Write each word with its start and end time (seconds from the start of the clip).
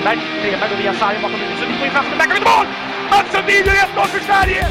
Stenberg. 0.00 0.20
Stenberg 0.40 0.70
går 0.70 0.76
via 0.76 0.94
sargen 0.94 1.22
bakom 1.22 1.40
huvudet. 1.40 1.58
Sundin 1.58 1.78
går 1.78 1.86
in 1.86 1.92
framför 1.92 2.16
backar 2.16 2.34
vid 2.34 2.42
mål! 2.42 2.66
Mats 3.10 3.32
Sundin 3.32 3.66
gör 3.66 3.74
1-0 3.74 4.06
för 4.06 4.20
Sverige! 4.20 4.68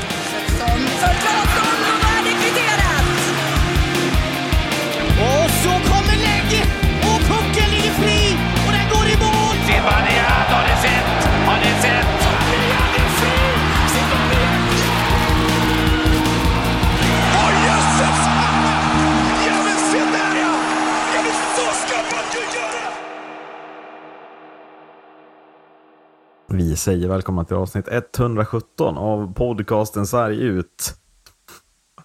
Säger 26.80 27.08
välkomna 27.08 27.44
till 27.46 27.56
avsnitt 27.56 27.88
117 28.18 28.98
av 28.98 29.34
podcasten 29.34 30.08
Sarg 30.08 30.40
ut. 30.42 30.94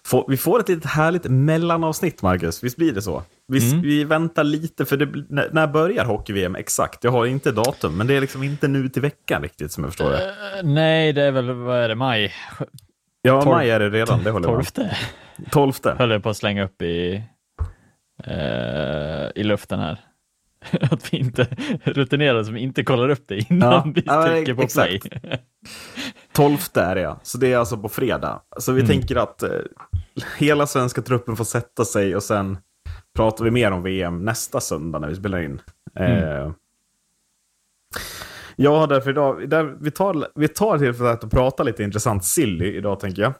Få- 0.05 0.25
Vi 0.27 0.37
får 0.37 0.59
ett 0.59 0.69
litet 0.69 0.85
härligt 0.91 1.23
mellanavsnitt, 1.25 2.21
Marcus. 2.21 2.63
Visst 2.63 2.77
blir 2.77 2.91
det 2.93 3.01
så? 3.01 3.23
Vi, 3.47 3.81
vi 3.81 4.03
väntar 4.03 4.43
lite, 4.43 4.85
för 4.85 4.97
det, 4.97 5.25
när, 5.29 5.49
när 5.51 5.67
börjar 5.67 6.05
hockey-VM 6.05 6.55
exakt? 6.55 7.03
Jag 7.03 7.11
har 7.11 7.25
inte 7.25 7.51
datum, 7.51 7.97
men 7.97 8.07
det 8.07 8.13
är 8.13 8.21
liksom 8.21 8.43
inte 8.43 8.67
nu 8.67 8.89
till 8.89 9.01
veckan 9.01 9.41
riktigt 9.41 9.71
som 9.71 9.83
jag 9.83 9.93
förstår 9.93 10.09
det. 10.09 10.27
Eh, 10.29 10.63
Nej, 10.63 11.13
det 11.13 11.21
är 11.23 11.31
väl, 11.31 11.51
vad 11.51 11.77
är 11.77 11.89
det, 11.89 11.95
maj? 11.95 12.33
Ja, 13.21 13.41
tolv- 13.41 13.45
maj 13.55 13.69
är 13.69 13.79
det 13.79 13.89
redan, 13.89 14.23
det 14.23 14.31
håller 14.31 14.47
jag. 14.49 14.55
Tolfte. 14.55 14.97
Tolfte. 15.51 15.95
höll 15.97 16.11
jag 16.11 16.23
på 16.23 16.29
att 16.29 16.37
slänga 16.37 16.63
upp 16.65 16.81
i, 16.81 17.23
eh, 18.23 19.27
i 19.35 19.43
luften 19.43 19.79
här. 19.79 19.99
Att 20.91 21.13
vi 21.13 21.17
inte 21.17 21.47
rutinerade 21.83 22.45
som 22.45 22.57
inte 22.57 22.83
kollar 22.83 23.09
upp 23.09 23.23
det 23.27 23.37
innan 23.49 23.71
Ja, 23.73 23.91
vi 23.95 24.03
ja, 24.05 24.25
trycker 24.25 24.53
på 24.53 24.67
play. 24.67 24.95
exakt. 24.95 25.43
Tolfte 26.31 26.81
är 26.81 26.95
det 26.95 27.01
ja. 27.01 27.19
Så 27.23 27.37
det 27.37 27.53
är 27.53 27.57
alltså 27.57 27.77
på 27.77 27.89
fredag. 27.89 28.41
Så 28.57 28.71
vi 28.71 28.87
tänker 28.87 29.15
att 29.15 29.43
eh, 29.43 29.49
hela 30.37 30.67
svenska 30.67 31.01
truppen 31.01 31.35
får 31.35 31.45
sätta 31.45 31.85
sig 31.85 32.15
och 32.15 32.23
sen 32.23 32.57
pratar 33.15 33.45
vi 33.45 33.51
mer 33.51 33.71
om 33.71 33.83
VM 33.83 34.25
nästa 34.25 34.59
söndag 34.59 34.99
när 34.99 35.07
vi 35.07 35.15
spelar 35.15 35.41
in. 35.41 35.61
Eh, 35.99 36.51
jag 38.55 38.75
har 38.79 38.87
därför 38.87 39.09
idag, 39.09 39.49
där, 39.49 39.63
vi 39.79 39.91
tar, 39.91 40.27
vi 40.35 40.47
tar 40.47 40.77
tillfället 40.77 41.23
att 41.23 41.31
prata 41.31 41.63
lite 41.63 41.83
intressant 41.83 42.25
silly 42.25 42.77
idag 42.77 42.99
tänker 42.99 43.21
jag. 43.21 43.33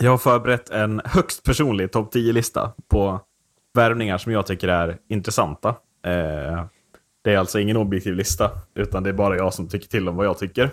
Jag 0.00 0.10
har 0.10 0.18
förberett 0.18 0.70
en 0.70 1.00
högst 1.04 1.42
personlig 1.44 1.92
topp 1.92 2.14
10-lista 2.14 2.72
på 2.88 3.20
värvningar 3.74 4.18
som 4.18 4.32
jag 4.32 4.46
tycker 4.46 4.68
är 4.68 4.98
intressanta. 5.08 5.74
Eh, 6.06 6.64
det 7.24 7.32
är 7.34 7.38
alltså 7.38 7.60
ingen 7.60 7.76
objektiv 7.76 8.14
lista, 8.14 8.50
utan 8.74 9.02
det 9.02 9.08
är 9.10 9.14
bara 9.14 9.36
jag 9.36 9.54
som 9.54 9.68
tycker 9.68 9.88
till 9.88 10.08
om 10.08 10.16
vad 10.16 10.26
jag 10.26 10.38
tycker. 10.38 10.70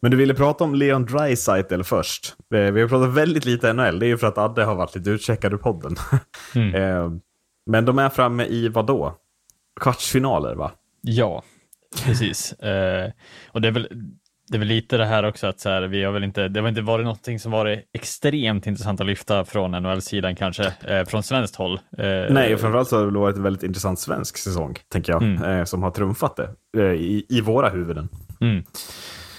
Men 0.00 0.10
du 0.10 0.16
ville 0.16 0.34
prata 0.34 0.64
om 0.64 0.74
Leon 0.74 1.04
Draisaitl 1.06 1.82
först. 1.82 2.36
Eh, 2.54 2.60
Vi 2.60 2.80
har 2.80 2.88
pratat 2.88 3.14
väldigt 3.14 3.44
lite 3.44 3.72
NHL, 3.72 3.98
det 3.98 4.06
är 4.06 4.08
ju 4.08 4.18
för 4.18 4.26
att 4.26 4.38
Adde 4.38 4.64
har 4.64 4.74
varit 4.74 4.94
lite 4.96 5.10
utcheckad 5.10 5.52
ur 5.52 5.56
podden. 5.58 5.96
Eh, 6.74 7.10
Men 7.66 7.84
de 7.84 7.98
är 7.98 8.08
framme 8.08 8.44
i 8.44 8.68
vad 8.68 8.86
då? 8.86 9.16
Kvartsfinaler 9.80 10.54
va? 10.54 10.72
Ja, 11.00 11.42
precis. 12.04 12.52
Eh, 12.52 13.10
och 13.48 13.60
det 13.60 13.68
är, 13.68 13.72
väl, 13.72 13.88
det 14.48 14.56
är 14.56 14.58
väl 14.58 14.68
lite 14.68 14.96
det 14.96 15.04
här 15.06 15.22
också 15.24 15.46
att 15.46 15.60
så 15.60 15.68
här, 15.68 15.82
vi 15.82 16.04
har 16.04 16.12
väl 16.12 16.24
inte, 16.24 16.48
det 16.48 16.60
har 16.60 16.68
inte 16.68 16.80
varit 16.80 17.04
någonting 17.04 17.38
som 17.40 17.52
varit 17.52 17.80
extremt 17.92 18.66
intressant 18.66 19.00
att 19.00 19.06
lyfta 19.06 19.44
från 19.44 19.70
NHL-sidan 19.70 20.36
kanske, 20.36 20.72
eh, 20.88 21.04
från 21.04 21.22
svenskt 21.22 21.56
håll. 21.56 21.74
Eh, 21.98 22.06
Nej, 22.30 22.54
och 22.54 22.60
framförallt 22.60 22.88
så 22.88 22.96
har 22.96 23.00
det 23.00 23.06
väl 23.06 23.16
varit 23.16 23.36
en 23.36 23.42
väldigt 23.42 23.62
intressant 23.62 24.00
svensk 24.00 24.36
säsong, 24.36 24.76
tänker 24.92 25.12
jag, 25.12 25.22
Mm. 25.22 25.42
eh, 25.58 25.64
som 25.64 25.82
har 25.82 25.90
trumfat 25.90 26.36
det 26.36 26.82
eh, 26.82 26.92
i, 26.94 27.26
i 27.28 27.40
våra 27.40 27.68
huvuden. 27.68 28.08
Mm. 28.40 28.64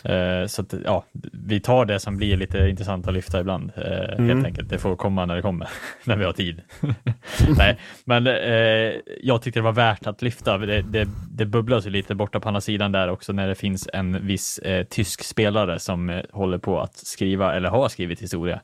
Eh, 0.07 0.47
så 0.47 0.61
att, 0.61 0.73
ja, 0.85 1.05
vi 1.33 1.59
tar 1.59 1.85
det 1.85 1.99
som 1.99 2.17
blir 2.17 2.37
lite 2.37 2.57
intressant 2.69 3.07
att 3.07 3.13
lyfta 3.13 3.39
ibland, 3.39 3.71
eh, 3.75 4.25
helt 4.25 4.45
enkelt. 4.45 4.69
Det 4.69 4.77
får 4.77 4.95
komma 4.95 5.25
när 5.25 5.35
det 5.35 5.41
kommer, 5.41 5.69
när 6.03 6.15
vi 6.15 6.25
har 6.25 6.33
tid. 6.33 6.61
Nej, 7.57 7.77
men 8.05 8.27
eh, 8.27 8.93
jag 9.21 9.41
tyckte 9.41 9.59
det 9.59 9.63
var 9.63 9.71
värt 9.71 10.07
att 10.07 10.21
lyfta. 10.21 10.57
Det, 10.57 10.81
det, 10.81 11.07
det 11.29 11.45
bubblas 11.45 11.85
ju 11.85 11.89
lite 11.89 12.15
borta 12.15 12.39
på 12.39 12.47
andra 12.47 12.61
sidan 12.61 12.91
där 12.91 13.07
också 13.07 13.33
när 13.33 13.47
det 13.47 13.55
finns 13.55 13.89
en 13.93 14.27
viss 14.27 14.57
eh, 14.57 14.83
tysk 14.83 15.23
spelare 15.23 15.79
som 15.79 16.09
eh, 16.09 16.23
håller 16.31 16.57
på 16.57 16.79
att 16.79 16.97
skriva, 16.97 17.55
eller 17.55 17.69
har 17.69 17.89
skrivit 17.89 18.21
historia, 18.21 18.61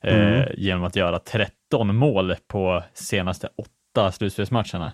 eh, 0.00 0.44
genom 0.54 0.84
att 0.84 0.96
göra 0.96 1.18
13 1.18 1.96
mål 1.96 2.34
på 2.48 2.82
senaste 2.94 3.48
åtta 3.56 4.12
slutspelsmatcherna. 4.12 4.92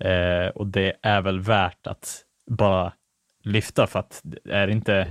Eh, 0.00 0.48
och 0.54 0.66
det 0.66 0.92
är 1.02 1.20
väl 1.20 1.40
värt 1.40 1.86
att 1.86 2.20
bara 2.50 2.92
lyfta 3.44 3.86
för 3.86 3.98
att 3.98 4.22
är 4.48 4.66
det 4.66 4.72
inte 4.72 5.06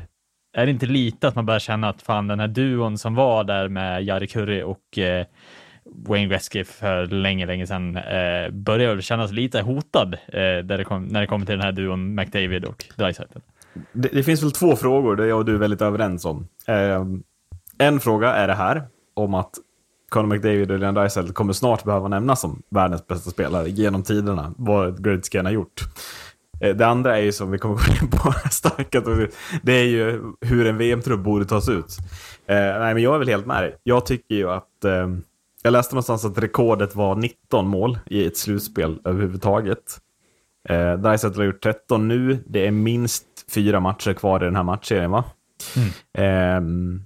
är 0.53 0.65
det 0.65 0.71
inte 0.71 0.85
lite 0.85 1.27
att 1.27 1.35
man 1.35 1.45
börjar 1.45 1.59
känna 1.59 1.89
att 1.89 2.01
fan 2.01 2.27
den 2.27 2.39
här 2.39 2.47
duon 2.47 2.97
som 2.97 3.15
var 3.15 3.43
där 3.43 3.69
med 3.69 4.03
Jari 4.03 4.27
Kurri 4.27 4.63
och 4.63 4.97
eh, 4.97 5.25
Wayne 5.85 6.27
Gretzky 6.27 6.63
för 6.63 7.05
länge, 7.05 7.45
länge 7.45 7.67
sedan 7.67 7.97
eh, 7.97 8.49
börjar 8.51 9.01
kännas 9.01 9.31
lite 9.31 9.61
hotad 9.61 10.13
eh, 10.13 10.39
där 10.39 10.77
det 10.77 10.83
kom, 10.83 11.03
när 11.03 11.21
det 11.21 11.27
kommer 11.27 11.45
till 11.45 11.55
den 11.55 11.65
här 11.65 11.71
duon 11.71 12.15
McDavid 12.15 12.65
och 12.65 12.85
Dreisaitl. 12.95 13.39
Det, 13.91 14.09
det 14.13 14.23
finns 14.23 14.43
väl 14.43 14.51
två 14.51 14.75
frågor 14.75 15.15
där 15.15 15.25
jag 15.25 15.37
och 15.37 15.45
du 15.45 15.55
är 15.55 15.59
väldigt 15.59 15.81
överens 15.81 16.25
om. 16.25 16.47
Eh, 16.67 17.05
en 17.77 17.99
fråga 17.99 18.33
är 18.33 18.47
det 18.47 18.53
här, 18.53 18.83
om 19.13 19.33
att 19.33 19.51
Conor 20.09 20.27
McDavid 20.27 20.71
och 20.71 20.79
Leon 20.79 20.93
Draisaitl 20.93 21.31
kommer 21.31 21.53
snart 21.53 21.83
behöva 21.83 22.07
nämnas 22.07 22.41
som 22.41 22.61
världens 22.69 23.07
bästa 23.07 23.29
spelare 23.29 23.69
genom 23.69 24.03
tiderna, 24.03 24.53
vad 24.57 25.03
Gretzky 25.03 25.37
har 25.37 25.51
gjort. 25.51 25.81
Eh, 26.63 26.75
Det 26.75 26.87
andra 26.87 27.17
är 27.17 27.21
ju 27.21 27.31
som 27.31 27.51
vi 27.51 27.57
kommer 27.57 27.75
gå 27.87 28.05
in 28.05 28.11
på 28.11 28.33
starkt, 28.51 28.95
det 29.61 29.73
är 29.73 29.85
ju 29.85 30.21
hur 30.41 30.67
en 30.67 30.77
VM-trupp 30.77 31.19
borde 31.19 31.45
tas 31.45 31.69
ut. 31.69 31.97
Eh, 32.47 32.55
nej, 32.55 32.93
men 32.93 33.03
jag 33.03 33.15
är 33.15 33.19
väl 33.19 33.27
helt 33.27 33.45
med 33.45 33.63
dig. 33.63 33.75
Jag 33.83 34.05
tycker 34.05 34.35
ju 34.35 34.49
att... 34.49 34.85
Eh, 34.85 35.07
jag 35.65 35.71
läste 35.71 35.95
någonstans 35.95 36.25
att 36.25 36.37
rekordet 36.37 36.95
var 36.95 37.15
19 37.15 37.67
mål 37.67 37.99
i 38.05 38.25
ett 38.25 38.37
slutspel 38.37 38.99
överhuvudtaget. 39.05 39.99
Eh, 40.69 40.97
har 41.37 41.43
gjort 41.43 41.63
13 41.63 42.07
nu. 42.07 42.43
Det 42.47 42.67
är 42.67 42.71
minst 42.71 43.25
fyra 43.51 43.79
matcher 43.79 44.13
kvar 44.13 44.41
i 44.41 44.45
den 44.45 44.55
här 44.55 44.63
matchserien, 44.63 45.11
va? 45.11 45.23
Ehm, 46.17 47.01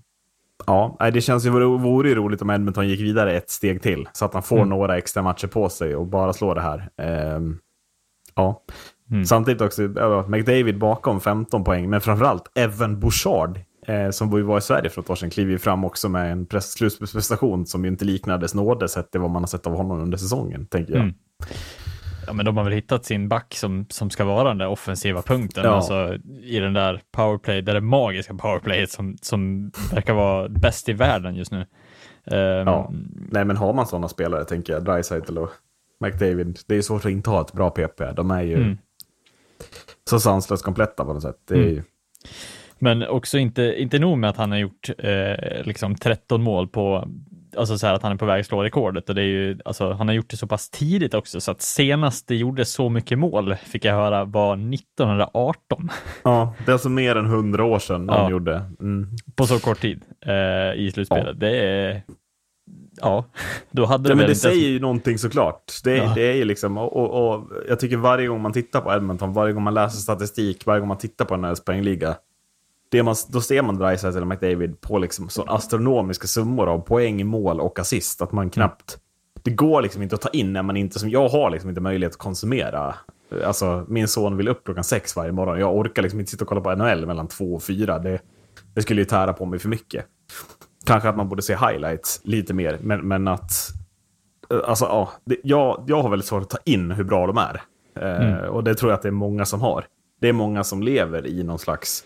ja, 0.65 1.09
det 1.13 1.21
känns 1.21 1.45
ju 1.45 1.49
vore, 1.49 2.09
ju 2.09 2.15
roligt 2.15 2.41
om 2.41 2.49
Edmonton 2.49 2.87
gick 2.87 3.01
vidare 3.01 3.33
ett 3.37 3.49
steg 3.49 3.81
till. 3.81 4.09
Så 4.13 4.25
att 4.25 4.33
han 4.33 4.43
får 4.43 4.65
några 4.65 4.97
extra 4.97 5.23
matcher 5.23 5.47
på 5.47 5.69
sig 5.69 5.95
och 5.95 6.07
bara 6.07 6.33
slår 6.33 6.55
det 6.55 6.61
här. 6.61 6.89
Ehm, 6.97 7.57
ja. 9.07 9.23
Samtidigt 9.25 9.61
också, 9.61 9.83
ja, 9.95 10.25
McDavid 10.27 10.77
bakom 10.79 11.19
15 11.21 11.63
poäng, 11.63 11.89
men 11.89 12.01
framförallt 12.01 12.51
Evan 12.55 12.99
Bouchard, 12.99 13.59
eh, 13.87 14.09
som 14.09 14.47
var 14.47 14.57
i 14.57 14.61
Sverige 14.61 14.89
för 14.89 15.01
ett 15.01 15.09
år 15.09 15.15
sedan, 15.15 15.29
kliver 15.29 15.51
ju 15.51 15.57
fram 15.57 15.85
också 15.85 16.09
med 16.09 16.31
en 16.31 16.47
slutspelsprestation 16.61 17.65
som 17.65 17.83
ju 17.85 17.91
inte 17.91 18.05
liknades 18.05 18.53
nåde 18.55 18.87
sett 18.89 19.11
till 19.11 19.21
vad 19.21 19.29
man 19.29 19.41
har 19.41 19.47
sett 19.47 19.67
av 19.67 19.75
honom 19.75 19.99
under 20.01 20.17
säsongen, 20.17 20.65
tänker 20.65 20.93
jag. 20.93 21.01
Mm. 21.01 21.13
Ja, 22.27 22.33
men 22.33 22.45
de 22.45 22.57
har 22.57 22.63
väl 22.63 22.73
hittat 22.73 23.05
sin 23.05 23.29
back 23.29 23.53
som, 23.55 23.85
som 23.89 24.09
ska 24.09 24.25
vara 24.25 24.47
den 24.47 24.57
där 24.57 24.67
offensiva 24.67 25.21
punkten, 25.21 25.63
Ja. 25.63 25.69
alltså 25.69 26.17
i 26.43 26.59
den 26.59 26.73
där 26.73 27.01
powerplay, 27.11 27.61
det 27.61 27.73
där 27.73 27.81
magiska 27.81 28.33
powerplayet 28.33 28.91
som, 28.91 29.17
som 29.21 29.71
verkar 29.93 30.13
vara 30.13 30.49
bäst 30.49 30.89
i 30.89 30.93
världen 30.93 31.35
just 31.35 31.51
nu. 31.51 31.59
Ehm, 32.31 32.67
Ja. 32.67 32.91
Nej, 33.31 33.45
men 33.45 33.57
har 33.57 33.73
man 33.73 33.87
sådana 33.87 34.07
spelare, 34.07 34.45
tänker 34.45 34.73
jag, 34.73 34.85
Dreisaitl 34.85 35.37
och 35.37 35.49
McDavid, 35.99 36.59
det 36.67 36.75
är 36.75 36.81
svårt 36.81 37.05
att 37.05 37.11
inte 37.11 37.29
ha 37.29 37.41
ett 37.41 37.53
bra 37.53 37.69
PP. 37.69 38.01
De 38.15 38.31
är 38.31 38.41
ju 38.41 38.55
Mm. 38.55 38.77
Så 40.09 40.19
sanslöst 40.19 40.63
kompletta 40.63 41.05
på 41.05 41.13
något 41.13 41.23
sätt. 41.23 41.35
Det 41.47 41.53
är 41.53 41.57
Mm. 41.59 41.69
ju, 41.73 41.83
Men 42.79 43.07
också 43.07 43.37
inte, 43.37 43.61
inte 43.81 43.99
nog 43.99 44.17
med 44.17 44.29
att 44.29 44.37
han 44.37 44.51
har 44.51 44.57
gjort 44.57 44.89
eh, 44.97 45.63
liksom 45.65 45.95
13 45.95 46.43
mål 46.43 46.67
på, 46.67 47.07
alltså 47.57 47.77
så 47.77 47.87
här 47.87 47.93
att 47.93 48.01
han 48.03 48.11
är 48.11 48.15
på 48.15 48.25
väg 48.25 48.39
att 48.39 48.45
slå 48.45 48.63
rekordet 48.63 49.09
och 49.09 49.15
det 49.15 49.21
är 49.21 49.25
ju, 49.25 49.59
alltså 49.65 49.91
han 49.91 50.07
har 50.07 50.15
gjort 50.15 50.29
det 50.29 50.37
så 50.37 50.47
pass 50.47 50.69
tidigt 50.69 51.13
också 51.13 51.41
så 51.41 51.51
att 51.51 51.61
senast 51.61 52.27
det 52.27 52.35
gjorde 52.35 52.65
så 52.65 52.89
mycket 52.89 53.19
mål 53.19 53.55
fick 53.55 53.85
jag 53.85 53.93
höra 53.93 54.25
var 54.25 54.53
1918 54.73 55.89
ja, 56.23 56.53
det 56.65 56.71
är 56.71 56.73
alltså 56.73 56.89
mer 56.89 57.15
än 57.15 57.25
hundra 57.25 57.63
år 57.65 57.79
sedan 57.79 58.05
Ja. 58.07 58.29
gjorde. 58.29 58.55
Mm. 58.79 59.07
på 59.35 59.45
så 59.45 59.59
kort 59.59 59.79
tid 59.81 60.01
eh, 60.25 60.73
i 60.81 60.91
slutspelet. 60.93 61.39
Det 61.39 61.57
är, 61.59 62.01
ja, 63.01 63.25
då 63.71 63.85
hade 63.85 64.09
Ja, 64.09 64.15
men 64.15 64.25
det 64.25 64.31
inte 64.31 64.39
säger 64.39 64.67
ju 64.67 64.79
någonting 64.79 65.17
såklart. 65.17 65.71
Det, 65.83 65.97
Ja. 65.97 66.11
det 66.15 66.31
är 66.31 66.33
ju 66.35 66.45
liksom, 66.45 66.77
och, 66.77 66.95
och, 66.95 67.33
och 67.33 67.47
jag 67.69 67.79
tycker 67.79 67.97
varje 67.97 68.27
gång 68.27 68.41
man 68.41 68.53
tittar 68.53 68.81
på 68.81 68.93
Edmonton, 68.93 69.33
varje 69.33 69.53
gång 69.53 69.63
man 69.63 69.73
läser 69.73 69.97
statistik, 69.97 70.65
varje 70.65 70.79
gång 70.79 70.87
man 70.87 70.97
tittar 70.97 71.25
på 71.25 71.33
en 71.33 71.41
NHLs 71.41 71.65
poängliga, 71.65 72.15
det 72.89 73.03
man, 73.03 73.15
då 73.29 73.41
ser 73.41 73.61
man 73.61 73.77
Dreisaitl 73.77 74.17
eller 74.17 74.27
McDavid 74.27 74.81
på 74.81 74.97
liksom 74.99 75.29
så 75.29 75.43
astronomiska 75.43 76.27
summor 76.27 76.67
av 76.69 76.79
poäng, 76.79 77.25
mål 77.27 77.59
och 77.59 77.79
assist 77.79 78.21
att 78.21 78.31
man 78.31 78.49
knappt... 78.49 78.97
Det 79.41 79.51
går 79.51 79.81
liksom 79.81 80.03
inte 80.03 80.15
att 80.15 80.21
ta 80.21 80.29
in 80.29 80.53
när 80.53 80.63
man 80.63 80.77
inte, 80.77 80.99
som 80.99 81.09
jag 81.09 81.29
har 81.29 81.51
liksom 81.51 81.69
inte 81.69 81.81
möjlighet 81.81 82.13
att 82.13 82.19
konsumera. 82.19 82.95
Alltså, 83.45 83.85
min 83.87 84.07
son 84.07 84.37
vill 84.37 84.47
upp 84.47 84.63
klockan 84.65 84.83
sex 84.83 85.15
varje 85.15 85.31
morgon. 85.31 85.59
Jag 85.59 85.75
orkar 85.75 86.01
liksom 86.01 86.19
inte 86.19 86.31
sitta 86.31 86.43
och 86.43 86.49
kolla 86.49 86.61
på 86.61 86.75
NHL 86.75 87.05
mellan 87.05 87.27
två 87.27 87.53
och 87.55 87.63
fyra. 87.63 87.99
Det, 87.99 88.19
det 88.73 88.81
skulle 88.81 89.01
ju 89.01 89.05
tära 89.05 89.33
på 89.33 89.45
mig 89.45 89.59
för 89.59 89.69
mycket. 89.69 90.05
Kanske 90.87 91.09
att 91.09 91.17
man 91.17 91.29
borde 91.29 91.41
se 91.41 91.55
highlights 91.55 92.21
lite 92.23 92.53
mer, 92.53 92.79
men, 92.81 93.07
men 93.07 93.27
att... 93.27 93.51
eh, 94.49 94.59
Alltså, 94.65 94.85
ja, 94.85 95.11
det, 95.25 95.37
jag, 95.43 95.83
jag 95.87 96.01
har 96.01 96.09
väldigt 96.09 96.27
svårt 96.27 96.41
att 96.43 96.49
ta 96.49 96.57
in 96.65 96.91
hur 96.91 97.03
bra 97.03 97.27
de 97.27 97.37
är. 97.37 97.61
Eh, 97.99 98.45
Och 98.45 98.63
det 98.63 98.75
tror 98.75 98.91
jag 98.91 98.95
att 98.97 99.01
det 99.01 99.07
är 99.09 99.11
många 99.11 99.45
som 99.45 99.61
har. 99.61 99.85
det 100.21 100.27
är 100.27 100.33
många 100.33 100.63
som 100.63 100.83
lever 100.83 101.27
i 101.27 101.43
någon 101.43 101.59
slags 101.59 102.03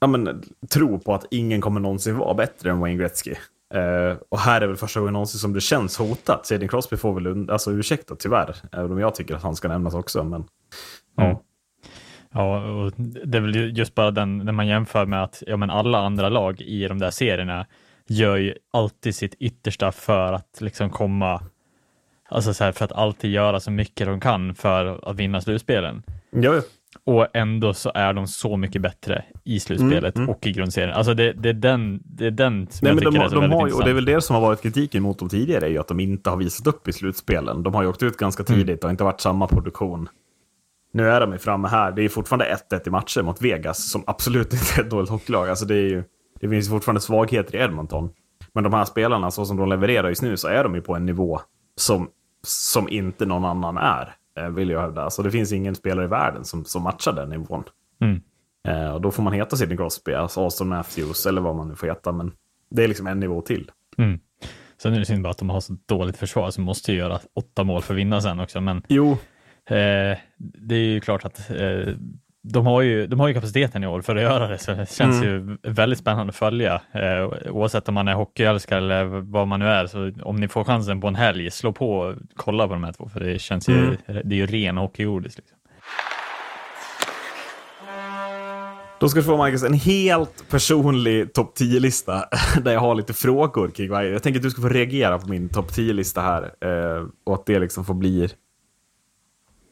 ja, 0.00 0.06
men, 0.06 0.42
tro 0.70 0.98
på 0.98 1.14
att 1.14 1.24
ingen 1.30 1.60
kommer 1.60 1.80
någonsin 1.80 2.16
vara 2.16 2.34
bättre 2.34 2.70
än 2.70 2.80
Wayne 2.80 2.98
Gretzky. 2.98 3.34
Eh, 3.74 4.16
och 4.28 4.38
här 4.38 4.60
är 4.60 4.66
väl 4.66 4.76
första 4.76 5.00
gången 5.00 5.12
någonsin 5.12 5.38
som 5.38 5.52
det 5.52 5.60
känns 5.60 5.98
hotat. 5.98 6.46
Sidney 6.46 6.68
Crosby 6.68 6.96
får 6.96 7.20
väl 7.20 7.50
alltså, 7.50 7.72
ursäkta 7.72 8.14
tyvärr, 8.16 8.56
även 8.72 8.92
om 8.92 8.98
jag 8.98 9.14
tycker 9.14 9.34
att 9.34 9.42
han 9.42 9.56
ska 9.56 9.68
nämnas 9.68 9.94
också. 9.94 10.24
Men. 10.24 10.34
Mm. 10.34 10.46
Ja, 11.16 11.42
och 12.34 12.92
det 13.24 13.38
är 13.38 13.40
väl 13.42 13.78
just 13.78 13.94
bara 13.94 14.10
den, 14.10 14.38
när 14.38 14.52
man 14.52 14.66
jämför 14.66 15.06
med 15.06 15.22
att 15.22 15.42
ja, 15.46 15.56
men 15.56 15.70
alla 15.70 15.98
andra 15.98 16.28
lag 16.28 16.60
i 16.60 16.88
de 16.88 16.98
där 16.98 17.10
serierna 17.10 17.66
gör 18.06 18.36
ju 18.36 18.54
alltid 18.72 19.14
sitt 19.14 19.34
yttersta 19.34 19.92
för 19.92 20.32
att 20.32 20.58
liksom 20.60 20.90
komma, 20.90 21.42
alltså 22.28 22.54
så 22.54 22.64
här, 22.64 22.72
för 22.72 22.84
att 22.84 22.92
alltid 22.92 23.30
göra 23.30 23.60
så 23.60 23.70
mycket 23.70 24.06
de 24.06 24.20
kan 24.20 24.54
för 24.54 25.10
att 25.10 25.16
vinna 25.16 25.40
slutspelen. 25.40 26.02
Ja, 26.30 26.54
ja. 26.54 26.62
Och 27.04 27.26
ändå 27.36 27.74
så 27.74 27.92
är 27.94 28.12
de 28.12 28.26
så 28.26 28.56
mycket 28.56 28.82
bättre 28.82 29.24
i 29.44 29.60
slutspelet 29.60 30.16
Mm, 30.16 30.24
mm. 30.24 30.28
och 30.34 30.46
i 30.46 30.52
grundserien. 30.52 30.94
Alltså 30.94 31.14
det, 31.14 31.32
det, 31.32 31.48
är 31.48 31.52
den, 31.52 32.00
det 32.04 32.26
är 32.26 32.30
den 32.30 32.66
som 32.70 32.84
Nej, 32.84 32.90
jag 32.90 32.94
men 32.94 33.04
de, 33.04 33.10
tycker 33.12 33.24
är 33.24 33.28
så 33.28 33.34
de 33.34 33.40
väldigt 33.40 33.58
har, 33.58 33.66
ju- 33.66 33.72
och 33.72 33.80
intressant. 33.80 33.84
det 33.84 33.90
är 33.90 33.94
väl 33.94 34.04
det 34.04 34.20
som 34.20 34.34
har 34.34 34.40
varit 34.42 34.62
kritiken 34.62 35.02
mot 35.02 35.18
dem 35.18 35.28
tidigare, 35.28 35.64
är 35.66 35.70
ju 35.70 35.78
att 35.78 35.88
de 35.88 36.00
inte 36.00 36.30
har 36.30 36.36
visat 36.36 36.66
upp 36.66 36.88
i 36.88 36.92
slutspelen. 36.92 37.62
De 37.62 37.74
har 37.74 37.82
ju 37.82 37.88
åkt 37.88 38.02
ut 38.02 38.16
ganska 38.16 38.42
Mm. 38.48 38.58
tidigt 38.60 38.84
och 38.84 38.90
inte 38.90 39.04
varit 39.04 39.20
samma 39.20 39.46
produktion. 39.46 40.08
Nu 40.92 41.08
är 41.10 41.20
de 41.20 41.32
ju 41.32 41.38
framme 41.38 41.68
här. 41.68 41.92
Det 41.92 42.02
är 42.02 42.08
fortfarande 42.08 42.58
1-1 42.70 42.88
i 42.88 42.90
matcher 42.90 43.22
mot 43.22 43.42
Vegas, 43.42 43.90
som 43.90 44.04
absolut 44.06 44.52
inte 44.52 44.80
är 44.80 44.84
ett 44.84 44.90
dåligt 44.90 45.10
hockeylag. 45.10 45.48
Alltså 45.48 45.64
det, 45.64 45.74
är 45.74 45.88
ju, 45.88 46.04
det 46.40 46.48
finns 46.48 46.68
fortfarande 46.68 47.00
svagheter 47.00 47.56
i 47.56 47.58
Edmonton. 47.58 48.10
Men 48.54 48.64
de 48.64 48.72
här 48.72 48.84
spelarna, 48.84 49.30
så 49.30 49.44
som 49.44 49.56
de 49.56 49.68
levererar 49.68 50.08
just 50.08 50.22
nu, 50.22 50.36
så 50.36 50.48
är 50.48 50.64
de 50.64 50.74
ju 50.74 50.80
på 50.80 50.94
en 50.94 51.06
nivå 51.06 51.40
som, 51.76 52.08
som 52.46 52.88
inte 52.88 53.26
någon 53.26 53.44
annan 53.44 53.76
är, 53.76 54.14
eh, 54.38 54.48
vill 54.48 54.70
jag 54.70 54.80
hävda. 54.80 55.02
Alltså 55.02 55.22
det 55.22 55.30
finns 55.30 55.52
ingen 55.52 55.74
spelare 55.74 56.04
i 56.04 56.08
världen 56.08 56.44
som, 56.44 56.64
som 56.64 56.82
matchar 56.82 57.12
den 57.12 57.28
nivån. 57.28 57.64
Mm. 58.00 58.20
Eh, 58.68 58.90
och 58.94 59.00
då 59.00 59.10
får 59.10 59.22
man 59.22 59.32
heta 59.32 59.56
Sidney 59.56 59.76
Crosby, 59.76 60.12
alltså 60.12 60.40
Austin 60.40 60.68
Matthews, 60.68 61.26
eller 61.26 61.40
vad 61.40 61.56
man 61.56 61.68
nu 61.68 61.76
får 61.76 61.86
heta. 61.86 62.12
Men 62.12 62.32
det 62.70 62.84
är 62.84 62.88
liksom 62.88 63.06
en 63.06 63.20
nivå 63.20 63.40
till. 63.40 63.70
Mm. 63.98 64.20
Sen 64.82 64.94
är 64.94 64.98
det 64.98 65.04
synd 65.04 65.22
bara 65.22 65.30
att 65.30 65.38
de 65.38 65.50
har 65.50 65.60
så 65.60 65.76
dåligt 65.86 66.16
försvar, 66.16 66.50
så 66.50 66.60
måste 66.60 66.92
ju 66.92 66.98
göra 66.98 67.18
åtta 67.34 67.64
mål 67.64 67.82
för 67.82 67.94
att 67.94 67.98
vinna 67.98 68.20
sen 68.20 68.40
också. 68.40 68.60
Men 68.60 68.82
Jo, 68.88 69.18
Eh, 69.68 70.18
det 70.36 70.74
är 70.74 70.84
ju 70.84 71.00
klart 71.00 71.24
att 71.24 71.50
eh, 71.50 71.94
de, 72.42 72.66
har 72.66 72.82
ju, 72.82 73.06
de 73.06 73.20
har 73.20 73.28
ju 73.28 73.34
kapaciteten 73.34 73.84
i 73.84 73.86
år 73.86 74.00
för 74.02 74.16
att 74.16 74.22
göra 74.22 74.48
det, 74.48 74.58
så 74.58 74.72
det 74.72 74.92
känns 74.92 75.24
ju 75.24 75.56
väldigt 75.62 75.98
spännande 75.98 76.30
att 76.30 76.36
följa. 76.36 76.80
Eh, 76.92 77.52
oavsett 77.52 77.88
om 77.88 77.94
man 77.94 78.08
är 78.08 78.14
hockeyälskare 78.14 78.78
eller 78.78 79.04
vad 79.04 79.48
man 79.48 79.60
nu 79.60 79.66
är, 79.66 79.86
så 79.86 80.12
om 80.22 80.36
ni 80.36 80.48
får 80.48 80.64
chansen 80.64 81.00
på 81.00 81.08
en 81.08 81.14
helg, 81.14 81.50
slå 81.50 81.72
på 81.72 81.98
och 81.98 82.14
kolla 82.36 82.68
på 82.68 82.72
de 82.72 82.84
här 82.84 82.92
två, 82.92 83.08
för 83.08 83.20
det 83.20 83.38
känns 83.38 83.68
ju, 83.68 83.96
det 84.06 84.34
är 84.34 84.38
ju 84.38 84.46
ren 84.46 84.76
hockeygodis. 84.76 85.36
Liksom. 85.36 85.58
Då 89.00 89.08
ska 89.08 89.20
du 89.20 89.24
få 89.24 89.36
Marcus 89.36 89.62
en 89.62 89.74
helt 89.74 90.44
personlig 90.50 91.32
topp 91.32 91.58
10-lista 91.58 92.24
där 92.62 92.72
jag 92.72 92.80
har 92.80 92.94
lite 92.94 93.12
frågor 93.12 93.68
kring 93.68 93.90
varje. 93.90 94.10
Jag 94.10 94.22
tänker 94.22 94.38
att 94.38 94.42
du 94.42 94.50
ska 94.50 94.62
få 94.62 94.68
reagera 94.68 95.18
på 95.18 95.28
min 95.28 95.48
topp 95.48 95.70
10-lista 95.70 96.20
här 96.20 96.42
eh, 96.42 97.06
och 97.26 97.34
att 97.34 97.46
det 97.46 97.58
liksom 97.58 97.84
får 97.84 97.94
bli 97.94 98.28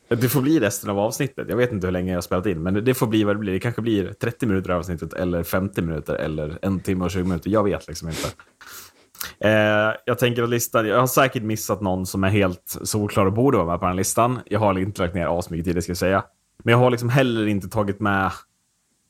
det 0.09 0.29
får 0.29 0.43
bli 0.43 0.61
resten 0.61 0.91
av 0.91 0.99
avsnittet. 0.99 1.49
Jag 1.49 1.57
vet 1.57 1.73
inte 1.73 1.87
hur 1.87 1.93
länge 1.93 2.13
jag 2.13 2.17
har 2.17 2.23
spelat 2.23 2.47
in, 2.47 2.63
men 2.63 2.85
det 2.85 2.95
får 2.95 3.07
bli 3.07 3.25
vad 3.25 3.37
det 3.37 3.41
blir. 3.41 3.53
Det 3.53 3.61
kanske 3.61 3.83
blir 3.83 4.13
30 4.13 4.47
minuter 4.47 4.71
av 4.71 4.79
avsnittet, 4.79 5.13
eller 5.13 5.43
50 5.43 5.83
minuter, 5.83 6.15
eller 6.15 6.59
en 6.63 6.81
timme 6.81 7.05
och 7.05 7.11
20 7.11 7.25
minuter. 7.25 7.51
Jag 7.51 7.65
vet 7.65 7.89
liksom 7.89 8.09
inte. 8.09 8.29
Eh, 9.41 9.95
jag 10.05 10.19
tänker 10.19 10.43
att 10.43 10.49
listan, 10.49 10.87
jag 10.87 11.01
har 11.01 11.07
säkert 11.07 11.43
missat 11.43 11.81
någon 11.81 12.07
som 12.07 12.25
är 12.25 12.29
helt 12.29 12.79
solklar 12.83 13.27
och 13.27 13.33
borde 13.33 13.57
vara 13.57 13.67
med 13.67 13.79
på 13.79 13.85
den 13.85 13.93
här 13.93 13.97
listan. 13.97 14.39
Jag 14.47 14.61
har 14.61 14.79
inte 14.79 15.03
lagt 15.03 15.15
ner 15.15 15.39
asmycket 15.39 15.65
tid, 15.67 15.75
det 15.75 15.83
ska 15.83 15.91
jag 15.91 15.97
säga. 15.97 16.25
Men 16.65 16.73
jag 16.73 16.79
har 16.79 16.91
liksom 16.91 17.09
heller 17.09 17.47
inte 17.47 17.69
tagit 17.69 18.01
med 18.01 18.33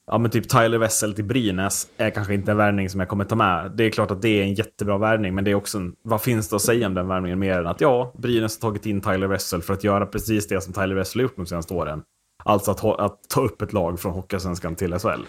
Ja 0.06 0.18
men 0.18 0.30
typ 0.30 0.48
Tyler 0.48 0.78
Wessel 0.78 1.14
till 1.14 1.24
Brynäs 1.24 1.88
är 1.96 2.10
kanske 2.10 2.34
inte 2.34 2.50
en 2.50 2.56
värvning 2.56 2.90
som 2.90 3.00
jag 3.00 3.08
kommer 3.08 3.24
ta 3.24 3.34
med. 3.34 3.72
Det 3.74 3.84
är 3.84 3.90
klart 3.90 4.10
att 4.10 4.22
det 4.22 4.28
är 4.28 4.42
en 4.42 4.54
jättebra 4.54 4.98
värvning, 4.98 5.34
men 5.34 5.44
det 5.44 5.50
är 5.50 5.54
också 5.54 5.78
en, 5.78 5.94
vad 6.02 6.22
finns 6.22 6.48
det 6.48 6.56
att 6.56 6.62
säga 6.62 6.86
om 6.86 6.94
den 6.94 7.08
värvningen 7.08 7.38
mer 7.38 7.58
än 7.58 7.66
att 7.66 7.80
ja, 7.80 8.12
Brynäs 8.18 8.62
har 8.62 8.68
tagit 8.68 8.86
in 8.86 9.00
Tyler 9.00 9.26
Wessel 9.26 9.62
för 9.62 9.74
att 9.74 9.84
göra 9.84 10.06
precis 10.06 10.48
det 10.48 10.60
som 10.60 10.72
Tyler 10.72 10.94
Wessel 10.94 11.20
har 11.20 11.22
gjort 11.22 11.36
de 11.36 11.46
senaste 11.46 11.74
åren. 11.74 12.02
Alltså 12.44 12.70
att, 12.70 12.84
att 12.84 13.18
ta 13.28 13.40
upp 13.40 13.62
ett 13.62 13.72
lag 13.72 14.00
från 14.00 14.12
Hockeyallsvenskan 14.12 14.74
till 14.74 14.98
SHL. 14.98 15.22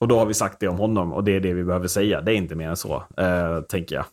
Och 0.00 0.08
då 0.08 0.18
har 0.18 0.26
vi 0.26 0.34
sagt 0.34 0.60
det 0.60 0.68
om 0.68 0.78
honom 0.78 1.12
och 1.12 1.24
det 1.24 1.36
är 1.36 1.40
det 1.40 1.52
vi 1.52 1.64
behöver 1.64 1.88
säga. 1.88 2.20
Det 2.20 2.32
är 2.32 2.36
inte 2.36 2.54
mer 2.54 2.68
än 2.68 2.76
så, 2.76 3.02
eh, 3.16 3.60
tänker 3.60 3.96
jag. 3.96 4.04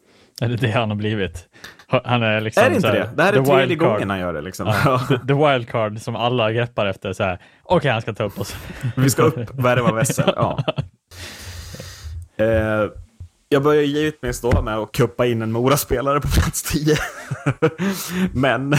Är 0.42 0.50
det 0.50 0.56
det 0.56 0.72
han 0.72 0.90
har 0.90 0.96
blivit? 0.96 1.50
Han 1.88 2.24
är 2.24 2.42
liksom 2.42 2.64
Är 2.64 2.70
det 2.70 2.76
inte 2.76 2.88
här, 2.88 2.96
det? 2.96 3.10
Det 3.16 3.24
här 3.24 3.34
är 3.34 3.44
tredje 3.44 3.76
gången 3.76 4.10
han 4.10 4.20
gör 4.20 4.34
det 4.34 4.42
liksom. 4.42 4.68
Ja, 4.68 5.02
the, 5.08 5.18
the 5.28 5.34
wild 5.34 5.70
card 5.70 6.02
som 6.02 6.16
alla 6.16 6.52
greppar 6.52 6.86
efter 6.86 7.14
så 7.14 7.24
här. 7.24 7.40
Okej, 7.64 7.92
han 7.92 8.02
ska 8.02 8.14
ta 8.14 8.24
upp 8.24 8.40
oss. 8.40 8.56
Vi 8.96 9.10
ska 9.10 9.24
upp, 9.24 9.54
värva 9.54 9.92
Wessel. 9.92 10.34
Ja. 10.36 10.64
Eh, 12.38 12.86
jag 13.50 13.64
börjar 13.64 13.84
givetvis 13.84 14.42
då 14.42 14.62
med 14.62 14.78
att 14.78 14.92
kuppa 14.92 15.26
in 15.26 15.42
en 15.42 15.52
Mora-spelare 15.52 16.22
på 16.22 16.28
plats 16.28 16.64
10. 16.64 16.96
Men 18.34 18.76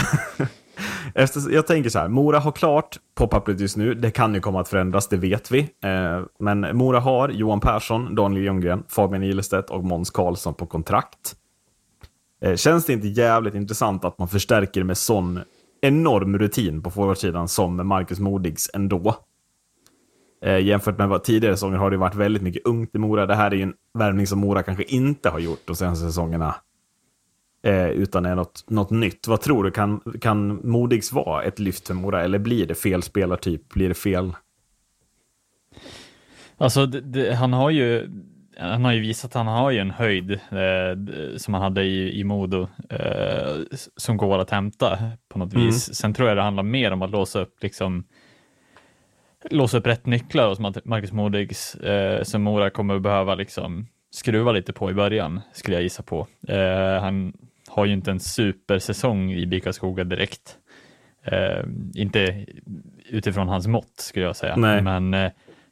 efter, 1.15 1.53
jag 1.53 1.67
tänker 1.67 1.89
så 1.89 1.99
här, 1.99 2.07
Mora 2.07 2.39
har 2.39 2.51
klart 2.51 2.97
på 3.15 3.27
pappret 3.27 3.59
just 3.59 3.77
nu. 3.77 3.93
Det 3.93 4.11
kan 4.11 4.33
ju 4.33 4.39
komma 4.39 4.61
att 4.61 4.67
förändras, 4.67 5.07
det 5.07 5.17
vet 5.17 5.51
vi. 5.51 5.59
Eh, 5.59 6.21
men 6.39 6.77
Mora 6.77 6.99
har 6.99 7.29
Johan 7.29 7.59
Persson, 7.59 8.15
Daniel 8.15 8.43
Ljunggren, 8.43 8.83
Fabian 8.87 9.23
Ilestedt 9.23 9.69
och 9.69 9.83
Måns 9.83 10.09
Karlsson 10.09 10.53
på 10.53 10.65
kontrakt. 10.65 11.35
Eh, 12.41 12.55
känns 12.55 12.85
det 12.85 12.93
inte 12.93 13.07
jävligt 13.07 13.55
intressant 13.55 14.05
att 14.05 14.19
man 14.19 14.27
förstärker 14.27 14.83
med 14.83 14.97
sån 14.97 15.39
enorm 15.81 16.37
rutin 16.37 16.83
på 16.83 16.91
forwardsidan 16.91 17.47
som 17.47 17.87
Marcus 17.87 18.19
Modigs 18.19 18.69
ändå? 18.73 19.15
Eh, 20.45 20.59
jämfört 20.59 20.97
med 20.97 21.09
vad 21.09 21.23
tidigare 21.23 21.55
säsonger 21.55 21.77
har 21.77 21.91
det 21.91 21.97
varit 21.97 22.15
väldigt 22.15 22.43
mycket 22.43 22.65
ungt 22.65 22.95
i 22.95 22.97
Mora. 22.97 23.25
Det 23.25 23.35
här 23.35 23.51
är 23.51 23.55
ju 23.55 23.61
en 23.61 23.73
värvning 23.93 24.27
som 24.27 24.39
Mora 24.39 24.63
kanske 24.63 24.83
inte 24.83 25.29
har 25.29 25.39
gjort 25.39 25.61
de 25.65 25.75
senaste 25.75 26.05
säsongerna. 26.05 26.55
Eh, 27.63 27.89
utan 27.89 28.25
är 28.25 28.35
något, 28.35 28.63
något 28.69 28.89
nytt. 28.89 29.27
Vad 29.27 29.41
tror 29.41 29.63
du? 29.63 29.71
Kan, 29.71 29.99
kan 30.21 30.69
Modigs 30.69 31.11
vara 31.11 31.43
ett 31.43 31.59
lyft 31.59 31.87
för 31.87 31.93
Mora? 31.93 32.23
Eller 32.23 32.39
blir 32.39 32.65
det 32.65 32.75
fel 32.75 33.03
spelartyp? 33.03 33.69
Blir 33.69 33.89
det 33.89 33.95
fel? 33.95 34.33
Alltså, 36.57 36.85
det, 36.85 37.01
det, 37.01 37.35
han 37.35 37.53
har 37.53 37.69
ju 37.69 38.09
han 38.61 38.85
har 38.85 38.91
ju 38.91 38.99
visat 38.99 39.31
att 39.31 39.33
han 39.33 39.47
har 39.47 39.71
ju 39.71 39.79
en 39.79 39.91
höjd 39.91 40.31
eh, 40.31 41.37
som 41.37 41.53
han 41.53 41.63
hade 41.63 41.83
i, 41.83 42.19
i 42.19 42.23
Modo 42.23 42.67
eh, 42.89 43.55
som 43.97 44.17
går 44.17 44.39
att 44.39 44.49
hämta 44.49 44.99
på 45.29 45.39
något 45.39 45.53
vis. 45.53 45.95
Sen 45.95 46.13
tror 46.13 46.27
jag 46.27 46.37
det 46.37 46.43
handlar 46.43 46.63
mer 46.63 46.91
om 46.91 47.01
att 47.01 47.11
låsa 47.11 47.39
upp 47.39 47.55
liksom 47.63 48.03
låsa 49.49 49.77
upp 49.77 49.87
rätt 49.87 50.05
nycklar 50.05 50.49
hos 50.49 50.59
Mat- 50.59 50.85
Marcus 50.85 51.11
Modigs 51.11 51.75
eh, 51.75 52.23
som 52.23 52.41
Mora 52.43 52.69
kommer 52.69 52.95
att 52.95 53.01
behöva 53.01 53.35
liksom 53.35 53.87
skruva 54.11 54.51
lite 54.51 54.73
på 54.73 54.91
i 54.91 54.93
början 54.93 55.41
skulle 55.53 55.75
jag 55.77 55.83
gissa 55.83 56.03
på. 56.03 56.27
Eh, 56.47 57.01
han 57.01 57.33
har 57.67 57.85
ju 57.85 57.93
inte 57.93 58.11
en 58.11 58.19
supersäsong 58.19 59.31
i 59.31 59.45
BIK 59.45 59.73
Skoga 59.73 60.03
direkt. 60.03 60.57
Eh, 61.23 61.63
inte 61.95 62.45
utifrån 63.09 63.47
hans 63.47 63.67
mått 63.67 63.93
skulle 63.99 64.25
jag 64.25 64.35
säga. 64.35 64.55
Nej. 64.55 64.81
Men 64.81 65.13
eh, 65.13 65.31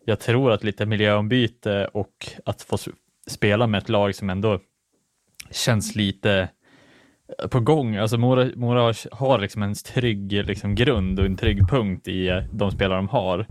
jag 0.09 0.19
tror 0.19 0.51
att 0.51 0.63
lite 0.63 0.85
miljöombyte 0.85 1.85
och 1.93 2.27
att 2.45 2.61
få 2.61 2.77
spela 3.27 3.67
med 3.67 3.77
ett 3.77 3.89
lag 3.89 4.15
som 4.15 4.29
ändå 4.29 4.59
känns 5.51 5.95
lite 5.95 6.49
eh, 7.39 7.47
på 7.47 7.59
gång. 7.59 7.95
Alltså 7.95 8.17
Mora, 8.17 8.49
Mora 8.55 8.81
har, 8.81 9.15
har 9.15 9.39
liksom 9.39 9.63
en 9.63 9.75
trygg 9.75 10.31
liksom 10.31 10.75
grund 10.75 11.19
och 11.19 11.25
en 11.25 11.37
trygg 11.37 11.69
punkt 11.69 12.07
i 12.07 12.27
eh, 12.27 12.43
de 12.51 12.71
spelare 12.71 12.97
de 12.97 13.09
har. 13.09 13.45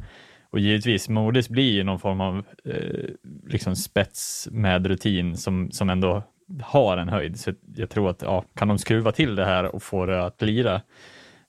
Och 0.51 0.59
givetvis, 0.59 1.09
Modis 1.09 1.49
blir 1.49 1.73
ju 1.73 1.85
någon 1.85 1.99
form 1.99 2.21
av 2.21 2.45
eh, 2.65 3.11
liksom 3.47 3.77
spets 3.77 4.49
med 4.51 4.87
rutin 4.87 5.37
som, 5.37 5.71
som 5.71 5.91
ändå 5.91 6.23
har 6.63 6.97
en 6.97 7.09
höjd. 7.09 7.41
Så 7.41 7.53
jag 7.77 7.91
tror 7.91 8.11
att 8.11 8.23
ja, 8.23 8.45
kan 8.55 8.69
de 8.69 8.79
skruva 8.79 9.13
till 9.13 9.35
det 9.35 9.45
här 9.45 9.65
och 9.65 9.83
få 9.83 10.07
det 10.07 10.25
att 10.25 10.43
lira, 10.43 10.81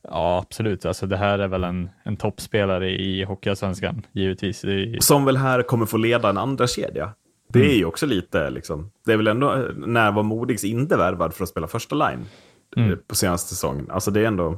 ja 0.03 0.39
absolut. 0.47 0.85
Alltså 0.85 1.07
det 1.07 1.17
här 1.17 1.39
är 1.39 1.47
väl 1.47 1.63
en, 1.63 1.89
en 2.03 2.17
toppspelare 2.17 2.89
i 2.89 3.23
Hockeyallsvenskan, 3.23 4.05
givetvis. 4.11 4.63
Är, 4.63 4.97
Som 4.99 5.25
väl 5.25 5.37
här 5.37 5.61
kommer 5.61 5.85
få 5.85 5.97
leda 5.97 6.29
en 6.29 6.37
andra 6.37 6.67
kedja. 6.67 7.13
Det 7.53 7.71
är 7.71 7.77
ju 7.77 7.85
också 7.85 8.05
lite, 8.05 8.49
liksom, 8.49 8.91
det 9.05 9.13
är 9.13 9.17
väl 9.17 9.27
ändå, 9.27 9.53
eh, 9.53 9.73
när 9.75 10.11
var 10.11 10.23
Modigs 10.23 10.63
inte 10.63 10.97
värvad 10.97 11.33
för 11.33 11.43
att 11.43 11.49
spela 11.49 11.67
första 11.67 11.95
line 11.95 12.25
eh, 12.77 12.95
på 13.07 13.15
senaste 13.15 13.49
säsongen? 13.49 13.91
Alltså 13.91 14.11
det 14.11 14.21
är 14.21 14.25
ändå... 14.25 14.49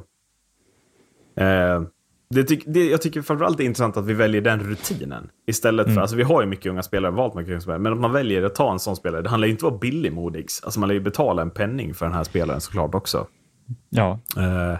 Eh, 1.36 1.82
det 2.30 2.44
tyck, 2.44 2.64
det, 2.66 2.90
jag 2.90 3.02
tycker 3.02 3.22
framförallt 3.22 3.56
det 3.56 3.64
är 3.64 3.66
intressant 3.66 3.96
att 3.96 4.06
vi 4.06 4.14
väljer 4.14 4.40
den 4.40 4.60
rutinen. 4.60 5.30
Istället 5.46 5.94
för, 5.94 6.00
alltså 6.00 6.16
vi 6.16 6.22
har 6.22 6.42
ju 6.42 6.48
mycket 6.48 6.66
unga 6.66 6.82
spelare, 6.82 7.12
valt 7.12 7.34
mycket 7.34 7.50
unga 7.50 7.60
spelare, 7.60 7.78
men 7.78 7.92
att 7.92 7.98
man 7.98 8.12
väljer 8.12 8.42
att 8.42 8.54
ta 8.54 8.72
en 8.72 8.78
sån 8.78 8.96
spelare, 8.96 9.22
det 9.22 9.28
handlar 9.28 9.46
ju 9.46 9.52
inte 9.52 9.64
om 9.64 9.68
att 9.68 9.72
vara 9.72 9.80
billig 9.80 10.12
Modigs. 10.12 10.62
Alltså 10.62 10.80
man 10.80 10.88
lär 10.88 10.94
ju 10.94 11.00
betala 11.00 11.42
en 11.42 11.50
penning 11.50 11.94
för 11.94 12.06
den 12.06 12.14
här 12.14 12.24
spelaren 12.24 12.60
såklart 12.60 12.94
också. 12.94 13.26
ja, 13.90 14.20
Eh, 14.36 14.78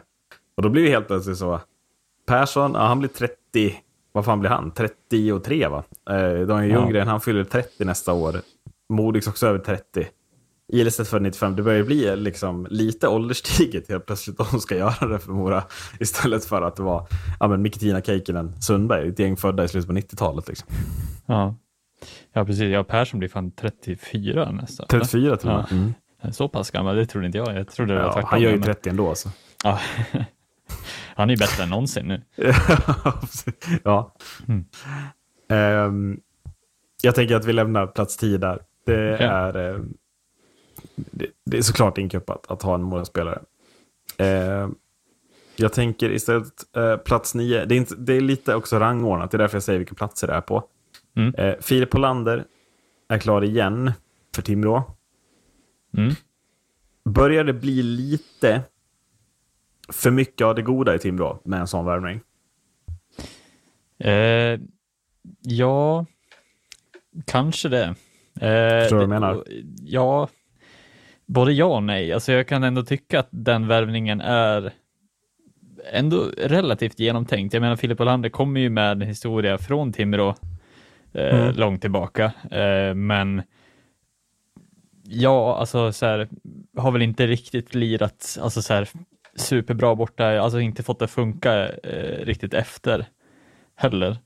och 0.56 0.62
då 0.62 0.68
blir 0.68 0.82
det 0.82 0.90
helt 0.90 1.06
plötsligt 1.06 1.38
så. 1.38 1.61
Persson, 2.26 2.73
ja, 2.75 2.87
han 2.87 2.99
blir 2.99 3.09
30, 3.09 3.75
vad 4.12 4.25
fan 4.25 4.40
blir 4.40 4.50
han? 4.50 4.71
33 4.71 5.68
va? 5.68 5.85
Eh, 6.11 6.14
Daniel 6.47 6.71
Ja. 6.71 6.80
Ljunggren, 6.80 7.09
han 7.09 7.21
fyller 7.21 7.44
30 7.44 7.85
nästa 7.85 8.12
år. 8.12 8.37
Modigs 8.88 9.26
också 9.26 9.47
över 9.47 9.59
30. 9.59 10.06
Ilestedt 10.73 11.09
född 11.09 11.23
95, 11.23 11.56
det 11.56 11.62
börjar 11.62 11.85
bli 11.85 12.16
liksom 12.16 12.66
lite 12.71 13.09
ålderstiget 13.09 13.88
helt 13.88 14.06
plötsligt 14.06 14.40
om 14.40 14.47
de 14.50 14.61
ska 14.61 14.76
göra 14.76 15.09
det 15.09 15.18
för 15.18 15.32
Mora. 15.32 15.64
Istället 16.00 16.44
för 16.44 16.62
att 16.62 16.76
det 16.76 16.82
var 16.82 17.06
ja, 17.40 17.49
men 17.49 17.62
Mikatina 17.62 18.00
Keikkinen 18.02 18.62
Sundberg, 18.62 19.09
ett 19.09 19.18
gäng 19.18 19.37
födda 19.37 19.64
i 19.64 19.68
slutet 19.68 19.88
på 19.88 19.94
90-talet. 19.94 20.49
Liksom. 20.49 20.68
Ja. 21.26 21.54
ja, 22.32 22.44
precis. 22.44 22.62
Ja, 22.64 22.85
Persson 22.85 23.18
blir 23.18 23.28
fan 23.28 23.50
34 23.50 24.50
nästa. 24.50 24.87
34 24.87 25.37
till 25.37 25.49
och 25.49 25.54
med. 25.54 25.66
Ja. 25.71 25.76
Mm. 25.76 26.32
Så 26.32 26.49
pass 26.49 26.71
gammal, 26.71 26.97
det 26.97 27.06
trodde 27.06 27.26
inte 27.26 27.38
jag. 27.38 27.56
Jag 27.56 27.68
trodde 27.68 27.92
det 27.94 27.99
var 28.00 28.06
Ja, 28.06 28.12
tvärtom. 28.12 28.28
han 28.30 28.40
gör 28.40 28.50
ju 28.50 28.56
men- 28.56 28.64
30 28.64 28.88
ändå. 28.90 29.14
Så. 29.14 29.28
Ja. 29.64 29.78
Han 31.16 31.31
är 31.31 31.35
ju 31.35 31.38
bättre 31.38 31.62
än 31.62 31.69
någonsin 31.69 32.09
nu. 32.09 32.23
ja. 33.83 34.14
Mm. 34.49 34.64
Ehm, 35.49 36.21
jag 37.02 37.14
tänker 37.14 37.37
att 37.37 37.45
vi 37.45 37.52
lämnar 37.52 37.87
plats 37.87 38.16
10 38.16 38.38
där. 38.38 38.62
Det, 38.87 39.14
Okej. 39.14 39.26
är, 39.26 39.57
ehm, 39.57 39.95
det, 40.95 41.26
det 41.47 41.59
är 41.59 41.62
såklart 41.62 41.99
inkuppat 41.99 42.50
att 42.50 42.62
ha 42.62 42.75
en 42.75 42.83
målspelare. 42.83 43.42
Ehm, 44.19 44.75
jag 45.57 45.73
tänker 45.73 46.11
istället 46.11 46.76
eh, 46.76 46.97
plats 46.97 47.35
9. 47.35 47.64
Det 47.64 47.75
är, 47.75 47.76
inte, 47.76 47.95
det 47.95 48.14
är 48.14 48.21
lite 48.21 48.54
också 48.54 48.78
rangordnat, 48.78 49.31
det 49.31 49.37
är 49.37 49.38
därför 49.38 49.57
jag 49.57 49.62
säger 49.62 49.78
vilka 49.78 49.95
platser 49.95 50.26
det 50.26 50.33
är 50.33 50.40
på. 50.40 50.64
Mm. 51.16 51.35
Eh, 51.35 51.54
Filip 51.61 51.92
Hollander 51.92 52.45
är 53.09 53.19
klar 53.19 53.45
igen 53.45 53.92
för 54.35 54.42
Timrå. 54.42 54.97
Mm. 55.97 56.14
Börjar 57.04 57.45
det 57.45 57.52
bli 57.52 57.83
lite 57.83 58.62
för 59.92 60.11
mycket 60.11 60.44
av 60.44 60.54
det 60.54 60.62
goda 60.62 60.94
i 60.94 60.99
Timrå 60.99 61.40
med 61.44 61.61
en 61.61 61.66
sån 61.66 61.84
värvning? 61.84 62.20
Eh, 63.99 64.61
ja, 65.42 66.06
kanske 67.26 67.68
det. 67.68 67.84
Eh, 68.40 68.80
Förstår 68.82 68.88
du 68.88 68.94
vad 68.94 69.02
jag 69.02 69.08
menar? 69.08 69.44
Ja, 69.84 70.28
både 71.26 71.52
ja 71.52 71.64
och 71.76 71.82
nej. 71.82 72.12
Alltså 72.12 72.32
jag 72.32 72.49
kan 72.49 72.62
ändå 72.64 72.82
tycka 72.82 73.20
att 73.20 73.28
den 73.30 73.68
värvningen 73.68 74.20
är 74.20 74.72
ändå 75.92 76.25
relativt 76.38 76.99
genomtänkt. 76.99 77.54
Jag 77.54 77.61
menar, 77.61 77.76
Filip 77.76 78.00
Olander 78.00 78.28
kommer 78.28 78.61
ju 78.61 78.70
med 78.70 78.92
en 79.02 79.08
historia 79.08 79.58
från 79.58 79.92
Timrå 79.92 80.28
eh, 81.12 81.40
Mm. 81.42 81.56
långt 81.56 81.80
tillbaka, 81.80 82.32
eh, 82.50 82.94
men 82.94 83.42
ja, 85.04 85.56
alltså 85.56 85.92
så 85.92 86.06
här, 86.06 86.28
har 86.76 86.90
väl 86.92 87.02
inte 87.02 87.26
riktigt 87.26 87.75
lirat, 87.75 88.38
alltså 88.42 88.62
så 88.62 88.75
här, 88.75 88.88
superbra 89.37 89.95
borta, 89.95 90.41
alltså 90.41 90.61
inte 90.61 90.83
fått 90.83 90.99
det 90.99 91.09
funka 91.09 91.69
eh, 91.69 92.25
riktigt 92.25 92.55
efter 92.55 93.07
heller. 93.77 94.17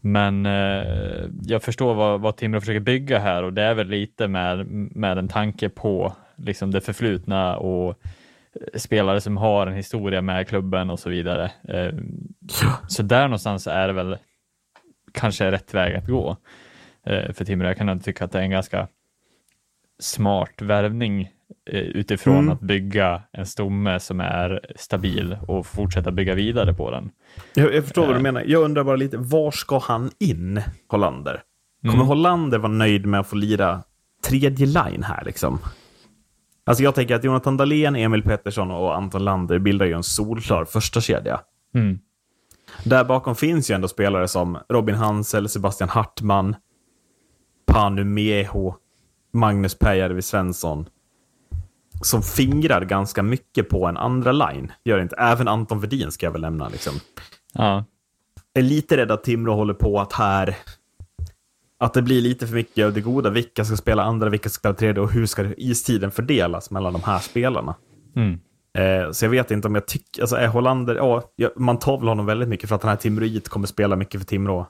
Men 0.00 0.46
eh, 0.46 1.28
jag 1.42 1.62
förstår 1.62 1.94
vad, 1.94 2.20
vad 2.20 2.36
Timrå 2.36 2.60
försöker 2.60 2.80
bygga 2.80 3.18
här 3.18 3.42
och 3.42 3.52
det 3.52 3.62
är 3.62 3.74
väl 3.74 3.88
lite 3.88 4.28
med, 4.28 4.66
med 4.96 5.18
en 5.18 5.28
tanke 5.28 5.68
på 5.68 6.16
liksom 6.36 6.70
det 6.70 6.80
förflutna 6.80 7.56
och 7.56 7.88
eh, 7.88 8.78
spelare 8.78 9.20
som 9.20 9.36
har 9.36 9.66
en 9.66 9.74
historia 9.74 10.22
med 10.22 10.48
klubben 10.48 10.90
och 10.90 10.98
så 10.98 11.10
vidare. 11.10 11.50
Eh, 11.68 11.94
så 12.88 13.02
där 13.02 13.22
någonstans 13.22 13.66
är 13.66 13.86
det 13.86 13.92
väl 13.92 14.16
kanske 15.12 15.50
rätt 15.50 15.74
väg 15.74 15.94
att 15.94 16.06
gå 16.06 16.36
eh, 17.06 17.32
för 17.32 17.44
Timrå. 17.44 17.66
Jag 17.66 17.76
kan 17.76 17.88
ändå 17.88 18.02
tycka 18.02 18.24
att 18.24 18.32
det 18.32 18.38
är 18.38 18.42
en 18.42 18.50
ganska 18.50 18.88
smart 19.98 20.62
värvning 20.62 21.30
utifrån 21.70 22.36
Mm. 22.38 22.50
att 22.50 22.60
bygga 22.60 23.22
en 23.32 23.46
stomme 23.46 24.00
som 24.00 24.20
är 24.20 24.60
stabil 24.76 25.36
och 25.48 25.66
fortsätta 25.66 26.10
bygga 26.12 26.34
vidare 26.34 26.74
på 26.74 26.90
den. 26.90 27.10
Jag, 27.54 27.74
jag 27.74 27.84
förstår 27.84 28.02
vad 28.02 28.10
Eh. 28.10 28.16
du 28.16 28.22
menar. 28.22 28.44
Jag 28.46 28.62
undrar 28.62 28.84
bara 28.84 28.96
lite, 28.96 29.16
var 29.16 29.50
ska 29.50 29.78
han 29.78 30.10
in, 30.20 30.62
Hollander? 30.88 31.42
Kommer 31.82 31.94
Mm. 31.94 32.06
Hollander 32.06 32.58
vara 32.58 32.72
nöjd 32.72 33.06
med 33.06 33.20
att 33.20 33.26
få 33.26 33.36
lira 33.36 33.82
tredje 34.26 34.66
line 34.66 35.02
här 35.02 35.22
liksom? 35.24 35.58
Alltså 36.66 36.82
jag 36.84 36.94
tänker 36.94 37.14
att 37.14 37.24
Jonathan 37.24 37.56
Dahlén, 37.56 37.96
Emil 37.96 38.22
Pettersson 38.22 38.70
och 38.70 38.96
Anton 38.96 39.24
Lander 39.24 39.58
bildar 39.58 39.86
ju 39.86 39.92
en 39.92 40.02
solklar 40.02 40.64
första 40.64 41.00
kedja. 41.00 41.40
Mm. 41.74 41.98
Där 42.84 43.04
bakom 43.04 43.36
finns 43.36 43.70
ju 43.70 43.74
ändå 43.74 43.88
spelare 43.88 44.28
som 44.28 44.58
Robin 44.68 44.94
Hansel, 44.94 45.48
Sebastian 45.48 45.88
Hartman, 45.90 46.56
Panu 47.66 48.04
Meho, 48.04 48.74
Magnus 49.32 49.78
Pääjärvi 49.78 50.22
Svensson. 50.22 50.86
Som 52.02 52.22
fingrar 52.22 52.84
ganska 52.84 53.22
mycket 53.22 53.68
på 53.68 53.86
en 53.86 53.96
andra 53.96 54.32
line. 54.32 54.72
Gör 54.84 54.98
inte. 54.98 55.16
Även 55.16 55.48
Anton 55.48 55.80
Vedin 55.80 56.12
ska 56.12 56.26
jag 56.26 56.32
väl 56.32 56.40
nämna. 56.40 56.68
Liksom. 56.68 56.94
Ja, 57.52 57.84
är 58.54 58.62
lite 58.62 58.96
rädd 58.96 59.10
att 59.10 59.24
Timrå 59.24 59.54
håller 59.54 59.74
på 59.74 60.00
att 60.00 60.12
här... 60.12 60.56
Att 61.78 61.94
det 61.94 62.02
blir 62.02 62.20
lite 62.20 62.46
för 62.46 62.54
mycket 62.54 62.86
av 62.86 62.92
det 62.92 63.00
goda. 63.00 63.30
Vilka 63.30 63.64
ska 63.64 63.76
spela 63.76 64.02
andra, 64.02 64.28
vilka 64.28 64.48
ska 64.48 64.58
spela 64.58 64.74
tredje 64.74 65.02
och 65.02 65.12
hur 65.12 65.26
ska 65.26 65.54
istiden 65.56 66.10
fördelas 66.10 66.70
mellan 66.70 66.92
de 66.92 67.02
här 67.02 67.18
spelarna? 67.18 67.74
mm. 68.16 68.40
Eh, 68.78 69.10
så 69.10 69.24
jag 69.24 69.30
vet 69.30 69.50
inte 69.50 69.68
om 69.68 69.74
jag 69.74 69.86
tycker... 69.86 70.22
Alltså 70.22 70.36
är 70.36 70.46
Hollander... 70.46 70.94
Ja, 70.94 71.32
ja, 71.36 71.50
man 71.56 71.78
tar 71.78 71.98
väl 71.98 72.08
honom 72.08 72.26
väldigt 72.26 72.48
mycket 72.48 72.68
för 72.68 72.76
att 72.76 72.80
den 72.80 72.88
här 72.88 72.96
Timroit 72.96 73.48
kommer 73.48 73.66
spela 73.66 73.96
mycket 73.96 74.20
för 74.20 74.26
Timrå. 74.26 74.66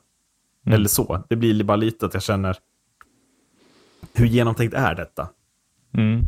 Mm. 0.67 0.77
Eller 0.77 0.89
så. 0.89 1.25
Det 1.29 1.37
blir 1.37 1.65
bara 1.65 1.77
lite 1.77 2.07
att 2.07 2.15
jag 2.15 2.23
känner... 2.23 2.57
Hur 4.15 4.27
genomtänkt 4.27 4.75
är 4.75 4.95
detta? 4.95 5.29
Mm. 5.95 6.23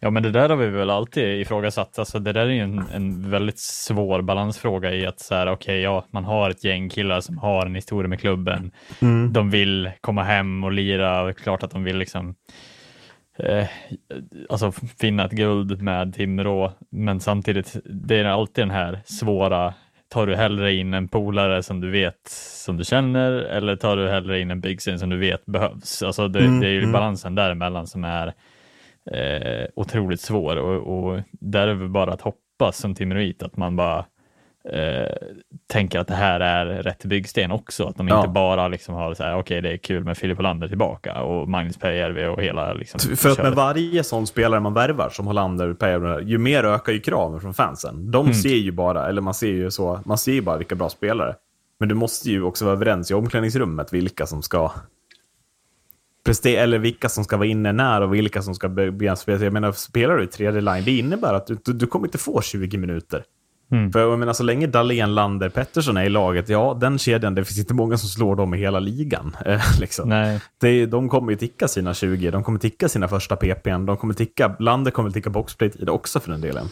Ja, 0.00 0.10
men 0.10 0.22
det 0.22 0.30
där 0.30 0.48
har 0.48 0.56
vi 0.56 0.66
väl 0.66 0.90
alltid 0.90 1.40
ifrågasatt. 1.40 1.98
Alltså, 1.98 2.18
det 2.18 2.32
där 2.32 2.46
är 2.46 2.50
ju 2.50 2.60
en, 2.60 2.84
en 2.94 3.30
väldigt 3.30 3.58
svår 3.58 4.22
balansfråga 4.22 4.94
i 4.94 5.06
att 5.06 5.20
så 5.20 5.34
här, 5.34 5.52
okej, 5.52 5.80
ja, 5.80 6.04
man 6.10 6.24
har 6.24 6.50
ett 6.50 6.64
gäng 6.64 6.88
killar 6.88 7.20
som 7.20 7.38
har 7.38 7.66
en 7.66 7.74
historia 7.74 8.08
med 8.08 8.20
klubben. 8.20 8.70
De 9.32 9.50
vill 9.50 9.90
komma 10.00 10.22
hem 10.22 10.64
och 10.64 10.72
lira 10.72 11.20
och 11.20 11.26
det 11.26 11.30
är 11.30 11.42
klart 11.42 11.62
att 11.62 11.70
de 11.70 11.84
vill 11.84 11.96
liksom 11.96 12.34
eh, 13.38 13.66
alltså 14.48 14.72
finna 15.00 15.24
ett 15.24 15.32
guld 15.32 15.82
med 15.82 16.14
Timrå. 16.14 16.72
Men 16.90 17.20
samtidigt, 17.20 17.76
det 17.84 18.18
är 18.18 18.24
alltid 18.24 18.62
den 18.62 18.70
här 18.70 19.00
svåra 19.04 19.74
Tar 20.12 20.26
du 20.26 20.36
hellre 20.36 20.74
in 20.74 20.94
en 20.94 21.08
polare 21.08 21.62
som 21.62 21.80
du 21.80 21.90
vet 21.90 22.28
som 22.64 22.76
du 22.76 22.84
känner 22.84 23.32
eller 23.32 23.76
tar 23.76 23.96
du 23.96 24.08
hellre 24.08 24.40
in 24.40 24.50
en 24.50 24.60
byggsten 24.60 24.98
som 24.98 25.10
du 25.10 25.16
vet 25.16 25.46
behövs? 25.46 26.02
Alltså 26.02 26.28
det, 26.28 26.38
Mm, 26.38 26.60
det 26.60 26.66
är 26.66 26.70
ju 26.70 26.78
mm. 26.78 26.92
balansen 26.92 27.34
däremellan 27.34 27.86
som 27.86 28.04
är 28.04 28.32
eh, 29.12 29.66
otroligt 29.74 30.20
svår 30.20 30.56
och, 30.56 30.98
och 31.12 31.20
där 31.32 31.68
är 31.68 31.74
det 31.74 31.88
bara 31.88 32.12
att 32.12 32.20
hoppas 32.20 32.76
som 32.78 32.94
Timroit 32.94 33.42
att 33.42 33.56
man 33.56 33.76
bara 33.76 34.04
eh, 34.72 35.16
tänker 35.66 35.98
att 35.98 36.08
det 36.08 36.14
här 36.14 36.40
är 36.40 36.66
rätt 36.66 37.04
byggsten 37.04 37.52
också. 37.52 37.84
Att 37.84 37.96
de 37.96 38.08
Ja. 38.08 38.16
inte 38.18 38.28
bara 38.28 38.68
liksom 38.68 38.94
har 38.94 39.14
så 39.14 39.22
här, 39.22 39.36
okej 39.38 39.60
det 39.62 39.72
är 39.72 39.76
kul 39.76 40.04
med 40.04 40.18
Filip 40.18 40.38
Olander 40.38 40.68
tillbaka 40.68 41.22
och 41.22 41.48
Magnus 41.48 41.76
Pääjärvi 41.78 42.26
och 42.26 42.42
hela 42.42 42.72
liksom. 42.72 43.16
För 43.16 43.30
att 43.30 43.38
med 43.42 43.52
varje 43.52 44.04
sån 44.04 44.26
spelare 44.26 44.60
man 44.60 44.74
värvar, 44.74 45.08
som 45.08 45.26
Hollander, 45.26 45.72
Päijärvi, 45.72 46.24
ju 46.30 46.38
mer 46.38 46.64
ökar 46.64 46.92
ju 46.92 47.00
kraven 47.00 47.40
från 47.40 47.54
fansen. 47.54 48.10
De 48.10 48.34
ser 48.34 48.56
ju 48.56 48.72
bara, 48.72 49.08
eller 49.08 49.22
man 49.22 49.34
ser 49.34 49.48
ju 49.50 49.70
så, 49.70 50.00
man 50.04 50.18
ser 50.18 50.32
ju 50.32 50.40
bara 50.42 50.56
vilka 50.56 50.74
bra 50.74 50.88
spelare. 50.88 51.34
Men 51.78 51.88
du 51.88 51.94
måste 51.94 52.30
ju 52.30 52.42
också 52.42 52.64
vara 52.64 52.74
överens 52.74 53.10
i 53.10 53.14
omklädningsrummet 53.14 53.92
vilka 53.92 54.26
som 54.26 54.42
ska 54.42 54.72
prestera, 56.24 56.62
eller 56.62 56.78
vilka 56.78 57.08
som 57.08 57.24
ska 57.24 57.36
vara 57.36 57.48
inne 57.48 57.72
när 57.72 58.00
och 58.00 58.14
vilka 58.14 58.42
som 58.42 58.54
ska 58.54 58.68
be- 58.68 58.90
bli 58.90 59.16
spela. 59.16 59.44
Jag 59.44 59.52
menar, 59.52 59.72
spelar 59.72 60.16
du 60.16 60.24
i 60.24 60.26
tredje 60.26 60.60
line, 60.60 60.84
det 60.84 60.98
innebär 60.98 61.34
att 61.34 61.46
du, 61.46 61.58
du, 61.64 61.72
du 61.72 61.86
kommer 61.86 62.06
inte 62.06 62.18
få 62.18 62.40
20 62.42 62.78
minuter. 62.78 63.24
Mm. 63.72 63.92
För 63.92 64.00
jag 64.00 64.18
menar, 64.18 64.32
så 64.32 64.42
länge 64.42 64.66
Dahlén, 64.66 65.14
Lander, 65.14 65.48
Pettersson 65.48 65.96
är 65.96 66.04
i 66.04 66.08
laget, 66.08 66.48
ja, 66.48 66.76
den 66.80 66.98
kedjan, 66.98 67.34
det 67.34 67.44
finns 67.44 67.58
inte 67.58 67.74
många 67.74 67.96
som 67.98 68.08
slår 68.08 68.36
dem 68.36 68.54
i 68.54 68.58
hela 68.58 68.80
ligan. 68.80 69.36
Eh, 69.46 69.60
liksom. 69.80 70.08
Nej, 70.08 70.40
Det, 70.60 70.86
de 70.86 71.08
kommer 71.08 71.30
ju 71.32 71.38
ticka 71.38 71.68
sina 71.68 71.94
20, 71.94 72.30
de 72.30 72.44
kommer 72.44 72.58
ticka 72.58 72.88
sina 72.88 73.08
första 73.08 73.36
PPn, 73.36 73.86
de 73.86 73.96
kommer 73.96 74.14
ticka, 74.14 74.56
Lander 74.58 74.90
kommer 74.90 75.10
ticka 75.10 75.30
boxplay-tid 75.30 75.88
också 75.88 76.20
för 76.20 76.30
den 76.30 76.40
delen. 76.40 76.66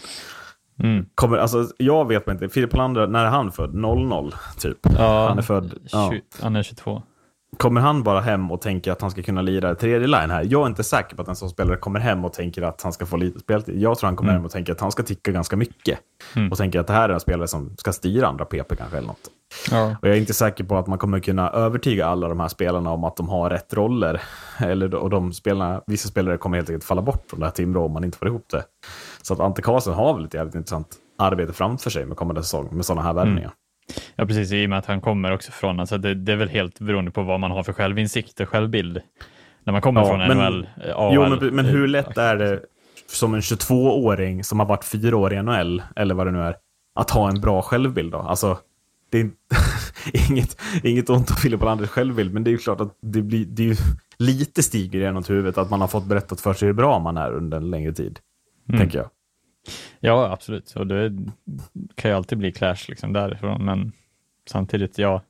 mm. 0.83 1.07
Kommer, 1.15 1.37
alltså, 1.39 1.67
jag 1.77 2.09
vet 2.09 2.29
inte, 2.29 2.49
Filip 2.49 2.77
Lander, 2.77 3.07
när 3.07 3.25
är 3.25 3.29
han 3.31 3.53
född? 3.53 3.75
00, 3.75 4.35
typ. 4.59 4.79
ja, 4.99 5.29
Han 5.29 5.39
är 5.39 5.43
född, 5.43 5.75
ja. 5.93 6.11
20, 6.13 6.23
han 6.43 6.57
är 6.57 6.63
22. 6.63 7.03
Kommer 7.57 7.81
han 7.81 8.03
bara 8.03 8.21
hem 8.21 8.51
och 8.51 8.61
tänker 8.61 8.93
att 8.93 9.01
han 9.01 9.11
ska 9.11 9.23
kunna 9.23 9.43
lira 9.43 9.75
tredje 9.75 10.07
line 10.07 10.31
här? 10.31 10.47
Jag 10.51 10.63
är 10.63 10.67
inte 10.67 10.85
säker 10.85 11.17
på 11.17 11.23
att 11.23 11.29
en 11.29 11.37
sån 11.37 11.51
spelare 11.51 11.77
kommer 11.77 12.01
hem 12.01 12.25
och 12.25 12.33
tänker 12.33 12.63
att 12.63 12.83
han 12.83 12.93
ska 12.93 13.07
få 13.07 13.17
lite 13.17 13.39
speltid. 13.41 13.83
Jag 13.83 13.99
tror 13.99 14.07
han 14.09 14.17
kommer 14.17 14.31
Mm. 14.31 14.39
hem 14.41 14.45
och 14.47 14.51
tänker 14.53 14.73
att 14.73 14.81
han 14.81 14.93
ska 14.93 15.03
ticka 15.03 15.31
ganska 15.33 15.57
mycket. 15.57 15.99
Mm. 16.37 16.53
Och 16.53 16.59
tänker 16.59 16.81
att 16.81 16.87
det 16.87 16.93
här 16.93 17.09
är 17.09 17.13
en 17.15 17.21
spelare 17.21 17.49
som 17.49 17.77
ska 17.77 17.93
styra 17.93 18.27
andra 18.27 18.45
PP 18.45 18.77
kanske 18.77 18.97
eller 18.97 19.07
något. 19.09 19.31
Ja. 19.71 19.97
Och 20.03 20.09
jag 20.09 20.17
är 20.17 20.21
inte 20.21 20.35
säker 20.35 20.65
på 20.65 20.77
att 20.77 20.87
man 20.87 20.99
kommer 20.99 21.21
kunna 21.21 21.51
övertyga 21.51 22.07
alla 22.07 22.29
de 22.29 22.41
här 22.41 22.49
spelarna 22.49 22.91
om 22.91 23.05
att 23.05 23.17
de 23.17 23.29
har 23.29 23.51
rätt 23.51 23.75
roller. 23.75 24.21
Eller, 24.59 24.95
och 24.95 25.11
de 25.11 25.33
spelarna, 25.33 25.83
vissa 25.87 26.09
spelare 26.09 26.37
kommer 26.37 26.57
helt 26.57 26.71
enkelt 26.71 26.85
falla 26.85 27.03
bort 27.03 27.25
från 27.31 27.41
det 27.41 27.47
här 27.47 27.53
Timrå 27.53 27.85
om 27.85 27.93
man 27.93 28.05
inte 28.05 28.19
får 28.19 28.29
ihop 28.29 28.47
det. 28.51 28.65
Så 29.23 29.35
att 29.35 29.41
Ante 29.41 29.63
Karlsson 29.63 29.95
har 29.95 30.15
väl 30.15 30.25
ett 30.25 30.35
jävligt 30.35 30.55
intressant 30.55 30.89
arbete 31.19 31.53
framför 31.53 31.91
sig 31.91 32.07
med 32.07 32.17
kommande 32.17 32.43
säsong 32.43 32.69
med 32.73 32.85
sådana 32.85 33.03
här 33.03 33.13
värvningar. 33.13 33.51
Ja, 34.17 34.27
precis. 34.27 34.53
I 34.53 34.67
och 34.67 34.71
med 34.71 34.79
att 34.79 34.87
han 34.87 35.01
kommer 35.01 35.33
också 35.33 35.53
från, 35.53 35.81
alltså 35.81 35.99
det, 35.99 36.15
det 36.15 36.33
är 36.33 36.37
väl 36.37 36.49
helt 36.49 36.79
beroende 36.81 37.11
på 37.11 37.23
vad 37.23 37.41
man 37.41 37.51
har 37.51 37.63
för 37.63 37.73
självinsikt 37.73 38.41
och 38.41 38.49
självbild. 38.49 39.01
När 39.65 39.73
man 39.73 39.83
kommer 39.83 40.01
Ja, 40.01 40.07
från 40.09 40.19
men- 40.19 40.37
NHL, 40.39 40.69
eh, 40.85 40.97
AHL. 40.97 41.15
Jo, 41.15 41.29
men, 41.29 41.55
men 41.55 41.65
hur 41.65 41.87
lätt 41.89 42.19
är 42.19 42.37
det 42.37 42.61
som 43.07 43.35
en 43.35 43.41
22-åring 43.41 44.45
som 44.45 44.59
har 44.59 44.67
varit 44.67 44.85
fyra 44.85 45.17
år 45.17 45.33
i 45.33 45.43
NHL, 45.43 45.83
eller 45.97 46.15
vad 46.15 46.27
det 46.27 46.31
nu 46.31 46.41
är, 46.43 46.57
att 46.95 47.11
ha 47.11 47.29
en 47.29 47.41
bra 47.41 47.63
självbild 47.63 48.13
då? 48.13 48.19
Alltså, 48.19 48.59
det 49.11 49.21
är 49.21 49.31
inget, 50.31 50.57
inget 50.83 51.11
ont 51.11 51.31
om 51.31 51.37
Filip 51.37 51.63
Olanders 51.63 51.89
självbild, 51.91 52.35
men 52.35 52.45
det 52.45 52.51
är 52.51 52.53
ju 52.53 52.59
klart 52.59 52.81
att 52.81 52.97
det 53.03 53.23
blir, 53.23 53.45
det 53.47 53.63
är 53.63 53.67
ju, 53.67 53.77
lite 54.19 54.63
stiger 54.63 54.99
genom 55.01 55.25
huvudet 55.29 55.59
att 55.59 55.71
man 55.71 55.81
har 55.81 55.89
fått 55.89 56.05
berättat 56.07 56.41
för 56.41 56.55
sig 56.55 56.67
hur 56.67 56.73
bra 56.73 56.99
man 56.99 57.17
är 57.17 57.33
under 57.33 57.57
en 57.57 57.71
längre 57.71 57.93
tid. 57.93 58.19
Mm. 58.69 58.81
Tänker 58.81 58.99
jag. 58.99 59.09
Ja, 60.01 60.33
absolut. 60.33 60.75
Och 60.77 60.87
det 60.87 61.17
kan 61.95 62.11
ju 62.11 62.17
alltid 62.17 62.39
bli 62.39 62.53
clash 62.53 62.89
liksom 62.89 63.13
därifrån, 63.13 63.65
men 63.65 63.93
samtidigt, 64.51 64.99
ja. 64.99 65.23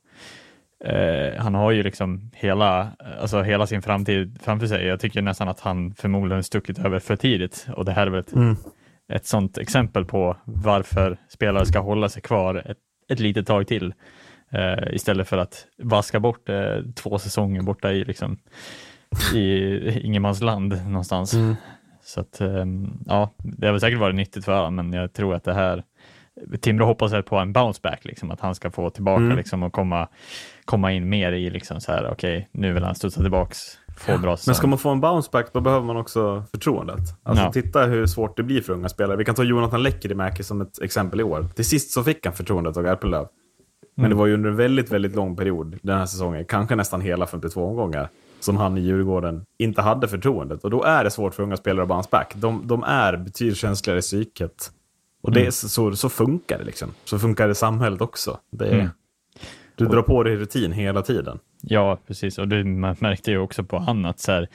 Eh, 0.84 1.40
han 1.42 1.54
har 1.54 1.70
ju 1.70 1.82
liksom 1.82 2.30
hela, 2.34 2.88
alltså 3.20 3.42
hela 3.42 3.66
sin 3.66 3.82
framtid 3.82 4.38
framför 4.42 4.66
sig. 4.66 4.86
Jag 4.86 5.00
tycker 5.00 5.22
nästan 5.22 5.48
att 5.48 5.60
han 5.60 5.94
förmodligen 5.94 6.44
stuckit 6.44 6.78
över 6.78 6.98
för 6.98 7.16
tidigt 7.16 7.66
och 7.76 7.84
det 7.84 7.92
här 7.92 8.06
är 8.06 8.10
väl 8.10 8.20
ett, 8.20 8.32
Mm. 8.32 8.56
ett 9.12 9.26
sånt 9.26 9.58
exempel 9.58 10.04
på 10.04 10.36
varför 10.44 11.16
spelare 11.28 11.66
ska 11.66 11.78
hålla 11.80 12.08
sig 12.08 12.22
kvar 12.22 12.62
ett, 12.70 12.78
ett 13.08 13.20
litet 13.20 13.46
tag 13.46 13.66
till 13.66 13.94
eh, 14.50 14.94
istället 14.94 15.28
för 15.28 15.38
att 15.38 15.66
vaska 15.82 16.20
bort 16.20 16.48
eh, 16.48 16.76
två 16.94 17.18
säsonger 17.18 17.62
borta 17.62 17.92
i 17.92 18.04
liksom 18.04 18.38
i 19.34 20.00
ingenmansland 20.06 20.80
någonstans. 20.86 21.34
Mm. 21.34 21.56
Så 22.08 22.20
att, 22.20 22.40
ehm, 22.40 22.90
ja, 23.06 23.30
det 23.38 23.66
har 23.66 23.72
väl 23.72 23.80
säkert 23.80 23.98
varit 24.00 24.16
nyttigt 24.16 24.44
för 24.44 24.56
honom, 24.56 24.74
men 24.74 24.92
jag 24.92 25.12
tror 25.12 25.34
att 25.34 25.44
det 25.44 25.54
här 25.54 25.84
Timrå 26.60 26.86
hoppas 26.86 27.12
väl 27.12 27.22
på 27.22 27.36
en 27.36 27.52
bounce 27.52 27.80
back, 27.82 28.04
liksom, 28.04 28.30
att 28.30 28.40
han 28.40 28.54
ska 28.54 28.70
få 28.70 28.90
tillbaka 28.90 29.22
Mm. 29.22 29.36
liksom, 29.36 29.62
och 29.62 29.72
komma, 29.72 30.08
komma 30.64 30.92
in 30.92 31.08
mer 31.08 31.32
i 31.32 31.50
liksom, 31.50 31.80
så 31.80 31.92
här, 31.92 32.10
okej, 32.12 32.48
nu 32.52 32.72
vill 32.72 32.82
han 32.84 32.94
studsa 32.94 33.20
tillbaks, 33.20 33.58
få 33.98 34.18
bra 34.18 34.36
Men 34.46 34.54
ska 34.54 34.66
man 34.66 34.78
få 34.78 34.90
en 34.90 35.00
bounce 35.00 35.28
back 35.32 35.46
då 35.52 35.60
behöver 35.60 35.86
man 35.86 35.96
också 35.96 36.44
förtroendet. 36.50 36.98
Alltså 37.22 37.44
Ja. 37.44 37.52
titta 37.52 37.84
hur 37.86 38.06
svårt 38.06 38.36
det 38.36 38.42
blir 38.42 38.60
för 38.60 38.72
unga 38.72 38.88
spelare. 38.88 39.16
Vi 39.16 39.24
kan 39.24 39.34
ta 39.34 39.42
Jonathan 39.44 39.82
Lekkerimäki 39.82 40.42
som 40.42 40.60
ett 40.60 40.82
exempel 40.82 41.20
i 41.20 41.22
år. 41.22 41.46
Till 41.54 41.64
sist 41.64 41.90
så 41.90 42.02
fick 42.04 42.26
han 42.26 42.34
förtroendet 42.34 42.76
av 42.76 42.82
Garpenlöv. 42.82 43.26
Men 43.94 44.04
Mm. 44.04 44.10
det 44.16 44.20
var 44.20 44.26
ju 44.26 44.34
under 44.34 44.50
en 44.50 44.56
väldigt, 44.56 44.92
väldigt 44.92 45.14
lång 45.16 45.36
period 45.36 45.78
den 45.82 45.98
här 45.98 46.06
säsongen, 46.06 46.44
kanske 46.44 46.76
nästan 46.76 47.00
hela 47.00 47.26
52 47.26 47.64
omgångar, 47.66 48.08
som 48.40 48.56
han 48.56 48.78
i 48.78 48.80
Djurgården 48.80 49.44
inte 49.58 49.82
hade 49.82 50.08
förtroendet. 50.08 50.64
Och 50.64 50.70
då 50.70 50.82
är 50.82 51.04
det 51.04 51.10
svårt 51.10 51.34
för 51.34 51.42
unga 51.42 51.56
spelare 51.56 51.82
att 51.82 51.88
bounce 51.88 52.08
back. 52.12 52.32
De, 52.36 52.66
de 52.66 52.82
är 52.82 53.16
betydligt 53.16 53.58
känsligare 53.58 53.98
i 53.98 54.02
psyket. 54.02 54.70
Och 55.22 55.32
det 55.32 55.40
Mm. 55.40 55.52
så, 55.52 55.96
så 55.96 56.08
funkar 56.08 56.58
det 56.58 56.64
liksom. 56.64 56.88
Så 57.04 57.18
funkar 57.18 57.46
det 57.46 57.52
i 57.52 57.54
samhället 57.54 58.00
också. 58.00 58.38
Det 58.50 58.68
Mm. 58.68 58.88
Du 59.76 59.86
drar 59.86 60.02
på 60.02 60.22
dig 60.22 60.36
rutin 60.36 60.72
hela 60.72 61.02
tiden. 61.02 61.38
Ja, 61.60 61.98
precis. 62.06 62.38
Och 62.38 62.48
man 62.66 62.96
märkte 62.98 63.30
ju 63.30 63.38
också 63.38 63.64
på 63.64 63.78
han 63.78 64.04
att 64.06 64.20
så 64.20 64.32
här, 64.32 64.48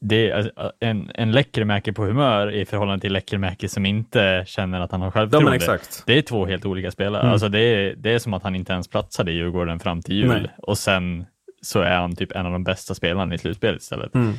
det 0.00 0.30
är 0.30 0.36
alltså, 0.36 0.52
en, 0.80 1.10
en 1.14 1.32
läckermäki 1.32 1.92
på 1.92 2.04
humör 2.04 2.50
i 2.50 2.64
förhållande 2.64 3.00
till 3.00 3.12
läckermäki 3.12 3.68
som 3.68 3.86
inte 3.86 4.44
känner 4.46 4.80
att 4.80 4.92
han 4.92 5.00
har 5.00 5.06
Ja, 5.08 5.12
självförtroende. 5.12 5.56
exakt. 5.56 6.02
Det 6.06 6.18
är 6.18 6.22
två 6.22 6.46
helt 6.46 6.66
olika 6.66 6.90
spelare. 6.90 7.22
Mm. 7.22 7.32
Alltså 7.32 7.48
det, 7.48 7.60
är, 7.60 7.94
det 7.96 8.10
är 8.10 8.18
som 8.18 8.34
att 8.34 8.42
han 8.42 8.54
inte 8.54 8.72
ens 8.72 8.88
platsade 8.88 9.32
i 9.32 9.34
Djurgården 9.34 9.80
fram 9.80 10.02
till 10.02 10.14
jul 10.16 10.28
Nej. 10.28 10.50
och 10.58 10.78
sen 10.78 11.26
så 11.62 11.80
är 11.80 11.96
han 11.96 12.16
typ 12.16 12.32
en 12.32 12.46
av 12.46 12.52
de 12.52 12.64
bästa 12.64 12.94
spelarna 12.94 13.34
i 13.34 13.38
slutspelet 13.38 13.82
istället. 13.82 14.14
Mm. 14.14 14.34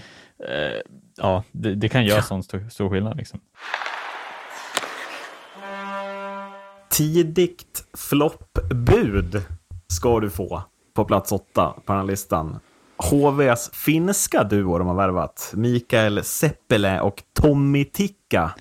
Eh, 0.47 0.81
ja, 1.17 1.43
det, 1.51 1.75
det 1.75 1.89
kan 1.89 2.05
göra 2.05 2.21
sån 2.21 2.43
stor, 2.43 2.69
stor 2.69 2.89
skillnad. 2.89 3.17
Liksom. 3.17 3.39
Tidigt 6.89 7.85
floppbud 7.97 9.43
ska 9.87 10.19
du 10.19 10.29
få 10.29 10.63
på 10.93 11.05
plats 11.05 11.31
åtta 11.31 11.73
på 11.85 11.93
den 11.93 11.97
här 11.97 12.07
listan. 12.07 12.59
HVs 12.97 13.69
finska 13.73 14.43
duo 14.43 14.77
de 14.77 14.87
har 14.87 14.95
värvat. 14.95 15.51
Mikael 15.55 16.23
Seppele 16.23 16.99
och 17.01 17.23
Tommy 17.33 17.85
Tikka. 17.85 18.55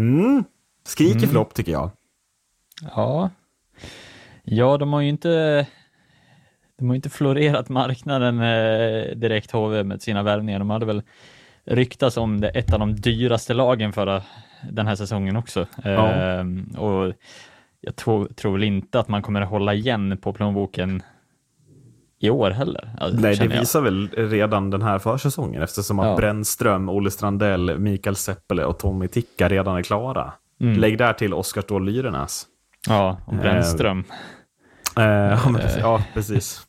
Mm. 0.00 0.44
Skriker 0.86 1.16
Mm. 1.18 1.30
flopp 1.30 1.54
tycker 1.54 1.72
jag. 1.72 1.90
Ja. 2.82 3.30
ja, 4.44 4.76
de 4.76 4.92
har 4.92 5.00
ju 5.00 5.08
inte 5.08 5.66
de 6.78 6.88
har 6.88 6.96
inte 6.96 7.10
florerat 7.10 7.68
marknaden 7.68 8.40
eh, 8.40 9.16
direkt 9.16 9.50
HV 9.50 9.84
med 9.84 10.02
sina 10.02 10.22
värvningar. 10.22 10.58
De 10.58 10.70
hade 10.70 10.86
väl 10.86 11.02
ryktats 11.64 12.16
om 12.16 12.40
det 12.40 12.48
ett 12.48 12.72
av 12.72 12.78
de 12.78 12.94
dyraste 12.96 13.54
lagen 13.54 13.92
förra 13.92 14.22
den 14.70 14.86
här 14.86 14.94
säsongen 14.94 15.36
också. 15.36 15.66
Ja. 15.84 16.10
Ehm, 16.10 16.64
och 16.78 17.12
jag 17.80 17.96
tror, 17.96 18.26
tror 18.26 18.52
väl 18.52 18.62
inte 18.62 19.00
att 19.00 19.08
man 19.08 19.22
kommer 19.22 19.40
att 19.40 19.48
hålla 19.48 19.74
igen 19.74 20.18
på 20.22 20.32
plånboken 20.32 21.02
i 22.20 22.30
år 22.30 22.50
heller. 22.50 22.90
Alltså, 23.00 23.20
Nej, 23.20 23.30
det 23.30 23.36
känner 23.36 23.54
jag. 23.54 23.60
visar 23.60 23.80
väl 23.80 24.08
redan 24.08 24.70
den 24.70 24.82
här 24.82 24.98
försäsongen 24.98 25.62
eftersom 25.62 25.98
att 25.98 26.06
Ja. 26.06 26.16
Brännström, 26.16 26.88
Olle 26.88 27.10
Strandell, 27.10 27.78
Mikael 27.78 28.16
Seppele 28.16 28.64
och 28.64 28.78
Tommy 28.78 29.08
Tikka 29.08 29.48
redan 29.48 29.76
är 29.76 29.82
klara. 29.82 30.32
Mm. 30.60 30.78
Lägg 30.80 30.98
där 30.98 31.12
till 31.12 31.34
Oskar 31.34 31.62
Ståhl 31.62 31.84
Lyrenäs. 31.84 32.46
Ja, 32.88 33.18
och 33.26 33.34
Brännström. 33.34 34.04
Eh, 34.08 34.14
ja, 35.02 35.50
men, 35.50 35.60
ja, 35.80 36.04
precis. 36.14 36.66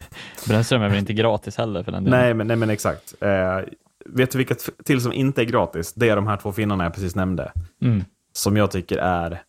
Brännström 0.47 0.81
är 0.81 0.89
väl 0.89 0.99
inte 0.99 1.13
gratis 1.13 1.57
heller 1.57 1.83
för 1.83 1.91
den 1.91 2.03
delen. 2.03 2.19
Nej, 2.19 2.33
men, 2.33 2.47
nej, 2.47 2.55
men 2.55 2.69
exakt. 2.69 3.13
Eh, 3.21 3.59
vet 4.05 4.31
du 4.31 4.37
vilket 4.37 4.69
till 4.85 5.01
som 5.01 5.13
inte 5.13 5.41
är 5.41 5.45
gratis? 5.45 5.93
Det 5.93 6.09
är 6.09 6.15
de 6.15 6.27
här 6.27 6.37
två 6.37 6.51
finnarna 6.51 6.83
jag 6.83 6.93
precis 6.93 7.15
nämnde. 7.15 7.51
Mm. 7.81 8.03
Som 8.33 8.57
jag 8.57 8.71
tycker 8.71 8.97
är... 8.97 9.41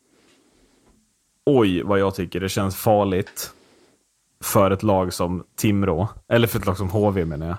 Oj, 1.47 1.83
vad 1.83 1.99
jag 1.99 2.15
tycker 2.15 2.41
det 2.41 2.49
känns 2.49 2.77
farligt 2.77 3.51
för 4.45 4.71
ett 4.71 4.83
lag 4.83 5.13
som 5.13 5.45
Timrå, 5.57 6.09
eller 6.29 6.47
för 6.47 6.59
ett 6.59 6.67
lag 6.67 6.77
som 6.77 6.91
HV 6.91 7.25
menar 7.25 7.47
jag. 7.47 7.57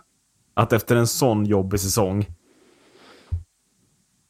Att 0.53 0.73
efter 0.73 0.95
en 0.95 1.07
sån 1.07 1.45
jobbig 1.45 1.79
säsong 1.79 2.25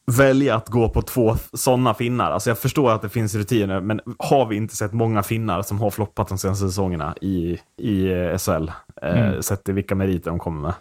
välja 0.05 0.55
att 0.55 0.69
gå 0.69 0.89
på 0.89 1.01
två 1.01 1.35
sådana 1.53 1.93
finnar. 1.93 2.31
Alltså 2.31 2.49
jag 2.49 2.57
förstår 2.59 2.91
att 2.91 3.01
det 3.01 3.09
finns 3.09 3.35
rutiner, 3.35 3.81
men 3.81 4.01
har 4.19 4.45
vi 4.45 4.55
inte 4.55 4.75
sett 4.75 4.93
många 4.93 5.23
finnar 5.23 5.61
som 5.61 5.79
har 5.79 5.89
floppat 5.89 6.27
de 6.29 6.37
senaste 6.37 6.65
säsongerna 6.67 7.15
i, 7.21 7.59
i 7.77 8.11
eh, 8.11 8.37
SHL? 8.37 8.71
Eh, 9.01 9.11
Mm. 9.11 9.43
Sett 9.43 9.63
till 9.63 9.73
vilka 9.73 9.95
meriter 9.95 10.29
de 10.29 10.39
kommer 10.39 10.61
med. 10.61 10.73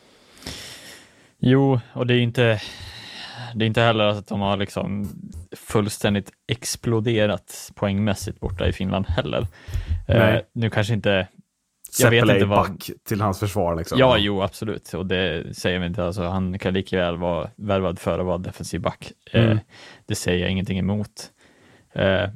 Jo, 1.39 1.81
och 1.93 2.07
det 2.07 2.15
är 2.15 2.19
inte, 2.19 2.61
det 3.55 3.65
är 3.65 3.67
inte 3.67 3.81
heller 3.81 4.05
att 4.05 4.27
de 4.27 4.41
har 4.41 4.57
liksom 4.57 5.09
fullständigt 5.57 6.31
exploderat 6.49 7.71
poängmässigt 7.75 8.41
borta 8.41 8.67
i 8.69 8.73
Finland 8.73 9.07
heller. 9.09 9.47
Eh, 10.09 10.41
nu 10.53 10.71
kanske 10.71 10.95
inte, 10.95 11.27
Jag 12.05 12.11
vet 12.11 12.35
inte 12.35 12.45
vad- 12.45 12.69
back 12.71 12.91
till 13.05 13.21
hans 13.21 13.41
försvar. 13.41 13.77
Liksom. 13.77 13.99
ja, 13.99 14.19
jo, 14.19 14.43
absolut, 14.43 14.95
och 14.95 15.07
det 15.07 15.57
säger 15.57 15.79
vi 15.79 15.87
inte. 15.87 16.05
Alltså, 16.05 16.23
han 16.23 16.59
kan 16.59 16.75
lika 16.75 16.97
väl 16.97 17.17
vara 17.17 17.51
värvad 17.57 17.99
för 17.99 18.19
att 18.19 18.27
vara 18.27 18.39
defensiv 18.39 18.81
back. 18.81 19.13
Eh, 19.33 19.45
Mm. 19.45 19.59
det 20.07 20.15
säger 20.15 20.41
jag 20.41 20.51
ingenting 20.51 20.79
emot. 20.79 21.31
Eh, 21.93 22.29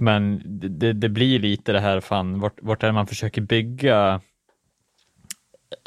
men 0.00 0.42
det, 0.78 0.92
det, 0.92 1.08
blir 1.08 1.38
lite 1.38 1.72
det 1.72 1.80
här, 1.80 2.00
fan, 2.00 2.40
vart, 2.40 2.58
vart 2.62 2.82
är 2.82 2.86
det 2.86 2.92
man 2.92 3.06
försöker 3.06 3.40
bygga 3.42 4.20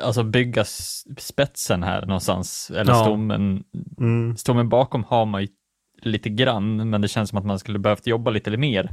Alltså 0.03 0.23
bygga 0.23 0.63
spetsen 1.17 1.83
här 1.83 2.05
någonstans, 2.05 2.71
eller 2.75 2.93
Ja. 2.93 3.03
stommen, 3.03 3.63
Mm. 3.99 4.37
stommen 4.37 4.69
bakom 4.69 5.03
har 5.03 5.25
man 5.25 5.41
ju 5.41 5.47
lite 6.01 6.29
grann, 6.29 6.89
men 6.89 7.01
det 7.01 7.07
känns 7.07 7.29
som 7.29 7.37
att 7.39 7.45
man 7.45 7.59
skulle 7.59 7.79
behövt 7.79 8.07
jobba 8.07 8.31
lite 8.31 8.57
mer 8.57 8.89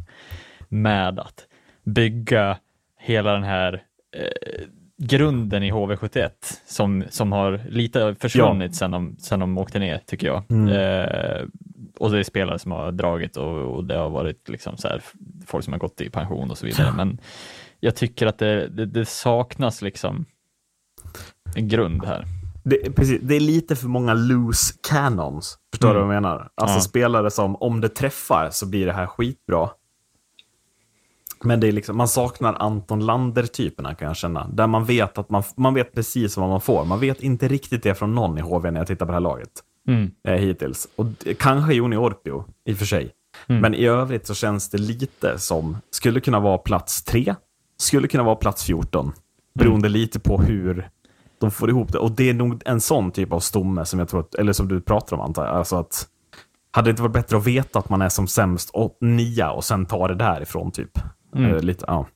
med 0.68 1.18
att 1.18 1.46
bygga 1.84 2.58
hela 2.98 3.32
den 3.32 3.42
här 3.42 3.82
eh, 4.16 4.66
grunden 5.02 5.62
i 5.62 5.72
HV71 5.72 6.30
som, 6.66 7.04
som 7.10 7.32
har 7.32 7.60
lite 7.68 8.14
försvunnit 8.20 8.74
sen, 8.76 8.90
de, 8.90 9.16
sen 9.18 9.40
de 9.40 9.58
åkte 9.58 9.78
ner, 9.78 10.00
tycker 10.06 10.26
jag. 10.26 10.42
Mm. 10.50 10.68
Eh, 10.68 11.42
och 11.98 12.10
det 12.10 12.18
är 12.18 12.22
spelare 12.22 12.58
som 12.58 12.72
har 12.72 12.92
dragit 12.92 13.36
och, 13.36 13.76
och 13.76 13.84
det 13.84 13.96
har 13.96 14.10
varit 14.10 14.48
liksom 14.48 14.76
så 14.76 14.88
här, 14.88 15.02
folk 15.46 15.64
som 15.64 15.72
har 15.72 15.80
gått 15.80 16.00
i 16.00 16.10
pension 16.10 16.50
och 16.50 16.58
så 16.58 16.66
vidare. 16.66 16.92
Men 16.96 17.18
jag 17.80 17.96
tycker 17.96 18.26
att 18.26 18.38
det, 18.38 18.68
det, 18.68 18.86
det 18.86 19.04
saknas 19.04 19.82
liksom 19.82 20.24
en 21.56 21.68
grund 21.68 22.04
här. 22.04 22.24
Det, 22.64 22.90
precis, 22.96 23.20
det 23.22 23.34
är 23.36 23.40
lite 23.40 23.76
för 23.76 23.88
många 23.88 24.14
loose 24.14 24.74
cannons. 24.90 25.58
Förstår 25.72 25.88
du 25.88 25.94
Mm. 25.94 26.06
vad 26.08 26.16
jag 26.16 26.22
menar? 26.22 26.48
Alltså 26.54 26.76
Ja. 26.76 26.80
spelare 26.80 27.30
som, 27.30 27.56
om 27.56 27.80
det 27.80 27.88
träffar 27.88 28.48
så 28.50 28.66
blir 28.66 28.86
det 28.86 28.92
här 28.92 29.06
skitbra. 29.06 29.70
Men 31.44 31.60
det 31.60 31.68
är 31.68 31.72
liksom, 31.72 31.96
man 31.96 32.08
saknar 32.08 32.54
Anton 32.54 33.06
Lander-typerna 33.06 33.94
kan 33.94 34.08
jag 34.08 34.16
känna. 34.16 34.48
Där 34.48 34.66
man 34.66 34.84
vet 34.84 35.18
att 35.18 35.30
man, 35.30 35.42
man 35.56 35.74
vet 35.74 35.94
precis 35.94 36.36
vad 36.36 36.48
man 36.48 36.60
får. 36.60 36.84
Man 36.84 37.00
vet 37.00 37.20
inte 37.20 37.48
riktigt 37.48 37.82
det 37.82 37.94
från 37.94 38.14
någon 38.14 38.38
i 38.38 38.40
HV 38.40 38.70
när 38.70 38.80
jag 38.80 38.86
tittar 38.86 39.06
på 39.06 39.12
det 39.12 39.16
här 39.16 39.20
laget. 39.20 39.50
Mm. 39.88 40.10
Eh, 40.28 40.34
hittills. 40.34 40.88
Och 40.96 41.06
kanske 41.38 41.74
Joni 41.74 41.96
Orpio, 41.96 42.44
i 42.64 42.74
och 42.74 42.78
för 42.78 42.86
sig. 42.86 43.10
Mm. 43.46 43.62
Men 43.62 43.74
i 43.74 43.86
övrigt 43.86 44.26
så 44.26 44.34
känns 44.34 44.70
det 44.70 44.78
lite 44.78 45.38
som, 45.38 45.76
skulle 45.90 46.20
kunna 46.20 46.40
vara 46.40 46.58
plats 46.58 47.04
tre, 47.04 47.34
skulle 47.76 48.08
kunna 48.08 48.22
vara 48.22 48.36
plats 48.36 48.64
14. 48.64 49.12
Beroende 49.54 49.88
lite 49.88 50.20
på 50.20 50.38
hur 50.38 50.88
de 51.38 51.50
får 51.50 51.70
ihop 51.70 51.92
det. 51.92 51.98
Och 51.98 52.10
det 52.10 52.30
är 52.30 52.34
nog 52.34 52.62
en 52.64 52.80
sån 52.80 53.10
typ 53.10 53.32
av 53.32 53.40
stomme 53.40 53.84
som 53.84 53.98
jag 53.98 54.08
tror 54.08 54.20
att, 54.20 54.34
eller 54.34 54.52
som 54.52 54.68
du 54.68 54.80
pratar 54.80 55.16
om 55.16 55.22
antar 55.22 55.46
jag. 55.46 55.56
Alltså 55.56 55.76
att, 55.76 56.06
hade 56.70 56.86
det 56.86 56.90
inte 56.90 57.02
varit 57.02 57.12
bättre 57.12 57.36
att 57.36 57.46
veta 57.46 57.78
att 57.78 57.88
man 57.88 58.02
är 58.02 58.08
som 58.08 58.26
sämst 58.26 58.70
och 58.70 58.98
nia 59.00 59.50
och 59.50 59.64
sen 59.64 59.86
ta 59.86 60.08
det 60.08 60.14
därifrån 60.14 60.70
typ? 60.70 60.98
Mm. 61.34 61.54
Eh, 61.54 61.62
lite, 61.62 61.84
ja. 61.88 62.06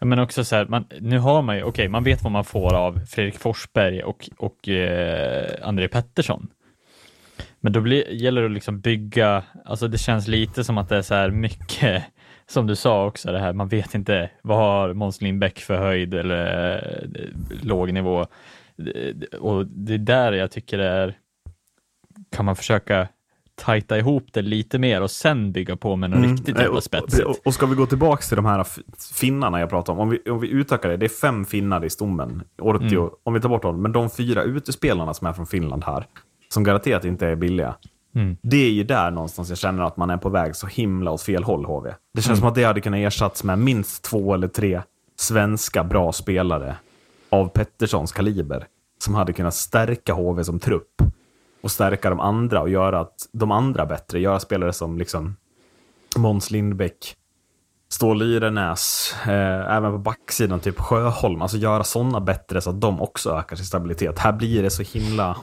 Men 0.00 0.18
också 0.18 0.44
så 0.44 0.56
här, 0.56 0.66
man, 0.66 0.84
nu 1.00 1.18
har 1.18 1.42
man 1.42 1.56
ju, 1.56 1.62
okej, 1.62 1.88
man 1.88 2.04
vet 2.04 2.22
vad 2.22 2.32
man 2.32 2.44
får 2.44 2.74
av 2.74 3.00
Fredrik 3.06 3.38
Forsberg 3.38 4.02
och, 4.02 4.30
och 4.38 4.68
eh, 4.68 5.50
André 5.62 5.88
Pettersson. 5.88 6.48
Men 7.60 7.72
då 7.72 7.80
blir, 7.80 8.08
gäller 8.10 8.40
det 8.40 8.46
att 8.46 8.52
liksom 8.52 8.80
bygga, 8.80 9.42
alltså 9.64 9.88
det 9.88 9.98
känns 9.98 10.28
lite 10.28 10.64
som 10.64 10.78
att 10.78 10.88
det 10.88 10.96
är 10.96 11.02
så 11.02 11.14
här 11.14 11.30
mycket, 11.30 12.04
som 12.46 12.66
du 12.66 12.76
sa 12.76 13.06
också, 13.06 13.32
det 13.32 13.38
här, 13.38 13.52
man 13.52 13.68
vet 13.68 13.94
inte, 13.94 14.30
vad 14.42 14.56
har 14.58 14.92
Måns 14.94 15.20
Lindbäck 15.20 15.58
för 15.58 15.76
höjd 15.78 16.14
eller 16.14 16.74
eh, 17.02 17.08
låg 17.62 17.92
nivå. 17.92 18.26
det- 18.76 19.34
och 19.38 19.66
det 19.66 19.94
är 19.94 19.98
där 19.98 20.32
jag 20.32 20.50
tycker 20.50 20.78
det 20.78 20.88
är, 20.88 21.14
kan 22.36 22.44
man 22.44 22.56
försöka 22.56 23.08
tajta 23.62 23.98
ihop 23.98 24.26
det 24.32 24.42
lite 24.42 24.78
mer 24.78 25.00
och 25.02 25.10
sen 25.10 25.52
bygga 25.52 25.76
på 25.76 25.96
med 25.96 26.10
något 26.10 26.30
riktigt 26.30 26.56
Eh, 26.56 26.62
jävla 26.62 26.76
och- 26.76 26.84
spetsigt. 26.84 27.24
Och, 27.26 27.36
och 27.44 27.54
ska 27.54 27.66
vi 27.66 27.74
gå 27.74 27.86
tillbaka 27.86 28.22
till 28.22 28.36
de 28.36 28.44
här 28.44 28.66
finnarna 29.14 29.60
jag 29.60 29.70
pratade 29.70 29.96
om. 29.98 30.02
Om 30.02 30.08
vi, 30.24 30.30
om 30.30 30.40
vi 30.40 30.48
utökar 30.48 30.88
det, 30.88 30.96
det 30.96 31.06
är 31.06 31.08
fem 31.08 31.44
finnar 31.44 31.84
i 31.84 31.90
stommen. 31.90 32.42
Ortio, 32.58 32.98
Mm. 33.00 33.10
om 33.22 33.34
vi 33.34 33.40
tar 33.40 33.48
bort 33.48 33.62
dem. 33.62 33.82
Men 33.82 33.92
de 33.92 34.10
fyra 34.10 34.42
utespelarna 34.42 35.14
som 35.14 35.26
är 35.26 35.32
från 35.32 35.46
Finland 35.46 35.84
här, 35.84 36.06
som 36.48 36.64
garanterat 36.64 37.04
inte 37.04 37.26
är 37.26 37.34
billiga. 37.36 37.74
Mm. 38.14 38.36
Det 38.42 38.56
är 38.66 38.70
ju 38.70 38.84
där 38.84 39.10
någonstans 39.10 39.48
jag 39.48 39.58
känner 39.58 39.82
att 39.82 39.96
man 39.96 40.10
är 40.10 40.16
på 40.16 40.28
väg 40.28 40.56
så 40.56 40.66
himla 40.66 41.10
åt 41.10 41.22
fel 41.22 41.44
håll, 41.44 41.64
HV. 41.64 41.88
Det 42.14 42.22
känns 42.22 42.26
Mm. 42.26 42.36
som 42.38 42.48
att 42.48 42.54
det 42.54 42.64
hade 42.64 42.80
kunnat 42.80 42.98
ersatts 42.98 43.44
med 43.44 43.58
minst 43.58 44.04
två 44.04 44.34
eller 44.34 44.48
tre 44.48 44.82
svenska 45.16 45.84
bra 45.84 46.12
spelare 46.12 46.76
av 47.30 47.48
Petterssons 47.48 48.12
kaliber. 48.12 48.66
Som 48.98 49.14
hade 49.14 49.32
kunnat 49.32 49.54
stärka 49.54 50.12
HV 50.14 50.44
som 50.44 50.58
trupp. 50.58 51.02
Och 51.62 51.70
stärka 51.70 52.10
de 52.10 52.20
andra 52.20 52.60
och 52.60 52.70
göra 52.70 53.00
att 53.00 53.28
de 53.32 53.50
andra 53.50 53.86
bättre. 53.86 54.20
Göra 54.20 54.40
spelare 54.40 54.72
som 54.72 54.98
liksom 54.98 55.36
Måns 56.16 56.50
Lindbäck, 56.50 57.16
Stål 57.88 58.22
Yrenäs, 58.22 59.14
eh, 59.26 59.76
även 59.76 59.92
på 59.92 59.98
backsidan 59.98 60.60
typ 60.60 60.80
Sjöholm. 60.80 61.42
Alltså 61.42 61.56
göra 61.56 61.84
sådana 61.84 62.20
bättre 62.20 62.60
så 62.60 62.70
att 62.70 62.80
de 62.80 63.00
också 63.00 63.30
ökar 63.30 63.56
sin 63.56 63.66
stabilitet. 63.66 64.18
Här 64.18 64.32
blir 64.32 64.62
det 64.62 64.70
så 64.70 64.82
himla 64.82 65.36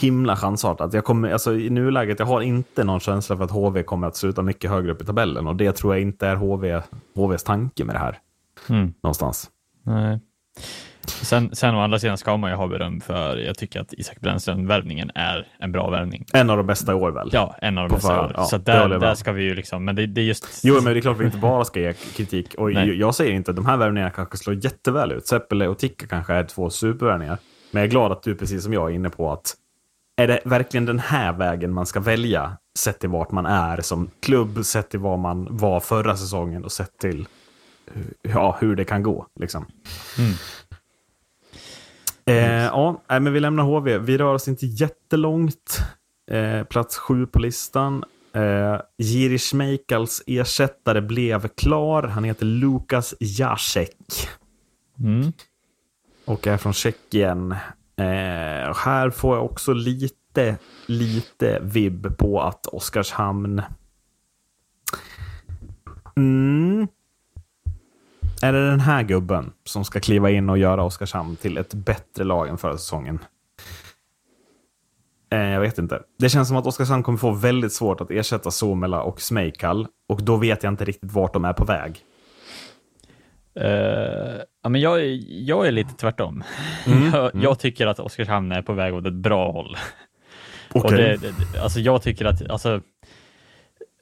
himla 0.00 0.36
chansartat. 0.36 0.94
Jag 0.94 1.04
kommer, 1.04 1.32
alltså, 1.32 1.54
I 1.54 1.70
nuläget 1.70 2.18
jag 2.18 2.26
har 2.26 2.40
inte 2.40 2.84
någon 2.84 3.00
känsla 3.00 3.36
för 3.36 3.44
att 3.44 3.50
HV 3.50 3.82
kommer 3.82 4.06
att 4.06 4.16
sluta 4.16 4.42
mycket 4.42 4.70
högre 4.70 4.92
upp 4.92 5.02
i 5.02 5.04
tabellen. 5.04 5.46
Och 5.46 5.56
det 5.56 5.72
tror 5.72 5.94
jag 5.94 6.02
inte 6.02 6.26
är 6.26 6.36
HV, 6.36 6.82
HVs 7.14 7.44
tanke 7.44 7.84
med 7.84 7.94
det 7.94 7.98
här. 7.98 8.18
Mm. 8.68 8.94
Någonstans. 9.02 9.50
Nej. 9.82 10.20
Sen, 11.06 11.56
sen 11.56 11.74
å 11.74 11.80
andra 11.80 11.98
sidan 11.98 12.18
ska 12.18 12.36
man 12.36 12.50
ju 12.50 12.56
ha 12.56 12.66
beröm 12.66 13.00
för, 13.00 13.36
jag 13.36 13.58
tycker 13.58 13.80
att 13.80 13.92
Isak 13.92 14.20
Brännström-värvningen 14.20 15.10
är 15.14 15.46
en 15.58 15.72
bra 15.72 15.90
värvning. 15.90 16.24
En 16.32 16.50
av 16.50 16.56
de 16.56 16.66
bästa 16.66 16.92
i 16.92 16.94
år 16.94 17.10
väl? 17.10 17.30
Ja, 17.32 17.56
en 17.62 17.78
av 17.78 17.84
de 17.84 17.88
På 17.88 17.94
bästa. 17.94 18.20
år. 18.20 18.32
ja, 18.36 18.44
så 18.44 18.58
där, 18.58 18.88
där 18.88 19.14
ska 19.14 19.32
vi 19.32 19.42
ju 19.42 19.54
liksom, 19.54 19.84
men 19.84 19.96
det, 19.96 20.06
det 20.06 20.20
är 20.20 20.24
just... 20.24 20.60
Jo, 20.62 20.74
men 20.74 20.84
det 20.84 20.98
är 20.98 21.00
klart 21.00 21.20
vi 21.20 21.24
inte 21.24 21.38
bara 21.38 21.64
ska 21.64 21.80
ge 21.80 21.92
kritik. 21.92 22.54
Och 22.58 22.72
Nej. 22.72 22.98
jag, 22.98 23.14
säger 23.14 23.32
inte 23.32 23.50
att 23.50 23.56
de 23.56 23.66
här 23.66 23.76
värvningarna 23.76 24.10
kanske 24.10 24.36
slår 24.36 24.64
jätteväl 24.64 25.12
ut. 25.12 25.26
Seppele 25.26 25.68
och 25.68 25.78
Ticka 25.78 26.06
kanske 26.06 26.34
är 26.34 26.44
två 26.44 26.70
supervärvningar. 26.70 27.38
Men 27.70 27.80
jag 27.80 27.86
är 27.86 27.90
glad 27.90 28.12
att 28.12 28.22
du, 28.22 28.34
precis 28.34 28.62
som 28.62 28.72
jag, 28.72 28.90
är 28.90 28.94
inne 28.94 29.10
på 29.10 29.32
att 29.32 29.54
är 30.16 30.26
det 30.26 30.40
verkligen 30.44 30.86
den 30.86 30.98
här 30.98 31.32
vägen 31.32 31.72
man 31.72 31.86
ska 31.86 32.00
välja? 32.00 32.56
Sett 32.78 32.98
till 32.98 33.08
vart 33.08 33.30
man 33.30 33.46
är 33.46 33.80
som 33.80 34.10
klubb, 34.20 34.64
sett 34.64 34.90
till 34.90 35.00
vad 35.00 35.18
man 35.18 35.56
var 35.56 35.80
förra 35.80 36.16
säsongen 36.16 36.64
och 36.64 36.72
sett 36.72 36.98
till 36.98 37.28
ja, 38.22 38.56
hur 38.60 38.76
det 38.76 38.84
kan 38.84 39.02
gå. 39.02 39.26
Liksom. 39.40 39.66
Mm. 40.18 40.32
Eh, 42.30 42.64
ja, 42.64 43.02
men 43.08 43.32
vi 43.32 43.40
lämnar 43.40 43.64
HV. 43.64 43.98
Vi 43.98 44.18
rör 44.18 44.34
oss 44.34 44.48
inte 44.48 44.66
jättelångt. 44.66 45.78
Eh, 46.30 46.64
plats 46.64 46.98
sju 46.98 47.26
på 47.26 47.38
listan. 47.38 48.04
Eh, 48.32 48.80
Jiri 48.98 49.38
Schmeikals 49.38 50.22
ersättare 50.26 51.00
blev 51.00 51.48
klar. 51.48 52.02
Han 52.02 52.24
heter 52.24 52.46
Lukas 52.46 53.14
Jacek 53.20 54.28
Mm. 54.98 55.32
och 56.24 56.46
är 56.46 56.56
från 56.56 56.72
Tjeckien. 56.72 57.52
Eh, 57.96 58.74
här 58.76 59.10
får 59.10 59.36
jag 59.36 59.44
också 59.44 59.72
lite, 59.72 60.56
lite 60.86 61.58
vibb 61.62 62.18
på 62.18 62.42
att 62.42 62.66
Oskarshamn... 62.66 63.62
Mm. 66.16 66.88
Är 68.42 68.52
det 68.52 68.70
den 68.70 68.80
här 68.80 69.02
gubben 69.02 69.52
som 69.64 69.84
ska 69.84 70.00
kliva 70.00 70.30
in 70.30 70.50
och 70.50 70.58
göra 70.58 70.82
Oskarshamn 70.84 71.36
till 71.36 71.58
ett 71.58 71.74
bättre 71.74 72.24
lag 72.24 72.48
än 72.48 72.58
förra 72.58 72.78
säsongen? 72.78 73.18
Eh, 75.32 75.38
jag 75.50 75.60
vet 75.60 75.78
inte. 75.78 76.02
Det 76.18 76.28
känns 76.28 76.48
som 76.48 76.56
att 76.56 76.66
Oskarshamn 76.66 77.02
kommer 77.02 77.18
få 77.18 77.30
väldigt 77.30 77.72
svårt 77.72 78.00
att 78.00 78.10
ersätta 78.10 78.50
Somela 78.50 79.02
och 79.02 79.20
Smejkal. 79.20 79.86
Och 80.08 80.22
då 80.22 80.36
vet 80.36 80.62
jag 80.62 80.72
inte 80.72 80.84
riktigt 80.84 81.12
vart 81.12 81.32
de 81.32 81.44
är 81.44 81.52
på 81.52 81.64
väg. 81.64 81.98
Eh, 83.54 84.40
ja, 84.62 84.68
men 84.68 84.80
jag, 84.80 85.00
är- 85.00 85.24
jag 85.28 85.66
är 85.66 85.72
lite 85.72 85.94
tvärtom. 85.94 86.44
Mm, 86.86 87.10
jag, 87.14 87.30
jag 87.34 87.58
tycker 87.58 87.86
att 87.86 88.00
Oskarshamn 88.00 88.52
är 88.52 88.62
på 88.62 88.72
väg 88.72 88.94
åt 88.94 89.06
ett 89.06 89.12
bra 89.14 89.52
håll. 89.52 89.76
Okej. 90.72 90.82
Och 90.84 90.92
det, 90.92 91.16
det, 91.16 91.60
alltså 91.62 91.80
jag 91.80 92.02
tycker 92.02 92.24
att, 92.24 92.50
alltså, 92.50 92.80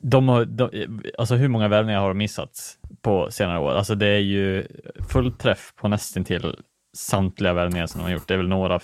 de 0.01 0.29
har, 0.29 0.45
de, 0.45 0.71
alltså 1.19 1.35
hur 1.35 1.49
många 1.49 1.69
värvningar 1.69 2.01
har 2.01 2.09
de 2.09 2.19
missat 2.19 2.79
på 3.03 3.31
senare 3.31 3.59
år? 3.59 3.71
Alltså 3.71 3.95
det 3.95 4.07
är 4.07 4.19
ju 4.19 4.67
full 5.09 5.33
träff 5.33 5.73
på 5.77 5.89
nästan 5.89 6.25
till 6.25 6.57
samtliga 6.97 7.53
värvningar 7.53 7.87
som 7.87 7.99
de 8.01 8.05
har 8.05 8.11
gjort. 8.13 8.29
Det 8.29 8.35
är 8.35 8.39
väl 8.39 8.49
några 8.49 8.81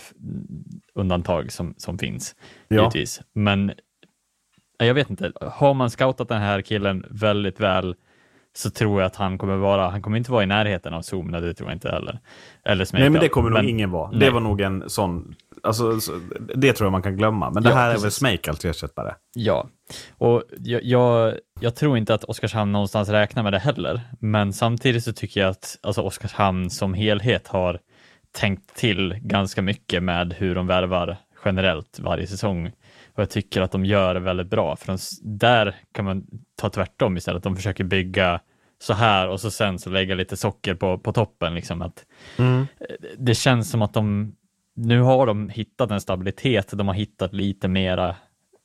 undantag 0.94 1.52
som, 1.52 1.74
som 1.76 1.98
finns, 1.98 2.36
Ja. 2.68 2.76
givetvis. 2.76 3.20
Men 3.34 3.72
ja, 4.78 4.86
jag 4.86 4.94
vet 4.94 5.10
inte, 5.10 5.32
har 5.40 5.74
man 5.74 5.90
scoutat 5.90 6.28
den 6.28 6.40
här 6.42 6.60
killen 6.62 7.04
väldigt 7.10 7.60
väl 7.60 7.94
så 8.56 8.70
tror 8.70 9.00
jag 9.00 9.06
att 9.06 9.16
han 9.16 9.38
kommer 9.38 9.56
vara, 9.56 9.88
han 9.90 10.02
kommer 10.02 10.16
inte 10.18 10.32
vara 10.32 10.42
i 10.42 10.46
närheten 10.46 10.94
av 10.94 11.02
Zoom, 11.02 11.32
det 11.32 11.54
tror 11.54 11.68
jag 11.70 11.76
inte 11.76 11.90
heller. 11.90 12.18
Eller 12.64 12.88
Nej, 12.92 13.10
men 13.10 13.20
det 13.20 13.28
kommer 13.28 13.50
nog 13.50 13.58
Men- 13.58 13.68
ingen 13.68 13.90
vara. 13.90 14.10
Det 14.10 14.18
Nej. 14.18 14.30
var 14.30 14.40
nog 14.40 14.60
en 14.60 14.90
sån... 14.90 15.34
Alltså, 15.62 16.00
så- 16.00 16.12
det 16.54 16.72
tror 16.72 16.86
jag 16.86 16.92
man 16.92 17.02
kan 17.02 17.16
glömma. 17.16 17.50
Men 17.50 17.62
det 17.62 17.68
Ja, 17.68 17.74
här 17.76 17.86
är 17.88 17.92
väl 17.92 18.02
precis. 18.02 18.14
Smejkal 18.18 18.56
till 18.56 18.70
ersättare. 18.70 19.14
Ja, 19.34 19.68
och 20.18 20.42
jag, 20.58 20.84
jag, 20.84 21.34
jag 21.60 21.74
tror 21.74 21.98
inte 21.98 22.14
att 22.14 22.24
Oskarshamn 22.24 22.72
någonstans 22.72 23.08
räknar 23.08 23.42
med 23.42 23.52
det 23.52 23.58
heller, 23.58 24.00
men 24.20 24.52
samtidigt 24.52 25.04
så 25.04 25.12
tycker 25.12 25.40
jag 25.40 25.50
att 25.50 25.78
alltså 25.82 26.02
Oskarshamn 26.02 26.70
som 26.70 26.94
helhet 26.94 27.48
har 27.48 27.80
tänkt 28.32 28.76
till 28.76 29.14
ganska 29.22 29.62
mycket 29.62 30.02
med 30.02 30.32
hur 30.32 30.54
de 30.54 30.66
värvar 30.66 31.16
generellt 31.44 31.98
varje 31.98 32.26
säsong. 32.26 32.66
Och 33.14 33.22
jag 33.22 33.30
tycker 33.30 33.62
att 33.62 33.72
de 33.72 33.84
gör 33.84 34.14
det 34.14 34.20
väldigt 34.20 34.46
bra, 34.46 34.76
för 34.76 34.86
de, 34.86 34.98
där 35.38 35.76
kan 35.92 36.04
man 36.04 36.26
ta 36.56 36.70
tvärtom 36.70 37.16
istället. 37.16 37.42
De 37.42 37.56
försöker 37.56 37.84
bygga 37.84 38.40
så 38.78 38.94
här 38.94 39.28
och 39.28 39.40
så 39.40 39.50
sen 39.50 39.78
så 39.78 39.90
lägga 39.90 40.14
lite 40.14 40.36
socker 40.36 40.74
på, 40.74 40.98
på 40.98 41.12
toppen. 41.12 41.54
Liksom 41.54 41.82
att 41.82 42.04
det 43.18 43.34
känns 43.34 43.70
som 43.70 43.82
att 43.82 43.94
de 43.94 44.34
nu 44.76 45.00
har 45.00 45.26
de 45.26 45.48
hittat 45.48 45.90
en 45.90 46.00
stabilitet, 46.00 46.72
de 46.72 46.88
har 46.88 46.94
hittat 46.94 47.32
lite 47.32 47.68
mera 47.68 48.16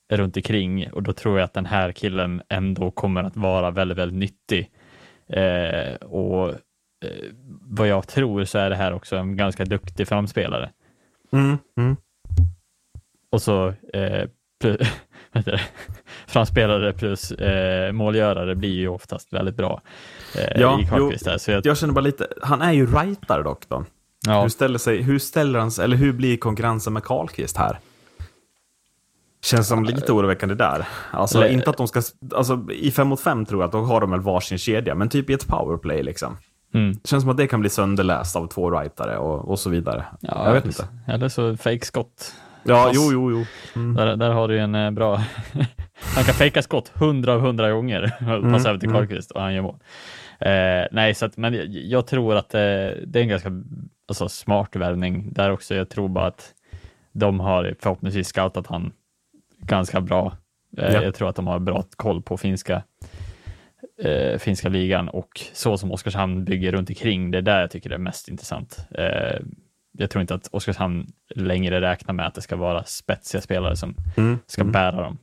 runt 0.09 0.37
omkring 0.37 0.91
och 0.91 1.03
då 1.03 1.13
tror 1.13 1.39
jag 1.39 1.45
att 1.45 1.53
den 1.53 1.65
här 1.65 1.91
killen 1.91 2.41
ändå 2.49 2.91
kommer 2.91 3.23
att 3.23 3.37
vara 3.37 3.71
väldigt, 3.71 3.97
väldigt 3.97 4.19
nyttig. 4.19 4.71
Eh, 5.29 5.93
och 5.95 6.49
eh, 6.49 6.55
vad 7.61 7.87
jag 7.87 8.07
tror 8.07 8.43
så 8.45 8.57
är 8.57 8.69
det 8.69 8.75
här 8.75 8.93
också 8.93 9.15
en 9.15 9.37
ganska 9.37 9.65
duktig 9.65 10.07
framspelare. 10.07 10.69
Mm, 11.31 11.57
mm. 11.77 11.95
Och 13.31 13.41
så 13.41 13.73
eh, 13.93 14.29
plus, 14.61 14.77
framspelare 16.27 16.93
plus 16.93 17.31
eh, 17.31 17.91
målgörare 17.91 18.55
blir 18.55 18.73
ju 18.75 18.87
oftast 18.87 19.33
väldigt 19.33 19.55
bra 19.55 19.81
eh, 20.37 20.61
Ja, 20.61 20.81
i 20.81 20.85
Karlqvist. 20.85 21.25
där. 21.25 21.37
Så 21.37 21.51
jag, 21.51 21.65
Jag 21.65 21.77
känner 21.77 21.93
bara 21.93 22.01
lite... 22.01 22.27
Han 22.41 22.61
är 22.61 22.71
ju 22.71 22.85
rightare 22.85 23.43
dock 23.43 23.69
då. 23.69 23.85
ja, 24.27 24.41
Hur 24.41 24.49
ställer 24.49 24.77
sig... 24.77 25.01
Hur 25.01 25.19
ställer 25.19 25.59
han 25.59 25.71
sig... 25.71 25.83
Eller 25.83 25.97
hur 25.97 26.13
blir 26.13 26.37
konkurrensen 26.37 26.93
med 26.93 27.03
Karlqvist 27.03 27.57
här? 27.57 27.79
Känns 29.41 29.67
som 29.67 29.83
lite 29.83 30.11
oroväckande 30.11 30.55
där. 30.55 30.87
Alltså, 31.11 31.37
Eller- 31.37 31.49
inte 31.53 31.69
att 31.69 31.77
de 31.77 31.87
ska... 31.87 32.01
Alltså, 32.35 32.65
i 32.71 32.91
fem 32.91 33.07
mot 33.07 33.21
fem 33.21 33.45
tror 33.45 33.61
jag 33.61 33.67
att 33.67 33.71
då 33.71 33.81
har 33.81 34.01
de 34.01 34.11
väl 34.11 34.19
varsin 34.19 34.57
kedja. 34.57 34.95
Men 34.95 35.09
typ 35.09 35.29
i 35.29 35.33
ett 35.33 35.47
powerplay 35.47 36.03
liksom. 36.03 36.37
mm. 36.73 36.99
Känns 37.03 37.23
som 37.23 37.31
att 37.31 37.37
det 37.37 37.47
kan 37.47 37.59
bli 37.59 37.69
sönderläst 37.69 38.35
av 38.35 38.47
två 38.47 38.71
rightare 38.71 39.17
och, 39.17 39.49
och 39.49 39.59
så 39.59 39.69
vidare. 39.69 40.05
ja, 40.21 40.45
jag 40.45 40.53
vet 40.53 40.65
inte. 40.65 40.87
Eller 41.07 41.29
så 41.29 41.57
fake 41.57 41.85
skott. 41.85 42.33
Ja, 42.63 42.83
Pass. 42.83 42.91
jo, 42.95 43.09
jo, 43.11 43.31
jo. 43.31 43.45
Där, 43.93 44.15
där 44.15 44.29
har 44.29 44.47
du 44.47 44.59
en 44.59 44.75
eh, 44.75 44.91
bra... 44.91 45.15
han 46.15 46.23
kan 46.23 46.33
fejka 46.35 46.61
skott 46.61 46.91
hundra 46.93 47.33
av 47.33 47.39
hundra 47.41 47.71
gånger 47.71 48.03
och 48.37 48.51
passa 48.51 48.69
över 48.69 48.79
till 48.79 48.91
Karlqvist 48.91 49.31
och 49.31 49.41
han 49.41 49.53
gör 49.53 49.61
mål. 49.61 49.75
Eh, 50.39 50.87
nej, 50.91 51.13
så 51.15 51.25
att, 51.25 51.37
men 51.37 51.53
jag, 51.53 51.65
jag 51.67 52.07
tror 52.07 52.35
att 52.35 52.53
eh, 52.53 52.59
det 52.59 53.15
är 53.15 53.21
en 53.21 53.27
ganska 53.27 53.51
alltså, 54.07 54.29
smart 54.29 54.75
värvning 54.75 55.33
där 55.33 55.51
också. 55.51 55.75
Jag 55.75 55.89
tror 55.89 56.09
bara 56.09 56.27
att 56.27 56.53
de 57.11 57.39
har 57.39 57.75
förhoppningsvis 57.79 58.27
scoutat 58.27 58.67
han 58.67 58.91
ganska 59.59 60.01
bra. 60.01 60.37
Eh, 60.77 60.93
Ja. 60.93 61.03
Jag 61.03 61.15
tror 61.15 61.29
att 61.29 61.35
de 61.35 61.47
har 61.47 61.59
bra 61.59 61.83
koll 61.95 62.21
på 62.21 62.37
finska, 62.37 62.83
eh, 64.03 64.37
finska 64.39 64.69
ligan 64.69 65.09
och 65.09 65.29
så 65.53 65.77
som 65.77 65.91
Oskarshamn 65.91 66.45
bygger 66.45 66.71
runt 66.71 66.89
omkring. 66.89 67.31
Det 67.31 67.37
är 67.37 67.41
där 67.41 67.61
jag 67.61 67.71
tycker 67.71 67.89
det 67.89 67.95
är 67.95 67.99
mest 67.99 68.27
intressant. 68.27 68.77
Eh, 68.91 69.39
jag 69.91 70.09
tror 70.09 70.21
inte 70.21 70.35
att 70.35 70.47
Oskarshamn 70.51 71.07
längre 71.35 71.81
räknar 71.81 72.13
med 72.13 72.27
att 72.27 72.35
det 72.35 72.41
ska 72.41 72.55
vara 72.55 72.83
spetsiga 72.83 73.41
spelare 73.41 73.75
som 73.75 73.95
Mm. 74.17 74.39
ska 74.47 74.63
bära 74.63 75.01
dem. 75.01 75.17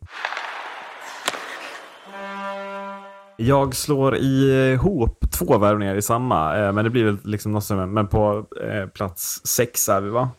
Jag 3.38 3.74
slår 3.74 4.16
ihop 4.16 5.24
två 5.38 5.58
värvningar 5.58 5.94
i 5.96 6.02
samma, 6.02 6.56
eh, 6.58 6.72
men 6.72 6.84
det 6.84 6.90
blir 6.90 7.04
väl 7.04 7.18
liksom 7.24 7.52
något 7.52 7.64
som, 7.64 7.94
men 7.94 8.06
på 8.06 8.46
plats 8.94 9.46
sex 9.46 9.88
är 9.88 10.00
vi 10.00 10.10
va? 10.10 10.30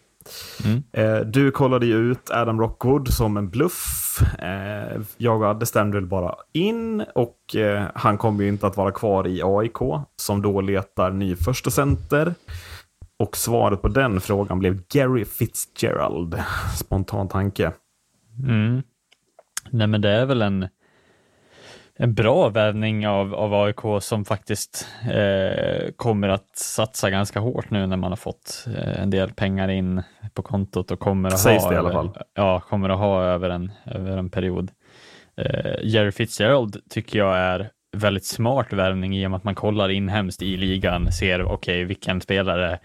Mm. 0.65 0.83
Eh, 0.91 1.19
du 1.25 1.51
kollade 1.51 1.85
ju 1.85 2.11
ut 2.11 2.31
Adam 2.31 2.59
Rockwood 2.59 3.13
som 3.13 3.37
en 3.37 3.49
bluff. 3.49 4.19
Eh, 4.39 5.01
jag 5.17 5.41
och 5.41 5.47
Adde 5.47 5.65
stämde 5.65 5.97
väl 5.97 6.07
bara 6.07 6.35
in 6.53 7.03
och 7.15 7.55
eh, 7.55 7.83
han 7.95 8.17
kommer 8.17 8.43
ju 8.43 8.49
inte 8.49 8.67
att 8.67 8.77
vara 8.77 8.91
kvar 8.91 9.27
i 9.27 9.41
AIK 9.43 9.77
som 10.15 10.41
då 10.41 10.61
letar 10.61 11.11
ny 11.11 11.35
första 11.35 11.69
center. 11.69 12.33
Och 13.19 13.37
svaret 13.37 13.81
på 13.81 13.87
den 13.87 14.21
frågan 14.21 14.59
blev 14.59 14.81
Gary 14.93 15.25
Fitzgerald. 15.25 16.43
Spontan 16.75 17.27
tanke. 17.27 17.71
Mm. 18.43 18.81
Nej, 19.69 19.87
men 19.87 20.01
det 20.01 20.09
är 20.09 20.25
väl 20.25 20.41
en, 20.41 20.67
en 21.99 22.13
bra 22.13 22.49
värvning 22.49 23.07
av, 23.07 23.35
av 23.35 23.53
AIK 23.53 23.79
som 24.01 24.25
faktiskt 24.25 24.87
eh, 25.03 25.91
kommer 25.95 26.29
att 26.29 26.57
satsa 26.57 27.09
ganska 27.09 27.39
hårt 27.39 27.69
nu 27.69 27.87
när 27.87 27.97
man 27.97 28.11
har 28.11 28.17
fått 28.17 28.67
eh, 28.77 29.01
en 29.01 29.09
del 29.09 29.33
pengar 29.33 29.69
in 29.69 30.03
på 30.33 30.41
kontot 30.41 30.91
och 30.91 30.99
kommer 30.99 31.29
att 31.29 31.39
Sägs 31.39 31.63
ha, 31.63 31.73
över-. 31.73 32.09
Ja, 32.33 32.59
kommer 32.59 32.89
att 32.89 32.99
ha 32.99 33.23
över 33.23 33.49
en, 33.49 33.71
över 33.85 34.17
en 34.17 34.29
period. 34.29 34.71
Eh, 35.37 35.75
Jerry 35.83 36.11
Fitzgerald 36.11 36.89
tycker 36.89 37.19
jag 37.19 37.37
är 37.37 37.69
väldigt 37.97 38.25
smart 38.25 38.73
värvning 38.73 39.17
i 39.17 39.25
och 39.25 39.31
med 39.31 39.37
att 39.37 39.43
man 39.43 39.55
kollar 39.55 39.89
inhemskt 39.89 40.41
i 40.41 40.57
ligan, 40.57 41.11
ser 41.11 41.43
okej, 41.43 41.83
vilken 41.83 42.21
spelare 42.21 42.79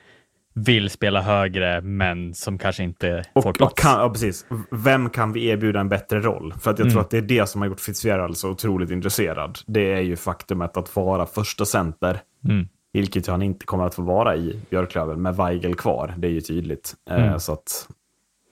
vill 0.54 0.90
spela 0.90 1.20
högre, 1.22 1.80
men 1.80 2.34
som 2.34 2.58
kanske 2.58 2.82
inte 2.82 3.24
får 3.34 3.48
Och, 3.48 3.54
plats. 3.54 3.72
och 3.72 3.78
kan, 3.78 4.00
ja, 4.00 4.10
precis. 4.10 4.46
Vem 4.70 5.10
kan 5.10 5.32
vi 5.32 5.46
erbjuda 5.46 5.80
en 5.80 5.88
bättre 5.88 6.20
roll? 6.20 6.54
För 6.60 6.70
att 6.70 6.78
jag 6.78 6.86
Mm. 6.86 6.92
tror 6.92 7.00
att 7.02 7.10
det 7.10 7.18
är 7.18 7.22
det 7.22 7.46
som 7.48 7.60
har 7.60 7.68
gjort 7.68 7.80
Fitzgerald 7.80 8.36
så 8.36 8.50
otroligt 8.50 8.90
intresserad. 8.90 9.58
Det 9.66 9.92
är 9.92 10.00
ju 10.00 10.16
faktumet 10.16 10.76
att 10.76 10.96
vara 10.96 11.26
första 11.26 11.64
center. 11.64 12.20
Mm. 12.48 12.68
Vilket 12.92 13.26
han 13.26 13.42
inte 13.42 13.66
kommer 13.66 13.84
att 13.86 13.94
få 13.94 14.02
vara 14.02 14.36
i 14.36 14.60
Björklöven 14.70 15.22
med 15.22 15.36
Weigel 15.36 15.74
kvar. 15.74 16.14
Det 16.18 16.26
är 16.26 16.32
ju 16.32 16.40
tydligt. 16.40 16.94
Eh, 17.10 17.26
Mm. 17.26 17.40
så 17.40 17.52
att, 17.52 17.88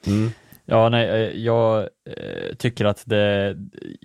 mm. 0.06 0.30
Ja, 0.70 0.88
nej, 0.88 1.08
eh, 1.08 1.36
jag 1.44 1.78
eh, 1.80 2.54
tycker 2.58 2.84
att 2.84 3.02
det, 3.06 3.56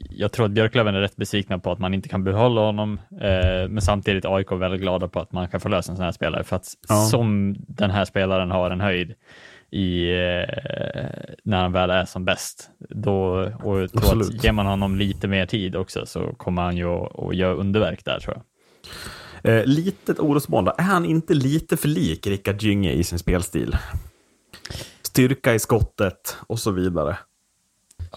jag 0.10 0.32
tror 0.32 0.46
att 0.46 0.52
Björklöven 0.52 0.96
är 0.96 1.00
rätt 1.02 1.16
besvikna 1.16 1.60
på 1.60 1.72
att 1.72 1.80
man 1.80 1.94
inte 1.94 2.10
kan 2.10 2.24
behålla 2.24 2.62
honom, 2.62 3.00
eh, 3.22 3.70
men 3.70 3.82
samtidigt 3.82 4.26
AIK 4.26 4.52
är 4.52 4.56
väldigt 4.56 4.82
glada 4.82 5.08
på 5.08 5.20
att 5.20 5.32
man 5.32 5.48
kan 5.48 5.60
få 5.60 5.70
lösa 5.70 5.92
en 5.92 5.96
sån 5.96 6.06
här 6.06 6.12
spelare, 6.12 6.44
för 6.44 6.56
att 6.56 6.68
Ja. 6.90 6.96
som 6.96 7.56
den 7.68 7.92
här 7.92 8.06
spelaren 8.06 8.52
har 8.52 8.72
en 8.72 8.82
höjd 8.82 9.14
i, 9.72 10.10
eh, 10.12 10.44
när 11.44 11.62
han 11.62 11.72
väl 11.72 11.90
är 11.90 12.06
som 12.06 12.26
bäst, 12.26 12.70
då, 12.90 13.50
och 13.64 13.80
jag 13.82 13.92
tror 13.92 14.22
att 14.22 14.44
ger 14.44 14.52
man 14.52 14.66
honom 14.66 14.96
lite 14.96 15.28
mer 15.28 15.46
tid 15.46 15.76
också 15.76 16.06
så 16.06 16.34
kommer 16.38 16.62
han 16.62 16.78
ju 16.78 16.88
att, 16.90 17.36
göra 17.36 17.54
underverk 17.54 18.06
där 18.06 18.20
tror 18.20 18.36
jag. 19.44 19.56
eh, 19.60 19.66
litet 19.66 20.20
orosmoln. 20.20 20.68
Är 20.68 20.84
han 20.84 21.06
inte 21.06 21.34
lite 21.34 21.78
för 21.78 21.88
lik 21.88 22.28
Rickard 22.28 22.62
Gynge 22.62 22.92
i 22.92 23.04
sin 23.04 23.20
spelstil? 23.20 23.76
Styrka 25.16 25.54
i 25.54 25.60
skottet 25.60 26.38
och 26.48 26.60
så 26.60 26.72
vidare. 26.72 27.18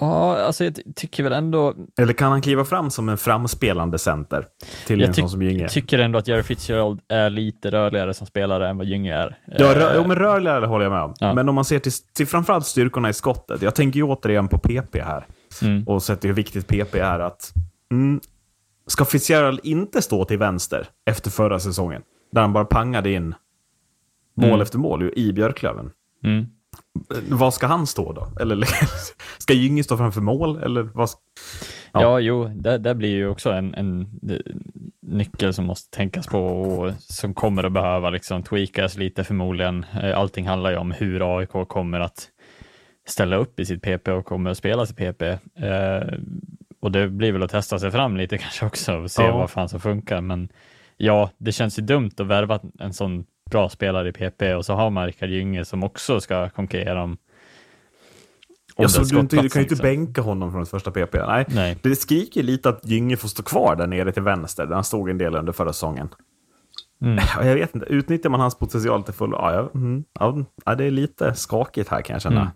Ja, 0.01 0.37
alltså 0.39 0.65
jag 0.65 0.75
ty- 0.75 0.83
tycker 0.97 1.23
väl 1.23 1.33
ändå, 1.33 1.75
Eller 1.99 2.13
kan 2.13 2.31
han 2.31 2.43
kliva 2.43 2.65
fram 2.65 2.91
som 2.91 3.09
en 3.09 3.19
framspelande 3.19 3.99
center? 3.99 4.47
Till 4.87 5.01
jag 5.01 5.09
en 5.09 5.15
sån 5.15 5.31
som 5.31 5.43
Gynge? 5.43 5.69
tyck, 5.69 5.73
tycker 5.75 5.99
ändå 5.99 6.19
att 6.19 6.29
Jerry 6.29 6.43
Fitzgerald 6.43 7.01
är 7.09 7.31
lite 7.31 7.71
rörligare 7.71 8.15
som 8.15 8.27
spelare 8.27 8.69
än 8.69 8.77
vad 8.79 8.87
Gynge 8.87 9.15
är. 9.15 9.39
Ja, 9.47 9.75
rö- 9.75 9.91
Eh, 9.91 9.93
jo, 9.97 10.07
men 10.07 10.17
rörligare 10.17 10.67
håller 10.67 10.85
jag 10.85 10.93
med 10.93 11.03
om. 11.03 11.15
Ja. 11.21 11.35
Men 11.35 11.49
om 11.49 11.55
man 11.55 11.65
ser 11.65 11.79
till, 11.79 11.93
till 12.15 12.27
framförallt 12.27 12.67
styrkorna 12.67 13.09
i 13.09 13.13
skottet. 13.13 13.63
Jag 13.63 13.75
tänker 13.75 13.97
ju 13.97 14.05
återigen 14.05 14.49
på 14.49 14.59
PP 14.59 15.01
här. 15.01 15.27
Mm. 15.63 15.85
Och 15.89 16.03
sätter 16.03 16.29
hur 16.29 16.35
viktigt 16.35 16.67
PP 16.67 16.95
är 16.99 17.19
att... 17.19 17.53
Mm, 17.93 18.21
ska 18.87 19.05
Fitzgerald 19.05 19.61
inte 19.63 20.03
stå 20.03 20.25
till 20.25 20.39
vänster 20.39 20.87
efter 21.11 21.31
förra 21.31 21.59
säsongen? 21.61 22.03
Där 22.33 22.41
han 22.41 22.53
bara 22.53 22.65
pangade 22.65 23.11
in 23.13 23.35
mål 24.37 24.49
Mm. 24.49 24.61
efter 24.61 24.79
mål 24.79 25.13
i 25.17 25.33
Björklöven. 25.33 25.91
Mm. 26.25 26.47
Var 27.29 27.51
ska 27.51 27.67
han 27.67 27.87
stå 27.87 28.13
då? 28.13 28.29
Eller 28.41 28.67
ska 29.39 29.53
Gynge 29.53 29.85
stå 29.85 29.97
framför 29.97 30.21
mål? 30.21 30.59
Eller 30.63 30.83
vad? 30.83 31.11
ska- 31.11 31.21
Ja. 31.93 32.01
Ja, 32.03 32.21
jo, 32.21 32.45
det, 32.55 32.79
det 32.79 32.95
blir 32.95 33.09
ju 33.09 33.29
också 33.29 33.51
en, 33.53 33.75
en 33.75 34.01
eh, 34.31 34.37
nyckel 35.03 35.55
som 35.55 35.65
måste 35.67 35.97
tänkas 35.97 36.27
på 36.27 36.39
och 36.41 36.93
som 36.99 37.35
kommer 37.35 37.65
att 37.65 37.73
behöva 37.73 38.11
liksom 38.11 38.43
tweakas 38.43 38.97
lite 38.97 39.25
förmodligen. 39.25 39.87
Eh, 40.03 40.19
Allting 40.19 40.47
handlar 40.49 40.71
ju 40.71 40.77
om 40.77 40.91
hur 40.93 41.39
AIK 41.39 41.51
kommer 41.69 42.01
att 42.01 42.29
ställa 43.09 43.37
upp 43.37 43.61
i 43.61 43.65
sitt 43.67 43.83
PP 43.83 44.09
och 44.13 44.25
kommer 44.25 44.51
att 44.51 44.57
spela 44.59 44.87
sitt 44.87 44.97
PP. 44.97 45.23
Eh, 45.23 46.03
och 46.81 46.93
det 46.93 47.09
blir 47.09 47.33
väl 47.33 47.43
att 47.43 47.51
testa 47.51 47.79
sig 47.79 47.91
fram 47.91 48.17
lite 48.17 48.39
kanske 48.39 48.67
också 48.67 48.97
och 48.97 49.11
se 49.11 49.23
Ja. 49.23 49.39
vad 49.39 49.51
fan 49.51 49.69
som 49.69 49.81
funkar. 49.81 50.21
Men 50.21 50.49
ja, 50.97 51.31
det 51.39 51.53
känns 51.53 51.79
ju 51.79 51.83
dumt 51.83 52.11
att 52.19 52.27
värva 52.27 52.61
en 52.79 52.93
sån 52.93 53.25
bra 53.51 53.69
spelare 53.69 54.09
i 54.09 54.13
PP 54.13 54.55
och 54.55 54.65
så 54.65 54.75
har 54.75 54.91
man 54.91 55.07
Rickard 55.07 55.29
Gynge 55.29 55.65
som 55.65 55.85
också 55.85 56.21
ska 56.21 56.51
konkurrera 56.51 57.03
om, 57.03 57.17
Jag 58.77 58.91
så 58.91 59.03
du, 59.03 59.21
inte, 59.21 59.37
du 59.37 59.49
kan 59.49 59.61
ju 59.61 59.65
inte 59.65 59.77
skottplatsen, 59.77 60.05
bänka 60.05 60.23
honom 60.23 60.53
från 60.53 60.63
ett 60.63 60.69
första 60.69 60.91
PP. 60.91 61.15
Nej. 61.15 61.45
Nej. 61.49 61.79
Det 61.83 61.97
skriker 61.97 62.43
lite 62.43 62.69
att 62.69 62.87
Gynge 62.87 63.17
får 63.17 63.29
stå 63.29 63.43
kvar 63.43 63.77
där 63.77 63.87
nere 63.87 64.13
till 64.13 64.23
vänster, 64.23 64.67
där 64.67 64.75
han 64.75 64.85
stod 64.85 65.11
en 65.11 65.19
del 65.19 65.37
under 65.37 65.53
förra 65.53 65.73
säsongen. 65.73 66.09
Mm. 67.03 67.17
Ja, 67.17 67.45
Jag 67.45 67.55
vet 67.55 67.75
inte, 67.75 67.87
utnyttjar 67.87 68.31
man 68.31 68.41
hans 68.41 68.59
potential 68.59 69.03
till 69.03 69.15
full? 69.15 69.31
Ja, 69.33 69.53
ja, 69.53 69.71
mm, 69.75 70.05
ja, 70.21 70.45
ja, 70.65 70.75
det 70.75 70.85
är 70.85 70.91
lite 70.91 71.35
skakigt 71.35 71.89
här 71.89 72.03
kan 72.03 72.15
jag 72.15 72.23
känna. 72.23 72.53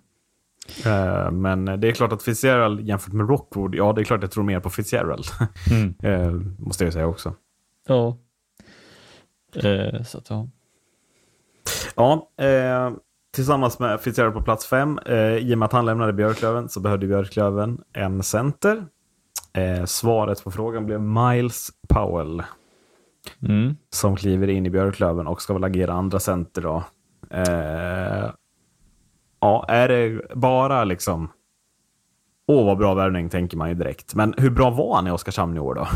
Eh, 0.85 1.31
men 1.31 1.65
det 1.65 1.89
är 1.89 1.93
klart 1.93 2.13
att 2.13 2.23
Fitzgerald 2.23 2.81
jämfört 2.81 3.13
med 3.13 3.29
Rockwood, 3.29 3.75
ja 3.75 3.93
det 3.93 4.01
är 4.01 4.05
klart 4.05 4.23
jag 4.23 4.31
tror 4.31 4.45
mer 4.45 4.61
på 4.61 4.71
Fitzgerald. 4.71 5.25
Mm. 5.71 5.95
Eh, 6.03 6.33
måste 6.59 6.85
jag 6.85 6.93
säga 6.93 7.07
också. 7.07 7.35
Ja. 7.87 8.19
Eh, 9.55 10.03
så 10.03 10.19
att, 10.19 10.31
ja. 10.31 10.49
Ja, 11.97 12.29
eh, 12.41 12.91
tillsammans 13.35 13.79
med 13.79 14.01
Fitzgerald 14.01 14.35
på 14.35 14.43
plats 14.43 14.67
fem. 14.67 14.99
Eh, 15.07 15.37
I 15.37 15.55
och 15.55 15.59
med 15.59 15.67
att 15.67 15.73
han 15.73 15.87
lämnade 15.87 16.13
Björklöven 16.13 16.69
så 16.69 16.81
behövde 16.81 17.07
Björklöven 17.07 17.81
en 17.93 18.23
center. 18.23 18.85
Eh, 19.53 19.85
svaret 19.85 20.45
på 20.45 20.51
frågan 20.51 20.87
blev 20.87 21.01
Miles 21.01 21.71
Powell. 21.89 22.43
Mm. 23.43 23.77
som 23.91 24.17
kliver 24.17 24.49
in 24.49 24.67
i 24.67 24.71
Björklöven 24.71 25.27
och 25.27 25.43
ska 25.43 25.53
väl 25.53 25.65
agera 25.65 25.93
andra 25.93 26.21
center 26.21 26.63
då. 26.63 26.85
Eh, 27.31 28.31
ja, 29.41 29.65
är 29.69 29.89
det 29.89 30.21
bara 30.35 30.85
liksom... 30.85 31.31
Åh, 32.47 32.67
vad 32.67 32.79
bra 32.79 32.95
värvning, 32.95 33.29
tänker 33.29 33.57
man 33.57 33.69
ju 33.69 33.75
direkt. 33.75 34.15
Men 34.15 34.35
hur 34.37 34.51
bra 34.51 34.71
var 34.71 34.97
han 34.97 35.07
i 35.07 35.11
Oskarshamn 35.11 35.57
i 35.57 35.61
år 35.61 35.75
då? 35.75 35.87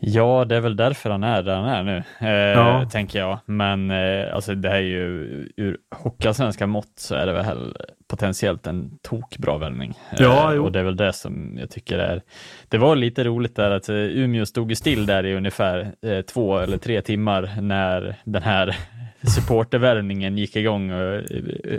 Ja, 0.00 0.44
det 0.44 0.56
är 0.56 0.60
väl 0.60 0.76
därför 0.76 1.10
han 1.10 1.22
är 1.24 1.42
där 1.42 1.56
han 1.56 1.68
är 1.68 1.82
nu, 1.82 2.02
eh, 2.20 2.28
Ja. 2.30 2.88
tänker 2.92 3.18
jag. 3.18 3.38
Men 3.46 3.90
eh, 3.90 4.34
alltså, 4.34 4.54
det 4.54 4.68
här 4.68 4.76
är 4.76 4.80
ju 4.80 5.08
ur 5.56 5.76
hockeyallsvenska 5.96 6.66
mått 6.66 6.92
så 6.96 7.14
är 7.14 7.26
det 7.26 7.32
väl 7.32 7.76
potentiellt 8.08 8.66
en 8.66 8.90
tokbra 9.02 9.58
värvning. 9.58 9.94
Ja, 10.18 10.54
eh, 10.54 10.64
och 10.64 10.72
det 10.72 10.78
är 10.80 10.84
väl 10.84 10.96
det 10.96 11.12
som 11.12 11.56
jag 11.60 11.70
tycker 11.70 11.98
är. 11.98 12.22
Det 12.68 12.78
var 12.78 12.96
lite 12.96 13.24
roligt 13.24 13.56
där 13.56 13.70
att 13.70 13.88
eh, 13.88 13.94
Umeå 13.96 14.46
stod 14.46 14.70
ju 14.70 14.74
still 14.74 15.06
där 15.06 15.26
i 15.26 15.34
ungefär 15.34 15.92
eh, 16.02 16.20
två 16.20 16.58
eller 16.58 16.78
tre 16.78 17.02
timmar 17.02 17.50
när 17.60 18.16
den 18.24 18.42
här 18.42 18.76
supportervärvningen 19.36 20.38
gick 20.38 20.56
igång. 20.56 20.90
Och, 20.92 21.14
eh, 21.14 21.78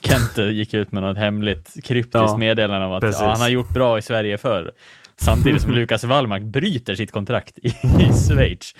Kent 0.00 0.38
eh, 0.38 0.50
gick 0.50 0.74
ut 0.74 0.92
med 0.92 1.02
något 1.02 1.18
hemligt 1.18 1.84
kryptiskt 1.84 2.14
Ja, 2.14 2.36
meddelande 2.36 2.86
om 2.86 2.92
att 2.92 3.02
ja, 3.20 3.28
han 3.28 3.40
har 3.40 3.48
gjort 3.48 3.70
bra 3.74 3.98
i 3.98 4.02
Sverige 4.02 4.38
förr. 4.38 4.72
Samtidigt 5.16 5.62
som 5.62 5.70
Lukas 5.74 6.04
Wallmark 6.04 6.42
bryter 6.42 6.94
sitt 6.94 7.12
kontrakt 7.12 7.58
i, 7.58 7.68
i 7.68 8.12
Schweiz. 8.28 8.74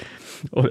Och 0.51 0.69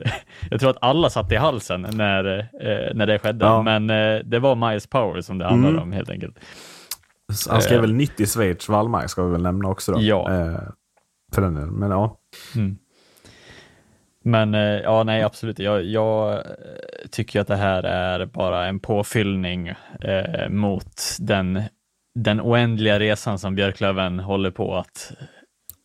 jag 0.52 0.60
tror 0.60 0.70
att 0.70 0.78
alla 0.82 1.10
satt 1.10 1.32
i 1.32 1.36
halsen 1.36 1.82
när, 1.94 2.40
eh, 2.40 2.94
när 2.96 3.06
det 3.08 3.20
skedde, 3.20 3.46
Ja. 3.46 3.62
men 3.62 3.90
eh, 3.90 4.20
det 4.26 4.40
var 4.40 4.56
Miles 4.70 4.88
Power 4.88 5.22
som 5.22 5.38
det 5.38 5.46
handlade 5.46 5.74
Mm. 5.74 5.84
om 5.84 5.92
helt 5.92 6.10
enkelt. 6.10 6.40
Han 7.50 7.62
skrev 7.62 7.78
Eh. 7.78 7.82
väl 7.82 7.94
nytt 7.94 8.20
i 8.20 8.26
Schweiz, 8.26 8.70
Wallmark 8.70 9.10
ska 9.10 9.24
vi 9.24 9.32
väl 9.32 9.42
nämna 9.44 9.70
också 9.70 9.92
då. 9.92 10.02
Ja. 10.02 10.32
Eh, 10.32 10.60
för 11.36 11.42
den 11.42 11.56
delen. 11.56 11.74
Men 11.74 11.92
ja. 11.92 12.18
Mm. 12.56 12.78
Men 14.26 14.54
eh, 14.56 14.62
ja, 14.62 15.04
nej, 15.04 15.24
absolut. 15.24 15.60
Jag, 15.60 15.84
jag 15.84 16.44
tycker 17.12 17.40
att 17.42 17.48
det 17.48 17.56
här 17.56 17.84
är 17.84 18.26
bara 18.26 18.66
en 18.66 18.80
påfyllning 18.80 19.74
mot 20.50 21.02
den, 21.20 21.62
den 22.20 22.42
oändliga 22.42 23.00
resan 23.00 23.40
som 23.40 23.56
Björklöven 23.56 24.20
håller 24.20 24.52
på 24.52 24.76
att 24.76 25.12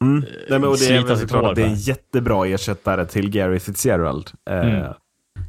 Mm. 0.04 0.24
Nej, 0.50 0.61
men, 0.61 0.64
och 0.64 0.76
det 0.78 0.96
är 0.96 1.16
såklart 1.16 1.44
att 1.44 1.56
det 1.56 1.62
är 1.62 1.66
en 1.66 1.74
jättebra 1.74 2.46
ersättare 2.46 3.06
till 3.06 3.30
Gary 3.30 3.61
Fitzgerald. 3.61 4.30
Eh, 4.50 4.58
Mm. 4.61 4.92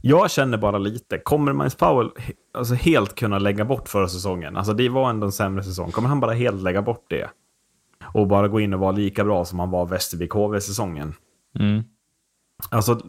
Jag 0.01 0.31
känner 0.31 0.57
bara 0.57 0.77
lite, 0.77 1.17
kommer 1.17 1.53
Miles 1.53 1.75
Powell 1.75 2.09
alltså 2.53 2.73
helt 2.73 3.15
kunna 3.15 3.39
lägga 3.39 3.65
bort 3.65 3.89
förra 3.89 4.07
säsongen? 4.07 4.57
Alltså 4.57 4.73
det 4.73 4.89
var 4.89 5.09
ändå 5.09 5.25
en 5.25 5.31
sämre 5.31 5.63
säsong. 5.63 5.91
Kommer 5.91 6.09
han 6.09 6.19
bara 6.19 6.33
helt 6.33 6.62
lägga 6.62 6.81
bort 6.81 7.05
det? 7.09 7.29
Och 8.13 8.27
bara 8.27 8.47
gå 8.47 8.59
in 8.59 8.73
och 8.73 8.79
vara 8.79 8.91
lika 8.91 9.23
bra 9.23 9.45
som 9.45 9.59
han 9.59 9.71
var 9.71 9.85
Västervik 9.85 10.31
HV-säsongen? 10.31 11.13
mm, 11.59 11.83
Alltså, 12.69 13.01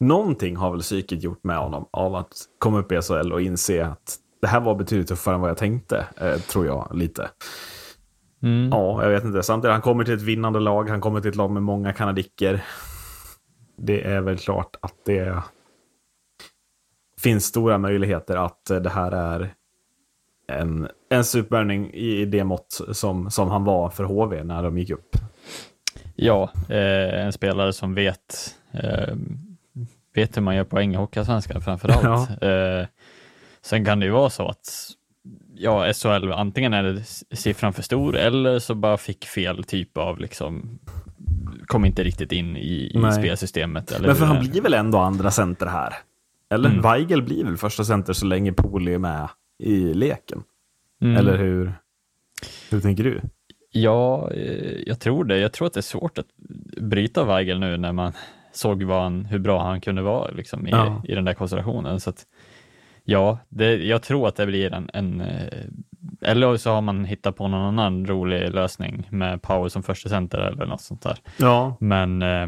någonting 0.00 0.56
har 0.56 0.70
väl 0.70 0.80
psyket 0.80 1.22
gjort 1.22 1.44
med 1.44 1.58
honom 1.58 1.88
av 1.90 2.14
att 2.14 2.32
komma 2.58 2.78
upp 2.78 2.92
i 2.92 3.02
SHL 3.02 3.32
och 3.32 3.40
inse 3.42 3.86
att 3.86 4.16
det 4.40 4.46
här 4.46 4.60
var 4.60 4.74
betydligt 4.74 5.08
tuffare 5.08 5.34
än 5.34 5.40
vad 5.40 5.50
jag 5.50 5.56
tänkte, 5.58 6.06
eh, 6.16 6.36
tror 6.38 6.66
jag 6.66 6.90
lite. 6.94 7.30
Mm, 8.44 8.68
Ja, 8.72 9.02
jag 9.02 9.10
vet 9.10 9.24
inte. 9.24 9.42
Samtidigt, 9.42 9.72
han 9.72 9.82
kommer 9.82 10.04
till 10.04 10.14
ett 10.14 10.22
vinnande 10.22 10.60
lag. 10.60 10.88
Han 10.88 11.00
kommer 11.00 11.20
till 11.20 11.30
ett 11.30 11.36
lag 11.36 11.50
med 11.50 11.62
många 11.62 11.92
kanadicker. 11.92 12.64
Det 13.76 14.02
är 14.06 14.20
väl 14.20 14.38
klart 14.38 14.76
att 14.82 14.94
det 15.04 15.42
finns 17.20 17.44
stora 17.44 17.78
möjligheter 17.78 18.36
att 18.36 18.64
det 18.64 18.90
här 18.90 19.12
är 19.12 19.54
en, 20.52 20.88
en 21.10 21.24
supervärvning 21.24 21.90
i 21.92 22.24
det 22.24 22.44
mått 22.44 22.80
som, 22.92 23.30
som 23.30 23.48
han 23.48 23.64
var 23.64 23.90
för 23.90 24.04
HV 24.04 24.44
när 24.44 24.62
de 24.62 24.78
gick 24.78 24.90
upp. 24.90 25.16
Ja, 26.14 26.50
eh, 26.68 27.24
en 27.24 27.32
spelare 27.32 27.72
som 27.72 27.94
vet 27.94 28.54
eh, 28.72 29.14
vet 30.14 30.36
hur 30.36 30.42
man 30.42 30.56
gör 30.56 30.64
poäng 30.64 30.94
i 30.94 30.96
Hockeyallsvenskan 30.96 31.60
framför 31.60 31.88
allt. 31.88 32.42
Eh, 32.42 32.88
sen 33.62 33.84
kan 33.84 34.00
det 34.00 34.06
ju 34.06 34.12
vara 34.12 34.30
så 34.30 34.48
att 34.48 34.88
ja, 35.56 35.92
SHL, 35.92 36.32
antingen 36.32 36.74
är 36.74 36.82
det 36.82 37.02
siffran 37.36 37.72
för 37.72 37.82
stor 37.82 38.16
eller 38.16 38.58
så 38.58 38.74
bara 38.74 38.96
fick 38.96 39.24
fel 39.24 39.64
typ 39.64 39.98
av 39.98 40.18
liksom 40.18 40.78
kom 41.66 41.84
inte 41.84 42.04
riktigt 42.04 42.32
in 42.32 42.56
i, 42.56 42.92
i 42.94 43.12
spelsystemet. 43.12 43.92
Eller 43.92 44.06
Men 44.06 44.16
för 44.16 44.24
han 44.24 44.48
blir 44.48 44.60
väl 44.60 44.74
ändå 44.74 44.98
andra 44.98 45.30
center 45.30 45.66
här? 45.66 45.94
Eller? 46.50 46.70
Mm. 46.70 46.82
Weigel 46.82 47.22
blir 47.22 47.44
väl 47.44 47.56
första 47.56 47.84
center 47.84 48.12
så 48.12 48.26
länge 48.26 48.52
Pooley 48.52 48.94
är 48.94 48.98
med 48.98 49.28
i 49.58 49.94
leken? 49.94 50.42
Mm. 51.02 51.16
Eller 51.16 51.38
hur? 51.38 51.74
Hur 52.70 52.80
tänker 52.80 53.04
du? 53.04 53.20
Ja, 53.70 54.30
eh, 54.30 54.78
jag 54.86 55.00
tror 55.00 55.24
det. 55.24 55.38
Jag 55.38 55.52
tror 55.52 55.66
att 55.66 55.72
det 55.72 55.80
är 55.80 55.82
svårt 55.82 56.18
att 56.18 56.26
bryta 56.80 57.24
Weigel 57.24 57.60
nu 57.60 57.76
när 57.76 57.92
man 57.92 58.12
såg 58.52 58.82
han, 58.82 59.24
hur 59.24 59.38
bra 59.38 59.62
han 59.62 59.80
kunde 59.80 60.02
vara 60.02 60.30
liksom, 60.30 60.66
i, 60.66 60.70
Ja. 60.70 61.02
i 61.08 61.14
den 61.14 61.24
där 61.24 61.34
konstellationen. 61.34 62.00
Så 62.00 62.10
att, 62.10 62.26
ja, 63.04 63.38
det, 63.48 63.76
jag 63.76 64.02
tror 64.02 64.28
att 64.28 64.36
det 64.36 64.46
blir 64.46 64.72
en, 64.74 64.90
en 64.92 65.20
eh, 65.20 65.64
eller 66.22 66.56
så 66.56 66.70
har 66.70 66.80
man 66.80 67.04
hittat 67.04 67.36
på 67.36 67.48
någon 67.48 67.60
annan 67.78 68.06
rolig 68.06 68.54
lösning 68.54 69.08
med 69.10 69.42
Powell 69.42 69.70
som 69.70 69.82
första 69.82 70.08
center 70.08 70.38
eller 70.38 70.66
något 70.66 70.80
sånt 70.80 71.02
där. 71.02 71.18
Ja. 71.38 71.76
Men 71.80 72.22
eh, 72.22 72.46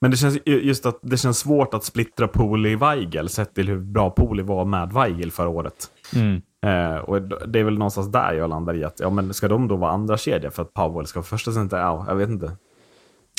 Men 0.00 0.10
det 0.10 0.16
känns 0.16 0.38
ju- 0.44 0.60
just 0.62 0.86
att 0.86 0.98
det 1.02 1.16
känns 1.16 1.38
svårt 1.38 1.74
att 1.74 1.84
splittra 1.84 2.26
Pooley-Weigel 2.26 3.26
sett 3.28 3.54
till 3.54 3.68
hur 3.68 3.78
bra 3.78 4.10
Pooley 4.10 4.44
var 4.44 4.64
med 4.64 4.92
Weigel 4.92 5.30
förra 5.30 5.48
året. 5.48 5.74
mm, 6.14 6.42
Eh, 6.66 6.96
och 6.96 7.22
det 7.48 7.58
är 7.60 7.64
väl 7.64 7.78
någonstans 7.78 8.12
där 8.12 8.32
jag 8.32 8.50
landar 8.50 8.74
i 8.74 8.84
att, 8.84 9.00
ja 9.00 9.10
men 9.10 9.34
ska 9.34 9.48
de 9.48 9.68
då 9.68 9.76
vara 9.76 9.90
andra 9.90 10.16
kedja 10.16 10.50
för 10.50 10.62
att 10.62 10.74
Powell 10.74 11.06
ska 11.06 11.18
vara 11.20 11.26
första 11.26 11.52
center? 11.52 11.76
Ja, 11.78 12.04
jag 12.08 12.14
vet 12.16 12.28
inte. 12.28 12.56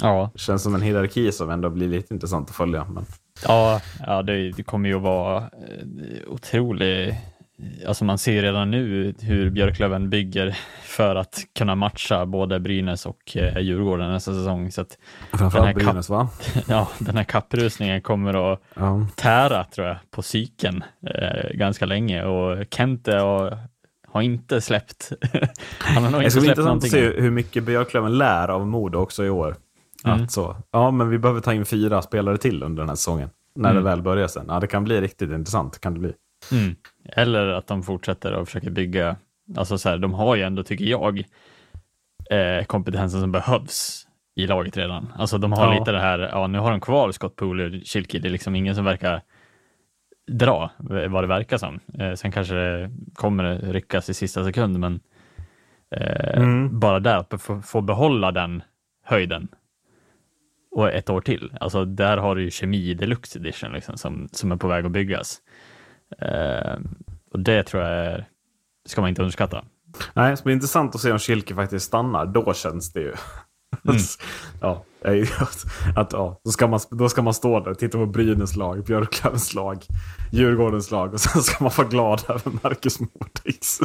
ja, 0.01 0.29
Det 0.33 0.39
känns 0.39 0.63
som 0.63 0.75
en 0.75 0.81
hierarki 0.81 1.31
som 1.31 1.49
ändå 1.49 1.69
blir 1.69 1.87
lite 1.87 2.13
intressant 2.13 2.49
att 2.49 2.55
följa. 2.55 2.85
Men... 2.89 3.05
Ja, 3.45 3.81
ja 4.07 4.21
det, 4.21 4.51
det 4.51 4.63
kommer 4.63 4.89
ju 4.89 4.95
att 4.95 5.01
vara 5.01 5.37
eh, 5.37 5.43
otroligt. 6.27 7.15
Alltså 7.87 8.05
man 8.05 8.17
ser 8.17 8.41
redan 8.41 8.71
nu 8.71 9.13
hur 9.21 9.49
Björklöven 9.49 10.09
bygger 10.09 10.57
för 10.83 11.15
att 11.15 11.39
kunna 11.57 11.75
matcha 11.75 12.25
både 12.25 12.59
Brynäs 12.59 13.05
och 13.05 13.37
eh, 13.37 13.57
Djurgården 13.59 14.11
nästa 14.11 14.33
säsong. 14.33 14.71
Så 14.71 14.81
att 14.81 14.89
Den 14.89 14.97
här 15.31 15.37
Framförallt 15.37 15.75
Brynäs 15.75 16.09
va? 16.09 16.29
ja, 16.67 16.87
den 16.99 17.17
här 17.17 17.23
kapprusningen 17.23 18.01
kommer 18.01 18.53
att 18.53 18.61
Ja. 18.75 19.07
tära 19.15 19.63
tror 19.63 19.87
jag 19.87 19.97
på 20.11 20.21
psyken 20.21 20.83
eh, 21.15 21.49
ganska 21.53 21.85
länge 21.85 22.23
och 22.23 22.65
Kente 22.71 23.17
har, 23.17 23.57
har 24.07 24.21
inte 24.21 24.61
släppt. 24.61 25.11
Han 25.79 26.03
har 26.03 26.11
nog 26.11 26.21
Det 26.21 26.25
inte 26.25 26.31
ska 26.31 26.39
bli 26.39 26.47
släppt 26.47 26.57
intressant 26.59 26.83
att 26.83 26.91
någonting. 26.91 26.91
se 27.15 27.21
hur 27.21 27.31
mycket 27.31 27.63
Björklöven 27.63 28.17
lär 28.17 28.47
av 28.47 28.67
Modo 28.67 28.97
också 28.99 29.25
i 29.25 29.29
år. 29.29 29.55
Mm. 30.09 30.23
Att 30.23 30.31
så, 30.31 30.55
ja 30.71 30.91
men 30.91 31.09
vi 31.09 31.17
behöver 31.19 31.41
ta 31.41 31.53
in 31.53 31.65
fyra 31.65 32.01
spelare 32.01 32.37
till 32.37 32.63
under 32.63 32.81
den 32.83 32.89
här 32.89 32.95
säsongen. 32.95 33.29
När 33.55 33.71
Mm. 33.71 33.83
det 33.83 33.89
väl 33.89 34.01
börjar 34.01 34.27
sen. 34.27 34.45
Ja 34.49 34.59
det 34.59 34.67
kan 34.67 34.83
bli 34.83 35.01
riktigt 35.01 35.31
intressant. 35.31 35.79
Kan 35.81 35.93
det 35.93 35.99
bli. 35.99 36.13
Mm. 36.51 36.75
Eller 37.05 37.47
att 37.47 37.67
de 37.67 37.83
fortsätter 37.83 38.33
och 38.33 38.45
försöker 38.47 38.69
bygga, 38.69 39.15
alltså 39.57 39.77
så 39.77 39.89
här, 39.89 39.97
de 39.97 40.13
har 40.13 40.35
ju 40.35 40.41
ändå, 40.43 40.63
tycker 40.63 40.85
jag, 40.85 41.19
eh, 42.31 42.65
kompetensen 42.65 43.21
som 43.21 43.31
behövs 43.31 44.07
i 44.35 44.47
laget 44.47 44.77
redan. 44.77 45.13
Alltså 45.17 45.37
de 45.37 45.51
har 45.51 45.73
Ja. 45.73 45.79
lite 45.79 45.91
det 45.91 45.99
här, 45.99 46.19
ja 46.19 46.47
nu 46.47 46.59
har 46.59 46.71
de 46.71 46.79
kvar 46.81 47.11
Scott 47.11 47.35
Poole 47.35 47.65
och 47.65 47.71
Schilke, 47.87 48.19
det 48.19 48.27
är 48.27 48.31
liksom 48.31 48.55
ingen 48.55 48.75
som 48.75 48.85
verkar 48.85 49.21
dra 50.31 50.71
vad 51.09 51.23
det 51.23 51.27
verkar 51.27 51.57
som. 51.57 51.79
Eh, 51.99 52.13
sen 52.13 52.31
kanske 52.31 52.53
det 52.53 52.91
kommer 53.13 53.55
ryckas 53.59 54.09
i 54.09 54.13
sista 54.13 54.43
sekund, 54.43 54.79
men 54.79 54.99
eh, 55.91 56.37
Mm. 56.41 56.79
bara 56.79 56.99
där 56.99 57.17
att 57.17 57.41
få, 57.41 57.61
få 57.61 57.81
behålla 57.81 58.31
den 58.31 58.63
höjden 59.03 59.47
och 60.71 60.89
ett 60.89 61.09
år 61.09 61.21
till. 61.21 61.53
Alltså 61.59 61.85
där 61.85 62.17
har 62.17 62.35
du 62.35 62.43
ju 62.43 62.51
kemi 62.51 62.93
deluxe 62.93 63.39
edition 63.39 63.71
liksom, 63.71 63.97
som, 63.97 64.29
som 64.31 64.51
är 64.51 64.55
på 64.55 64.67
väg 64.67 64.85
att 64.85 64.91
byggas. 64.91 65.37
Eh, 66.19 66.77
och 67.33 67.39
det 67.39 67.63
tror 67.63 67.83
jag 67.83 67.91
är, 67.91 68.27
ska 68.85 69.01
man 69.01 69.09
inte 69.09 69.21
underskatta. 69.21 69.65
Nej, 70.13 70.35
det 70.35 70.43
blir 70.43 70.53
intressant 70.53 70.95
att 70.95 71.01
se 71.01 71.11
om 71.11 71.19
Schilke 71.19 71.55
faktiskt 71.55 71.85
stannar. 71.85 72.25
Då 72.25 72.53
känns 72.53 72.93
det 72.93 72.99
ju. 72.99 73.13
Mm. 73.87 73.97
ja, 74.61 74.85
att, 75.95 76.13
ja, 76.13 76.41
då, 76.43 76.51
ska 76.51 76.67
man, 76.67 76.79
då 76.89 77.09
ska 77.09 77.21
man 77.21 77.33
stå 77.33 77.59
där 77.59 77.71
och 77.71 77.79
titta 77.79 77.97
på 77.97 78.05
Brynäs 78.05 78.55
lag, 78.55 78.83
Björklövens 78.83 79.53
lag, 79.53 79.83
Djurgårdens 80.31 80.91
lag 80.91 81.13
och 81.13 81.19
sen 81.19 81.41
ska 81.41 81.63
man 81.63 81.73
vara 81.77 81.87
glad 81.87 82.23
över 82.29 82.51
Marcus 82.63 82.99
Mårtings. 82.99 83.81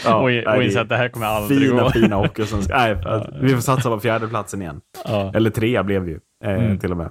Ja, 0.04 0.16
och, 0.16 0.28
nej, 0.30 0.46
och 0.46 0.62
inse 0.62 0.80
att 0.80 0.88
det 0.88 0.96
här 0.96 1.08
kommer 1.08 1.26
aldrig 1.26 1.60
Fina, 1.60 1.82
gå. 1.82 1.90
fina 1.90 2.16
hockey 2.16 2.46
som 2.46 2.62
ska, 2.62 2.76
nej, 2.76 2.94
Vi 3.40 3.54
får 3.54 3.60
satsa 3.60 3.88
på 3.90 4.00
fjärdeplatsen 4.00 4.62
igen. 4.62 4.80
Ja. 5.04 5.32
Eller 5.34 5.50
trea 5.50 5.82
blev 5.84 6.04
det 6.04 6.10
ju, 6.10 6.20
eh, 6.44 6.50
Mm. 6.64 6.78
till 6.78 6.90
och 6.92 6.96
med. 6.96 7.10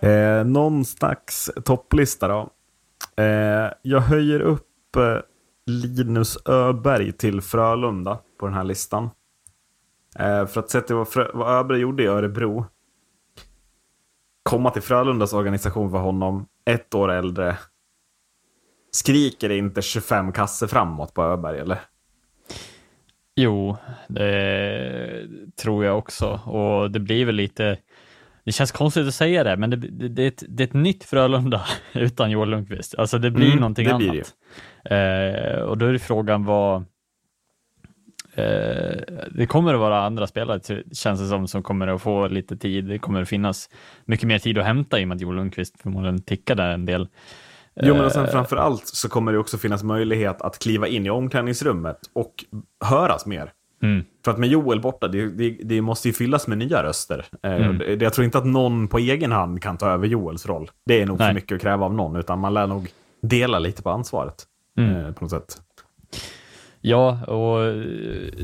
Eh, 0.00 0.44
någon 0.46 0.84
slags 0.84 1.50
topplista 1.64 2.28
då. 2.28 2.50
Eh, 3.22 3.70
jag 3.82 4.00
höjer 4.00 4.40
upp 4.40 4.96
eh, 4.96 5.16
Linus 5.66 6.38
Öberg 6.48 7.12
till 7.12 7.40
Frölunda 7.40 8.18
på 8.40 8.46
den 8.46 8.54
här 8.54 8.64
listan. 8.64 9.10
Eh, 10.18 10.46
för 10.46 10.60
att 10.60 10.70
se 10.70 10.80
till 10.80 10.96
vad, 10.96 11.06
Frö- 11.06 11.30
vad 11.34 11.58
Öberg 11.60 11.78
gjorde 11.80 12.02
i 12.02 12.06
Örebro. 12.06 12.66
Komma 14.42 14.70
till 14.70 14.82
Frölundas 14.82 15.32
organisation 15.32 15.90
för 15.90 15.98
honom, 15.98 16.46
ett 16.70 16.94
år 16.94 17.12
äldre. 17.12 17.56
Skriker 18.90 19.48
det 19.48 19.56
inte 19.56 19.82
25 19.82 20.32
kasser 20.32 20.66
framåt 20.66 21.14
på 21.14 21.22
Öberg, 21.22 21.58
eller? 21.58 21.78
Jo, 23.36 23.76
det 24.08 25.26
tror 25.62 25.84
jag 25.84 25.98
också. 25.98 26.26
Och 26.44 26.90
det 26.90 27.00
blir 27.00 27.24
väl 27.24 27.34
lite, 27.34 27.78
det 28.44 28.52
känns 28.52 28.72
konstigt 28.72 29.06
att 29.08 29.14
säga 29.14 29.44
det, 29.44 29.56
men 29.56 29.70
det, 29.70 29.76
det, 29.76 30.08
det, 30.08 30.22
är, 30.22 30.28
ett, 30.28 30.44
det 30.48 30.62
är 30.62 30.66
ett 30.66 30.74
nytt 30.74 31.04
Frölunda 31.04 31.66
utan 31.92 32.30
Joel 32.30 32.48
Lundqvist. 32.48 32.94
Alltså 32.94 33.18
det 33.18 33.30
blir 33.30 33.46
Mm, 33.46 33.58
någonting 33.58 33.88
det 33.88 33.94
blir 33.94 34.10
annat. 34.10 34.34
Eh, 34.84 35.60
och 35.60 35.78
då 35.78 35.86
är 35.86 35.92
det 35.92 35.98
frågan 35.98 36.44
vad, 36.44 36.76
eh, 38.34 39.00
det 39.30 39.46
kommer 39.48 39.74
att 39.74 39.80
vara 39.80 40.04
andra 40.04 40.26
spelare, 40.26 40.60
känns 40.92 41.20
det 41.20 41.26
som, 41.26 41.48
som 41.48 41.62
kommer 41.62 41.88
att 41.88 42.02
få 42.02 42.28
lite 42.28 42.56
tid. 42.56 42.84
Det 42.84 42.98
kommer 42.98 43.22
att 43.22 43.28
finnas 43.28 43.70
mycket 44.04 44.28
mer 44.28 44.38
tid 44.38 44.58
att 44.58 44.64
hämta 44.64 45.00
i 45.00 45.04
och 45.04 45.08
med 45.08 45.14
att 45.14 45.20
Joel 45.20 45.36
Lundqvist 45.36 45.82
förmodligen 45.82 46.22
tickar 46.22 46.54
där 46.54 46.70
en 46.70 46.86
del. 46.86 47.08
Jo, 47.82 47.94
men 47.94 48.04
och 48.04 48.12
sen 48.12 48.24
Eh, 48.24 48.30
framför 48.30 48.56
allt 48.56 48.86
så 48.86 49.08
kommer 49.08 49.32
det 49.32 49.38
också 49.38 49.58
finnas 49.58 49.82
möjlighet 49.82 50.42
att 50.42 50.58
kliva 50.58 50.88
in 50.88 51.06
i 51.06 51.10
omklädningsrummet 51.10 51.98
och 52.12 52.44
höras 52.84 53.26
mer. 53.26 53.52
Mm. 53.82 54.04
För 54.24 54.30
att 54.30 54.38
med 54.38 54.48
Joel 54.48 54.80
borta, 54.80 55.08
det, 55.08 55.26
det, 55.26 55.50
det 55.62 55.80
måste 55.80 56.08
ju 56.08 56.14
fyllas 56.14 56.46
med 56.46 56.58
nya 56.58 56.82
röster. 56.82 57.24
Eh, 57.42 57.52
Mm. 57.52 57.78
det, 57.78 58.02
jag 58.02 58.12
tror 58.12 58.24
inte 58.24 58.38
att 58.38 58.46
någon 58.46 58.88
på 58.88 58.98
egen 58.98 59.32
hand 59.32 59.62
kan 59.62 59.76
ta 59.78 59.90
över 59.90 60.06
Joels 60.06 60.46
roll. 60.46 60.70
Det 60.86 61.02
är 61.02 61.06
nog 61.06 61.18
Nej. 61.18 61.28
för 61.28 61.34
mycket 61.34 61.56
att 61.56 61.62
kräva 61.62 61.84
av 61.86 61.94
någon, 61.94 62.16
utan 62.16 62.38
man 62.38 62.54
lär 62.54 62.66
nog 62.66 62.88
dela 63.22 63.58
lite 63.58 63.82
på 63.82 63.90
ansvaret. 63.90 64.44
Mm. 64.78 64.96
Eh, 64.96 65.12
på 65.12 65.24
något 65.24 65.30
sätt. 65.30 65.56
Ja, 66.80 67.24
och 67.24 67.74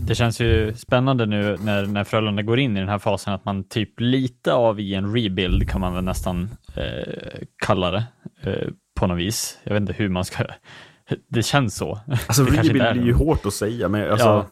det 0.01 0.15
känns 0.15 0.41
ju 0.41 0.75
spännande 0.75 1.27
nu 1.27 1.57
när, 1.61 1.87
när 1.87 2.05
Frölunda 2.05 2.43
går 2.43 2.59
in 2.59 2.77
i 2.77 2.81
den 2.81 2.89
här 2.89 2.99
fasen 2.99 3.35
att 3.35 3.45
man 3.45 3.65
typ 3.65 4.01
lite 4.01 4.53
av 4.53 4.81
i 4.81 4.95
en 4.95 5.15
rebuild 5.15 5.71
kan 5.71 5.81
man 5.81 5.95
väl 5.95 6.05
nästan 6.05 6.51
eh, 6.77 7.43
kalla 7.67 7.91
det 7.91 8.05
eh, 8.43 8.69
på 8.95 9.07
något 9.07 9.19
vis. 9.19 9.59
Jag 9.65 9.73
vet 9.73 9.81
inte 9.81 9.93
hur 9.93 10.09
man 10.09 10.25
ska... 10.25 10.45
Det 11.29 11.43
känns 11.43 11.77
så. 11.77 11.99
Alltså 12.27 12.45
rebuild 12.51 12.83
är 12.83 12.95
ju 12.95 13.13
hårt 13.13 13.47
att 13.47 13.55
säga, 13.55 13.89
men 13.89 14.11
alltså, 14.11 14.27
Ja. 14.27 14.47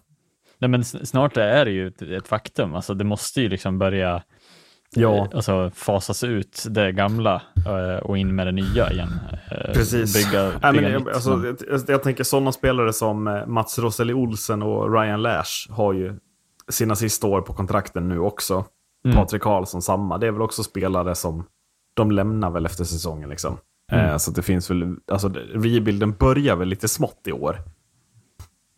Nej, 0.59 0.68
men 0.70 0.85
snart 0.85 1.37
är 1.37 1.64
det 1.64 1.70
ju 1.70 1.88
ett, 1.88 2.03
ett 2.03 2.29
faktum. 2.29 2.74
Alltså, 2.74 2.94
det 2.94 3.05
måste 3.05 3.40
ju 3.40 3.48
liksom 3.48 3.79
börja 3.79 4.22
Ja. 4.96 5.16
eh, 5.16 5.29
alltså, 5.35 5.70
fasas 5.74 6.24
ut 6.24 6.64
det 6.70 6.92
gamla 6.92 7.42
eh, 7.66 8.03
och 8.03 8.18
in 8.18 8.35
med 8.35 8.46
det 8.46 8.53
nya 8.53 8.90
igen. 8.92 9.11
Eh, 9.50 9.72
Precis. 9.72 10.14
Bygga, 10.14 10.42
Nej, 10.62 10.72
bygga 10.72 10.88
men, 10.88 10.92
nytt. 10.92 11.07
jag, 11.07 11.14
alltså, 11.14 11.55
jag, 11.70 11.81
jag 11.88 12.03
tänker 12.03 12.24
sådana 12.24 12.53
spelare 12.53 12.92
som 12.92 13.42
Mats 13.46 13.79
Roseli 13.79 14.12
Olsen 14.14 14.62
och 14.62 14.92
Ryan 15.00 15.22
Lash 15.22 15.70
har 15.72 15.92
ju 15.92 16.18
sina 16.68 16.96
sista 16.96 17.26
år 17.26 17.40
på 17.40 17.53
kontrakten 17.53 18.09
nu 18.09 18.18
också. 18.18 18.64
Mm. 19.05 19.16
Patrik 19.16 19.42
Karlsson 19.42 19.83
samma. 19.83 20.18
Det 20.18 20.26
är 20.26 20.31
väl 20.33 20.42
också 20.42 20.62
spelare 20.62 21.15
som 21.15 21.46
de 21.94 22.10
lämnar 22.10 22.50
väl 22.50 22.67
efter 22.67 22.85
säsongen. 22.85 23.29
Liksom. 23.31 23.58
Mm. 23.91 24.05
Eh, 24.07 24.17
så 24.17 24.31
att 24.31 24.37
det 24.37 24.43
finns 24.43 24.71
väl, 24.71 24.97
alltså 25.13 25.29
rebuilden 25.55 26.13
börjar 26.13 26.57
väl 26.57 26.69
lite 26.69 26.88
smått 26.88 27.21
i 27.27 27.33
år. 27.33 27.51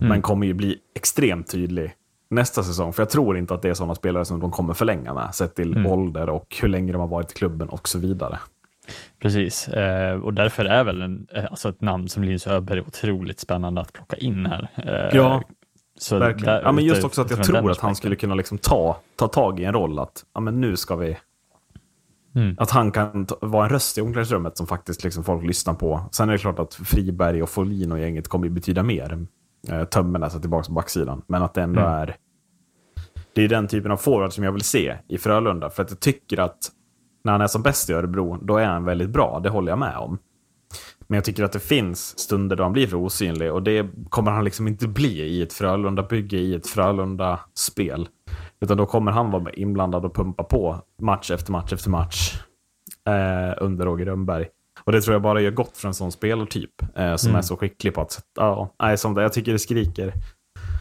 Mm. 0.01 0.09
Men 0.09 0.23
kommer 0.23 0.47
ju 0.47 0.55
bli 0.55 0.79
extremt 0.97 1.51
tydlig 1.51 1.95
nästa 2.31 2.63
säsong. 2.63 2.93
För 2.93 3.03
jag 3.03 3.11
tror 3.11 3.39
inte 3.39 3.55
att 3.55 3.63
det 3.63 3.69
är 3.69 3.75
sådana 3.75 3.95
spelare 3.95 4.25
som 4.25 4.41
de 4.41 4.51
kommer 4.51 4.75
förlänga 4.75 5.15
med. 5.15 5.35
Sett 5.35 5.55
till 5.55 5.73
Mm. 5.73 5.87
ålder 5.87 6.29
och 6.31 6.57
hur 6.63 6.69
länge 6.69 6.93
de 6.93 7.01
har 7.01 7.09
varit 7.09 7.31
i 7.33 7.35
klubben 7.35 7.69
och 7.69 7.89
så 7.89 7.99
vidare. 7.99 8.39
Precis, 9.23 9.69
eh, 9.69 10.15
och 10.21 10.35
därför 10.35 10.65
är 10.65 10.85
väl 10.85 11.03
en, 11.03 11.27
eh, 11.35 11.45
alltså 11.51 11.69
ett 11.69 11.81
namn 11.81 12.09
som 12.09 12.25
Linus 12.25 12.47
Öberg 12.47 12.81
otroligt 12.81 13.41
spännande 13.41 13.81
att 13.81 13.93
plocka 13.93 14.17
in 14.17 14.47
här. 14.47 14.69
Eh, 14.77 15.17
Ja, 15.17 15.43
så 15.99 16.19
Verkligen. 16.19 16.55
där- 16.55 16.63
ja, 16.63 16.73
men 16.73 16.85
just 16.85 17.05
också 17.05 17.23
att 17.23 17.31
jag 17.31 17.45
tror 17.45 17.71
att 17.71 17.79
han 17.79 17.97
skulle 17.97 18.17
kunna 18.17 18.35
liksom 18.35 18.59
ta, 18.59 18.97
ta 19.17 19.29
tag 19.29 19.61
i 19.61 19.65
en 19.65 19.73
roll. 19.73 19.99
Att 19.99 20.25
ja, 20.35 20.41
men 20.41 20.61
nu 20.61 20.77
ska 20.77 20.97
vi... 20.97 21.17
Mm. 22.35 22.55
Att 22.59 22.70
han 22.70 22.91
kan 22.93 23.26
vara 23.41 23.64
en 23.64 23.70
röst 23.70 23.99
i 23.99 24.01
omklädningsrummet 24.01 24.57
som 24.57 24.66
faktiskt 24.66 25.05
liksom 25.05 25.24
folk 25.24 25.45
lyssnar 25.47 25.74
på. 25.74 26.01
Sen 26.12 26.28
är 26.28 26.33
det 26.33 26.39
klart 26.39 26.59
att 26.59 26.74
Friberg 26.74 27.43
och 27.43 27.49
Folin 27.51 27.93
och 27.93 27.99
gänget 27.99 28.28
kommer 28.28 28.49
betyda 28.49 28.83
mer. 28.83 29.26
Eh, 29.68 29.85
Tömmernes 29.85 30.35
är 30.35 30.39
tillbaka 30.41 30.66
på 30.66 30.72
backsidan. 30.72 31.22
Men 31.26 31.43
att 31.43 31.55
det 31.55 31.62
ändå 31.62 31.80
Mm. 31.80 31.93
är... 31.93 32.16
det 33.35 33.43
är 33.45 33.49
den 33.49 33.68
typen 33.68 33.91
av 33.91 33.97
forward 33.97 34.33
som 34.33 34.45
jag 34.45 34.53
vill 34.53 34.62
se 34.62 34.97
i 35.09 35.18
Frölunda. 35.18 35.70
För 35.70 35.83
att 35.83 35.91
jag 35.91 36.01
tycker 36.01 36.41
att 36.41 36.59
när 37.24 37.33
han 37.33 37.41
är 37.41 37.47
som 37.47 37.62
bäst 37.62 37.91
i 37.91 37.93
Örebro, 37.93 38.39
då 38.43 38.57
är 38.57 38.66
han 38.66 38.85
väldigt 38.85 39.11
bra. 39.11 39.41
Det 39.43 39.49
håller 39.49 39.72
jag 39.72 39.78
med 39.78 39.97
om. 39.97 40.18
Men 41.07 41.16
jag 41.16 41.24
tycker 41.24 41.45
att 41.45 41.53
det 41.53 41.61
finns 41.61 42.18
stunder 42.18 42.57
då 42.57 42.62
han 42.62 42.72
blir 42.72 42.87
för 42.87 42.97
osynlig 42.97 43.53
och 43.53 43.62
det 43.62 43.87
kommer 44.09 44.30
han 44.30 44.45
liksom 44.45 44.68
inte 44.68 44.89
bli 44.89 45.20
i 45.20 45.43
ett 45.43 45.53
Frölunda-bygge, 45.53 46.37
i 46.37 46.55
ett 46.55 46.66
Frölunda-spel. 46.66 48.09
Utan 48.63 48.77
då 48.77 48.87
kommer 48.87 49.13
han 49.13 49.31
vara 49.31 49.53
inblandad 49.53 50.05
och 50.05 50.15
pumpa 50.15 50.43
på 50.43 50.83
match 51.01 51.31
efter 51.31 51.53
match 51.53 51.73
efter 51.73 51.91
match 51.91 52.35
eh, 53.09 53.55
under 53.65 53.85
Roger 53.85 54.07
Rönnberg. 54.07 54.47
Och 54.85 54.93
det 54.93 55.01
tror 55.01 55.15
jag 55.15 55.23
bara 55.23 55.41
gör 55.41 55.51
gott 55.51 55.77
för 55.77 55.89
en 55.89 55.95
sån 55.95 56.13
spelartyp 56.13 56.71
eh, 56.97 57.17
som 57.17 57.35
är 57.35 57.43
så 57.43 57.57
skicklig 57.57 57.95
på 57.95 58.01
att... 58.01 58.21
Ja, 58.37 58.75
nej, 58.83 58.99
som 58.99 59.15
det, 59.15 59.23
jag 59.23 59.33
tycker 59.33 59.53
det 59.53 59.59
skriker, 59.59 60.13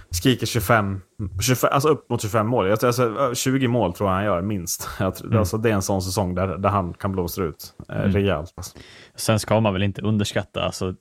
skriker 0.10 0.46
25, 0.46 1.02
25, 1.42 1.70
alltså 1.74 1.90
upp 1.90 2.10
mot 2.10 2.22
25 2.22 2.48
mål. 2.48 2.68
Jag, 2.70 2.84
alltså, 2.86 3.32
20 3.36 3.68
mål 3.68 3.94
tror 3.94 4.10
jag 4.10 4.16
han 4.16 4.26
gör 4.26 4.42
minst. 4.42 4.90
Jag, 5.00 5.16
tror- 5.16 5.36
alltså, 5.38 5.58
det 5.58 5.70
är 5.70 5.74
en 5.74 5.82
sån 5.82 6.02
säsong 6.02 6.36
där, 6.36 6.58
där 6.58 6.70
han 6.70 6.94
kan 6.94 7.12
blåsa 7.12 7.44
ut 7.44 7.74
eh, 7.90 7.96
rejält. 7.96 8.54
Alltså. 8.58 8.78
Sen 9.16 9.40
ska 9.40 9.60
man 9.60 9.74
väl 9.74 9.84
inte 9.84 10.02
underskatta 10.02 10.64
alltså, 10.64 10.94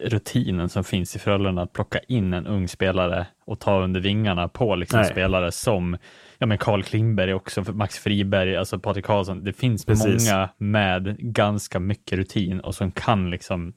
rutinen 0.00 0.68
som 0.68 0.84
finns 0.84 1.16
i 1.16 1.18
Frölunda 1.18 1.62
att 1.62 1.72
plocka 1.72 1.98
in 1.98 2.32
en 2.34 2.46
ung 2.46 2.68
spelare 2.68 3.26
och 3.46 3.60
ta 3.60 3.80
under 3.82 4.00
vingarna 4.00 4.48
på 4.48 4.76
liksom 4.76 5.00
Nej. 5.00 5.10
spelare 5.10 5.52
som 5.52 5.96
ja, 6.38 6.46
men 6.46 6.58
Carl 6.58 6.82
Klingberg 6.82 7.34
också, 7.34 7.64
Max 7.72 7.98
Friberg, 7.98 8.56
alltså 8.56 8.78
Patrik 8.78 9.04
Karlsson. 9.04 9.44
Det 9.44 9.52
finns 9.52 9.84
Precis. 9.86 10.30
många 10.30 10.48
med 10.58 11.16
ganska 11.18 11.80
mycket 11.80 12.18
rutin 12.18 12.60
och 12.60 12.74
som 12.74 12.90
kan 12.92 13.30
liksom 13.30 13.68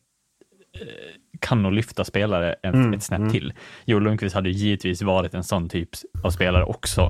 eh, 0.74 0.88
kan 1.40 1.64
nog 1.64 1.72
lyfta 1.74 2.04
spelare 2.04 2.54
ett, 2.54 2.74
Mm, 2.74 2.94
ett 2.94 3.04
snäpp 3.04 3.32
till. 3.32 3.54
Joel 3.86 4.04
Lundqvist 4.04 4.36
hade 4.36 4.50
ju 4.50 4.56
givetvis 4.56 5.02
varit 5.02 5.34
en 5.34 5.44
sån 5.44 5.70
typ 5.70 5.90
av 6.24 6.30
spelare 6.30 6.64
också, 6.64 7.02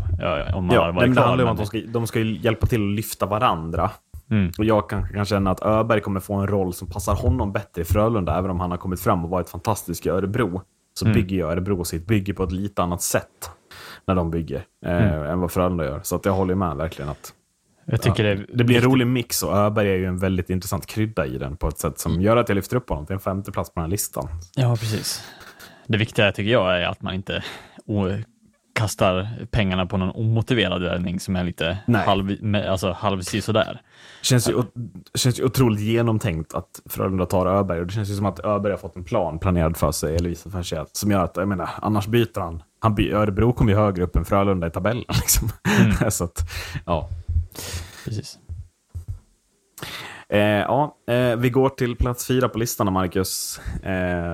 om 0.54 0.66
man 0.66 0.76
Ja, 0.76 0.82
hade 0.82 0.92
varit 0.94 1.08
men 1.08 1.16
det 1.16 1.22
handlar 1.22 1.46
ju 1.46 1.50
om 1.50 1.56
men- 1.56 1.64
att 1.64 1.72
de 1.72 1.80
ska, 1.82 1.92
de 1.92 2.08
ska 2.08 2.20
ju 2.20 2.38
hjälpa 2.38 2.68
till 2.68 2.82
att 2.89 2.96
lyfta 2.96 3.26
varandra. 3.26 3.92
Mm. 4.32 4.52
Och 4.58 4.66
jag 4.66 4.90
kan, 4.90 5.08
kan 5.14 5.26
känna 5.26 5.52
att 5.52 5.62
Öberg 5.62 6.02
kommer 6.02 6.20
få 6.20 6.34
en 6.34 6.48
roll 6.48 6.74
som 6.74 6.88
passar 6.88 7.16
honom 7.16 7.52
bättre 7.54 7.82
i 7.82 7.86
Frölunda, 7.86 8.38
även 8.38 8.52
om 8.52 8.60
han 8.60 8.72
har 8.72 8.78
kommit 8.78 9.00
fram 9.00 9.24
och 9.24 9.30
varit 9.30 9.50
fantastisk 9.50 10.06
i 10.06 10.10
Örebro. 10.10 10.62
Så 10.94 11.06
Mm. 11.06 11.16
bygger 11.16 11.36
ju 11.36 11.44
Örebro 11.44 11.84
sitt 11.86 12.08
bygge 12.08 12.34
på 12.34 12.44
ett 12.44 12.52
lite 12.52 12.84
annat 12.84 13.02
sätt 13.02 13.52
när 14.08 14.16
de 14.16 14.32
bygger, 14.32 14.64
eh, 14.86 14.92
Mm. 15.14 15.24
än 15.24 15.40
vad 15.40 15.52
Frölunda 15.52 15.86
gör. 15.86 16.00
Så 16.04 16.16
att 16.16 16.26
jag 16.26 16.34
håller 16.34 16.56
med 16.56 16.76
verkligen 16.78 17.12
att 17.12 17.34
Jag 17.86 18.02
tycker 18.02 18.24
ja, 18.26 18.36
det, 18.36 18.46
det 18.54 18.64
blir 18.64 18.78
en 18.78 18.84
rolig 18.84 19.08
mix 19.08 19.44
och 19.44 19.58
Öberg 19.58 19.90
är 19.90 19.96
ju 19.96 20.06
en 20.06 20.18
väldigt 20.18 20.50
intressant 20.50 20.86
krydda 20.86 21.26
i 21.26 21.38
den 21.38 21.58
på 21.58 21.68
ett 21.68 21.78
sätt 21.80 22.00
som 22.00 22.22
gör 22.22 22.38
att 22.38 22.50
jag 22.50 22.56
lyfter 22.56 22.76
upp 22.78 22.90
honom 22.90 23.06
till 23.06 23.14
en 23.14 23.20
femte 23.20 23.52
plats 23.52 23.70
på 23.70 23.80
den 23.80 23.84
här 23.84 23.90
listan. 23.92 24.28
Ja, 24.56 24.76
precis. 24.76 25.24
Det 25.88 25.98
viktiga 25.98 26.32
tycker 26.32 26.52
jag 26.52 26.82
är 26.82 26.86
att 26.88 27.02
man 27.02 27.14
inte 27.14 27.44
kastar 28.74 29.28
pengarna 29.52 29.86
på 29.86 29.98
någon 29.98 30.10
omotiverad 30.12 30.82
värvning 30.84 31.20
som 31.20 31.36
är 31.36 31.44
lite 31.44 31.78
Nej. 31.88 32.06
halv, 32.06 32.44
med- 32.44 32.70
alltså 32.72 32.92
halv 32.92 33.22
sådär. 33.22 33.82
Känns 34.22 34.50
ju, 34.50 34.64
känns 35.16 35.40
ju 35.40 35.44
otroligt 35.46 35.80
genomtänkt 35.82 36.54
att 36.54 36.82
Frölunda 36.90 37.26
tar 37.26 37.46
Öberg. 37.46 37.80
Och 37.80 37.88
det 37.88 37.94
känns 37.94 38.10
ju 38.10 38.16
som 38.16 38.26
att 38.26 38.40
Öberg 38.40 38.72
har 38.74 38.78
fått 38.78 38.96
en 38.96 39.04
plan 39.04 39.40
planerad 39.40 39.78
för 39.78 39.92
sig, 39.92 40.16
eller 40.16 40.30
visat 40.30 40.52
för 40.52 40.64
sig, 40.64 40.78
att- 40.78 40.96
som 40.96 41.12
gör 41.12 41.24
att, 41.24 41.38
jag 41.38 41.48
menar, 41.48 41.70
annars 41.82 42.08
byter 42.08 42.40
han. 42.40 42.64
han 42.80 42.96
by, 42.96 43.12
Örebro 43.12 43.54
kommer 43.54 43.72
ju 43.72 43.78
högre 43.78 44.04
upp 44.04 44.16
än 44.16 44.26
Frölunda 44.26 44.68
i 44.68 44.72
tabellen. 44.72 45.04
Liksom. 45.22 45.50
så 46.12 46.24
att, 46.24 46.40
ja. 46.86 47.10
Precis. 48.06 48.40
Eh, 50.30 50.40
ja, 50.40 50.96
eh, 51.10 51.36
vi 51.36 51.50
går 51.50 51.70
till 51.70 51.96
plats 51.96 52.28
fyra 52.28 52.50
på 52.50 52.60
listan, 52.60 52.94
Marcus. 52.94 53.62
Eh, 53.84 53.92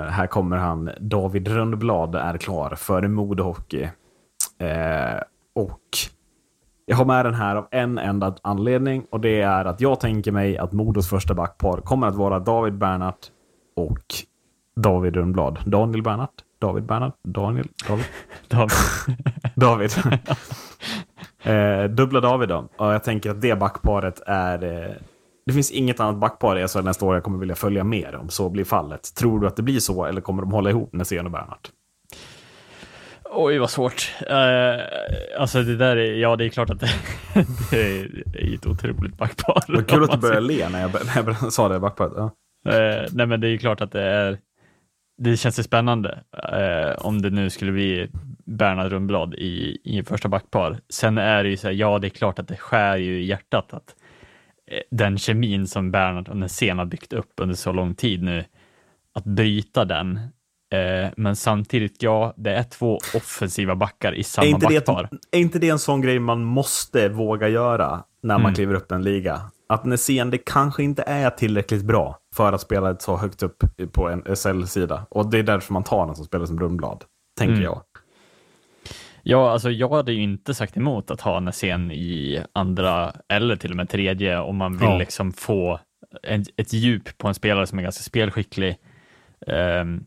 här 0.10 0.28
kommer 0.28 0.58
han. 0.58 0.90
David 1.00 1.48
Rönnblad 1.48 2.16
är 2.16 2.38
klar 2.38 2.76
för 2.76 3.08
Modo 3.08 3.44
Hockey. 3.44 3.88
Eh, 4.58 5.22
och 5.56 5.82
jag 6.86 6.98
har 6.98 7.06
med 7.06 7.26
den 7.26 7.34
här 7.34 7.56
av 7.56 7.68
en 7.72 7.98
enda 7.98 8.36
anledning 8.42 9.06
och 9.10 9.22
det 9.22 9.42
är 9.42 9.66
att 9.66 9.82
jag 9.82 10.00
tänker 10.00 10.32
mig 10.32 10.58
att 10.58 10.74
Modos 10.74 11.10
första 11.10 11.34
backpar 11.34 11.82
kommer 11.82 12.08
att 12.08 12.16
vara 12.16 12.40
David 12.40 12.78
Bernhardt 12.78 13.32
och 13.76 14.06
David 14.76 15.16
Rönnblad. 15.16 15.60
Daniel 15.66 16.04
Bernhardt? 16.04 16.44
David 16.60 16.84
Bernhardt? 16.84 17.16
Daniel? 17.24 17.68
David? 17.88 18.06
Vi, 18.50 18.68
David. 19.56 19.92
eh, 21.44 21.84
dubbla 21.84 22.20
David 22.20 22.50
då. 22.50 22.70
Och 22.78 22.94
jag 22.94 23.04
tänker 23.04 23.32
att 23.32 23.42
det 23.42 23.60
backparet 23.60 24.22
är... 24.26 24.64
Eh, 24.64 24.96
det 25.46 25.54
finns 25.54 25.72
inget 25.72 26.00
annat 26.00 26.16
backpar 26.16 26.60
i 26.60 26.68
SHL 26.68 26.84
nästa 26.84 27.06
år 27.06 27.16
jag 27.16 27.24
kommer 27.24 27.38
vilja 27.38 27.56
följa 27.56 27.84
mer 27.84 28.16
om 28.16 28.30
så 28.30 28.50
blir 28.50 28.64
fallet. 28.64 29.16
Tror 29.16 29.40
du 29.40 29.48
att 29.48 29.56
det 29.56 29.64
blir 29.64 29.80
så 29.80 30.06
eller 30.06 30.22
kommer 30.22 30.42
de 30.42 30.52
hålla 30.52 30.70
ihop 30.70 30.94
Nässén 30.94 31.26
och 31.26 31.32
Bernhardt? 31.32 31.72
Oj, 33.32 33.58
vad 33.58 33.70
svårt. 33.70 34.16
Eh, 34.28 35.40
alltså 35.40 35.64
det 35.64 35.76
där 35.76 35.98
är, 35.98 36.14
ja 36.14 36.36
det 36.36 36.46
är 36.46 36.50
klart 36.50 36.70
att 36.70 36.80
det, 37.72 38.08
det 38.26 38.40
är 38.40 38.54
ett 38.54 38.66
otroligt 38.66 39.18
backpar. 39.18 39.64
Vad 39.68 39.88
kul 39.88 40.04
att 40.04 40.12
du 40.12 40.18
började 40.18 40.48
le 40.48 40.70
när 40.70 40.82
jag, 40.82 40.92
när 41.16 41.38
jag 41.42 41.54
sa 41.54 41.70
det 41.70 41.80
backparet. 41.80 42.14
Ja. 42.16 42.32
Eh, 42.72 43.06
nej, 43.12 43.26
men 43.28 43.42
det 43.42 43.48
är 43.48 43.52
ju 43.52 43.58
klart 43.58 43.82
att 43.82 43.92
det 43.92 44.04
är. 44.04 44.38
Det 45.18 45.38
känns 45.38 45.60
ju 45.60 45.64
spännande 45.64 46.20
eh, 46.54 47.06
om 47.06 47.22
det 47.22 47.30
nu 47.30 47.50
skulle 47.50 47.72
bli 47.72 48.10
Bernhard 48.46 48.92
Rundblad 48.92 49.34
i, 49.34 49.78
i 49.84 50.04
första 50.04 50.30
backpar. 50.30 50.80
Sen 50.90 51.18
är 51.18 51.44
det 51.44 51.50
ju 51.50 51.58
så 51.58 51.68
här, 51.68 51.74
ja, 51.74 52.00
det 52.00 52.08
är 52.08 52.10
klart 52.10 52.40
att 52.40 52.48
det 52.48 52.58
skär 52.58 52.98
ju 52.98 53.22
i 53.22 53.26
hjärtat 53.26 53.74
att 53.74 53.96
den 54.92 55.18
kemin 55.18 55.68
som 55.68 55.92
Bernhard 55.92 56.30
och 56.30 56.38
Nässén 56.38 56.78
har 56.78 56.86
byggt 56.86 57.14
upp 57.14 57.34
under 57.42 57.56
så 57.56 57.72
lång 57.72 57.96
tid 57.96 58.24
nu, 58.24 58.46
att 59.14 59.24
bryta 59.24 59.86
den. 59.86 60.20
Eh, 60.74 61.10
men 61.18 61.36
samtidigt, 61.36 62.04
ja, 62.04 62.34
det 62.38 62.52
är 62.56 62.64
två 62.64 63.00
offensiva 63.16 63.76
backar 63.76 64.14
i 64.16 64.24
samma 64.24 64.46
Är, 64.46 64.50
inte 64.50 64.68
det, 64.68 64.86
backpar. 64.86 65.10
är 65.32 65.40
inte 65.40 65.60
det 65.60 65.70
en 65.70 65.80
sån 65.80 66.02
grej 66.02 66.20
man 66.20 66.44
måste 66.44 67.10
våga 67.10 67.48
göra 67.48 68.04
när 68.24 68.36
man 68.36 68.42
Mm. 68.42 68.56
kliver 68.56 68.74
upp 68.76 68.92
en 68.92 69.04
liga? 69.04 69.42
Att 69.70 69.86
Nässén 69.86 70.30
det 70.30 70.38
kanske 70.38 70.84
inte 70.84 71.04
är 71.08 71.30
tillräckligt 71.30 71.84
bra 71.86 72.18
för 72.36 72.54
att 72.54 72.62
spela 72.62 72.96
så 72.98 73.18
högt 73.18 73.44
upp 73.44 73.64
på 73.92 74.10
en 74.10 74.36
SL-sida. 74.36 75.06
Och 75.10 75.30
det 75.30 75.40
är 75.40 75.44
därför 75.44 75.74
man 75.74 75.84
tar 75.84 76.06
den 76.06 76.16
som 76.16 76.26
spelar 76.26 76.46
som 76.46 76.60
Rundblad, 76.60 77.04
tänker 77.38 77.54
Mm. 77.54 77.64
jag. 77.64 77.82
Ja, 79.24 79.52
alltså 79.52 79.70
jag 79.72 79.90
hade 79.90 80.14
ju 80.14 80.22
inte 80.24 80.54
sagt 80.54 80.78
emot 80.78 81.12
att 81.12 81.22
ha 81.22 81.40
Nässén 81.40 81.92
i 81.92 82.44
andra 82.54 83.14
eller 83.34 83.56
till 83.56 83.72
och 83.72 83.78
med 83.78 83.90
tredje 83.90 84.40
om 84.40 84.58
man 84.58 84.78
vill 84.78 84.88
Ja. 84.90 84.98
liksom 84.98 85.32
få 85.34 85.80
en, 86.24 86.46
ett 86.58 86.74
djup 86.74 87.18
på 87.18 87.28
en 87.28 87.34
spelare 87.34 87.68
som 87.68 87.80
är 87.80 87.84
ganska 87.84 88.04
spelskicklig. 88.04 88.78
Ehm, 89.48 90.04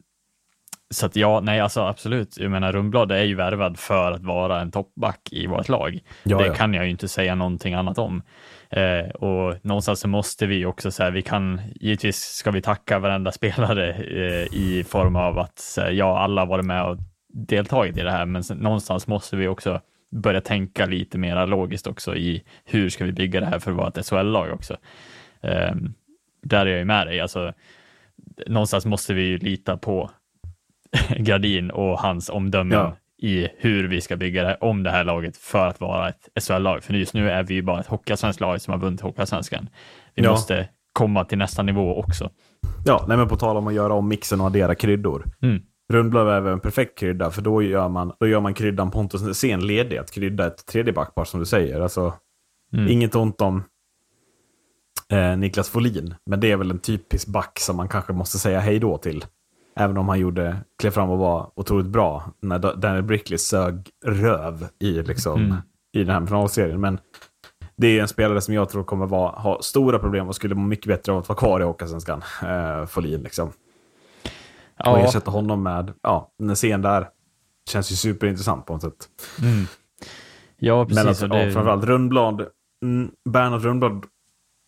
så 0.91 1.07
att 1.07 1.17
ja, 1.17 1.41
nej 1.41 1.61
alltså 1.61 1.81
absolut. 1.81 2.39
Jag 2.39 2.51
menar 2.51 2.73
Rundblad 2.73 3.13
är 3.13 3.23
ju 3.23 3.35
värvad 3.35 3.79
för 3.79 4.13
att 4.13 4.23
vara 4.23 4.61
en 4.61 4.71
toppback 4.71 5.29
i 5.31 5.47
vårt 5.47 5.69
lag. 5.69 6.01
Ja, 6.23 6.39
det 6.39 6.47
ja. 6.47 6.55
kan 6.55 6.75
jag 6.75 6.85
ju 6.85 6.91
inte 6.91 7.09
säga 7.09 7.35
någonting 7.35 7.75
annat 7.75 7.99
om. 7.99 8.23
Eh, 8.71 9.11
och 9.11 9.65
någonstans 9.65 10.01
så 10.01 10.09
måste 10.09 10.47
vi 10.47 10.67
också 10.67 10.91
säga, 10.91 11.11
vi 11.11 11.23
kan, 11.23 11.61
givetvis 11.75 12.17
ska 12.17 12.51
vi 12.51 12.63
tacka 12.63 12.99
varenda 12.99 13.33
spelare 13.41 13.93
eh, 13.93 14.55
i 14.55 14.85
form 14.89 15.17
av 15.17 15.39
att 15.39 15.75
här, 15.77 15.91
ja, 15.91 16.19
alla 16.19 16.45
varit 16.45 16.65
med 16.65 16.85
och 16.85 16.97
deltagit 17.33 17.97
i 17.97 18.03
det 18.03 18.11
här, 18.11 18.27
men 18.27 18.45
sen, 18.45 18.59
någonstans 18.59 19.07
måste 19.07 19.37
vi 19.37 19.49
också 19.49 19.81
börja 20.11 20.41
tänka 20.41 20.87
lite 20.87 21.19
mer 21.19 21.47
logiskt 21.47 21.87
också 21.87 22.17
i 22.17 22.43
hur 22.65 22.89
ska 22.89 23.05
vi 23.05 23.13
bygga 23.13 23.41
det 23.41 23.47
här 23.47 23.59
för 23.59 23.71
att 23.71 23.77
vara 23.77 23.89
ett 23.89 24.07
SHL-lag 24.07 24.53
också. 24.53 24.77
Eh, 25.41 25.75
där 26.43 26.67
är 26.67 26.71
jag 26.71 26.79
ju 26.79 26.85
med 26.85 27.07
dig, 27.07 27.21
alltså 27.21 27.53
någonstans 28.47 28.87
måste 28.87 29.15
vi 29.15 29.23
ju 29.23 29.39
lita 29.39 29.77
på 29.77 30.11
Gradin 31.19 31.71
och 31.71 31.99
hans 31.99 32.29
omdömen 32.31 32.79
Ja. 32.79 32.97
i 33.29 33.49
hur 33.59 33.89
vi 33.89 34.01
ska 34.01 34.17
bygga 34.17 34.43
det, 34.43 34.57
om 34.61 34.83
det 34.83 34.91
här 34.91 35.05
laget 35.05 35.37
för 35.37 35.67
att 35.67 35.81
vara 35.81 36.09
ett 36.09 36.29
SHL-lag. 36.45 36.83
För 36.85 36.95
just 36.95 37.15
nu 37.15 37.31
är 37.31 37.43
vi 37.43 37.55
ju 37.55 37.63
bara 37.63 37.81
ett 37.81 37.87
Hockeyallsvenskt 37.87 38.41
lag 38.41 38.61
som 38.61 38.73
har 38.73 38.79
vunnit 38.79 39.01
Hockeyallsvenskan. 39.01 39.69
Vi 40.15 40.23
Ja. 40.23 40.31
måste 40.31 40.69
komma 40.93 41.25
till 41.25 41.39
nästa 41.39 41.63
nivå 41.63 41.97
också. 41.99 42.31
Ja, 42.85 43.05
nej, 43.09 43.17
men 43.17 43.29
på 43.29 43.37
tal 43.37 43.57
om 43.57 43.67
att 43.67 43.75
göra 43.75 43.95
om 43.95 44.09
mixen 44.09 44.41
och 44.41 44.47
addera 44.47 44.75
kryddor. 44.75 45.25
Mm. 45.43 45.63
Rundblad 45.93 46.29
är 46.29 46.41
väl 46.41 46.53
en 46.53 46.61
perfekt 46.61 46.99
krydda, 46.99 47.31
för 47.31 47.43
då 47.43 47.63
gör 47.63 47.89
man, 47.89 48.13
då 48.21 48.27
gör 48.27 48.41
man 48.41 48.55
kryddan 48.55 48.91
Pontus 48.91 49.23
Nässén 49.23 49.67
ledig 49.67 49.97
att 49.97 50.11
krydda 50.11 50.47
ett 50.47 50.67
tredje 50.67 50.93
backpar 50.93 51.25
som 51.25 51.41
du 51.41 51.47
säger. 51.47 51.81
Alltså, 51.81 52.13
Mm. 52.73 52.89
Inget 52.89 53.15
ont 53.15 53.41
om 53.41 53.63
eh, 55.13 55.37
Niklas 55.37 55.69
Folin, 55.69 56.15
men 56.27 56.41
det 56.41 56.51
är 56.53 56.57
väl 56.57 56.71
en 56.71 56.79
typisk 56.79 57.29
back 57.29 57.59
som 57.61 57.77
man 57.77 57.89
kanske 57.89 58.13
måste 58.13 58.39
säga 58.39 58.61
hej 58.61 58.79
då 58.79 58.99
till. 58.99 59.25
Även 59.77 59.97
om 59.97 60.09
han 60.09 60.19
gjorde, 60.19 60.57
klev 60.79 60.91
fram 60.91 61.11
och 61.11 61.19
var 61.19 61.51
otroligt 61.55 61.87
bra 61.87 62.25
när 62.41 62.59
Da- 62.59 62.75
Daniel 62.75 63.03
Brickley 63.03 63.39
sög 63.39 63.91
röv 64.05 64.69
i, 64.79 65.03
liksom, 65.03 65.41
Mm. 65.45 65.57
i 65.93 66.05
den 66.05 66.15
här 66.21 66.27
finalserien. 66.27 66.81
Men 66.81 66.99
det 67.77 67.87
är 67.99 68.03
en 68.03 68.09
spelare 68.09 68.41
som 68.41 68.55
jag 68.55 68.69
tror 68.69 68.85
kommer 68.85 69.07
vara, 69.07 69.31
ha 69.31 69.63
stora 69.63 69.99
problem 69.99 70.29
och 70.29 70.35
skulle 70.35 70.55
må 70.55 70.63
mycket 70.63 70.87
bättre 70.87 71.13
av 71.13 71.19
att 71.19 71.29
vara 71.29 71.39
kvar 71.39 71.61
i 71.61 71.65
Hockeyallsvenskan. 71.65 72.23
Eh, 72.43 72.87
Folin 72.87 73.23
liksom. 73.23 73.49
Och 73.49 73.53
Ja, 74.87 74.99
ersätta 74.99 75.31
honom 75.31 75.63
med, 75.63 75.93
ja, 76.03 76.31
en 76.43 76.55
scen 76.55 76.83
där. 76.83 77.09
Känns 77.71 77.93
ju 77.93 77.97
superintressant 77.97 78.67
på 78.67 78.73
något 78.73 78.83
sätt. 78.83 79.09
mm. 79.43 79.65
ja, 80.57 80.77
Men 80.79 80.87
precis. 80.87 81.07
alltså, 81.07 81.25
och 81.25 81.31
det, 81.31 81.45
ja, 81.47 81.53
framförallt 81.53 81.85
Rundblad, 81.85 82.47
mm, 82.85 83.11
Bernhard 83.31 83.63
Rundblad 83.63 84.05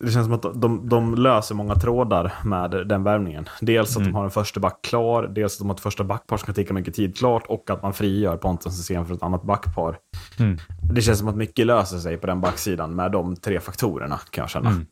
det 0.03 0.11
känns 0.11 0.25
som 0.25 0.33
att 0.33 0.61
de, 0.61 0.89
de 0.89 1.15
löser 1.15 1.55
många 1.55 1.75
trådar 1.75 2.33
med 2.45 2.71
den 2.71 3.03
värvningen. 3.03 3.49
Dels 3.61 3.97
att 3.97 4.03
de 4.03 4.15
har 4.15 4.23
en 4.23 4.31
första 4.31 4.59
back 4.59 4.81
klar, 4.83 5.27
dels 5.27 5.53
att 5.53 5.59
de 5.59 5.67
har 5.67 5.75
ett 5.75 5.81
första 5.81 6.03
backpar 6.03 6.37
som 6.37 6.45
kan 6.45 6.55
ticka 6.55 6.73
mycket 6.73 6.93
tid 6.93 7.17
klart 7.17 7.43
och 7.47 7.69
att 7.69 7.81
man 7.81 7.93
frigör 7.93 8.37
Pontus 8.37 8.79
Hysén 8.79 9.05
för 9.05 9.13
ett 9.13 9.23
annat 9.23 9.43
backpar. 9.43 9.97
Mm. 10.39 10.57
Det 10.93 11.01
känns 11.01 11.19
som 11.19 11.27
att 11.27 11.35
mycket 11.35 11.65
löser 11.65 11.97
sig 11.97 12.17
på 12.17 12.27
den 12.27 12.41
backsidan 12.41 12.95
med 12.95 13.11
de 13.11 13.35
tre 13.35 13.59
faktorerna 13.59 14.19
kan 14.29 14.41
jag 14.41 14.49
känna. 14.49 14.69
Mm. 14.69 14.85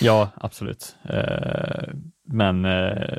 Ja, 0.00 0.28
absolut. 0.34 0.96
Eh, 1.02 1.88
men 2.24 2.64
eh, 2.64 3.18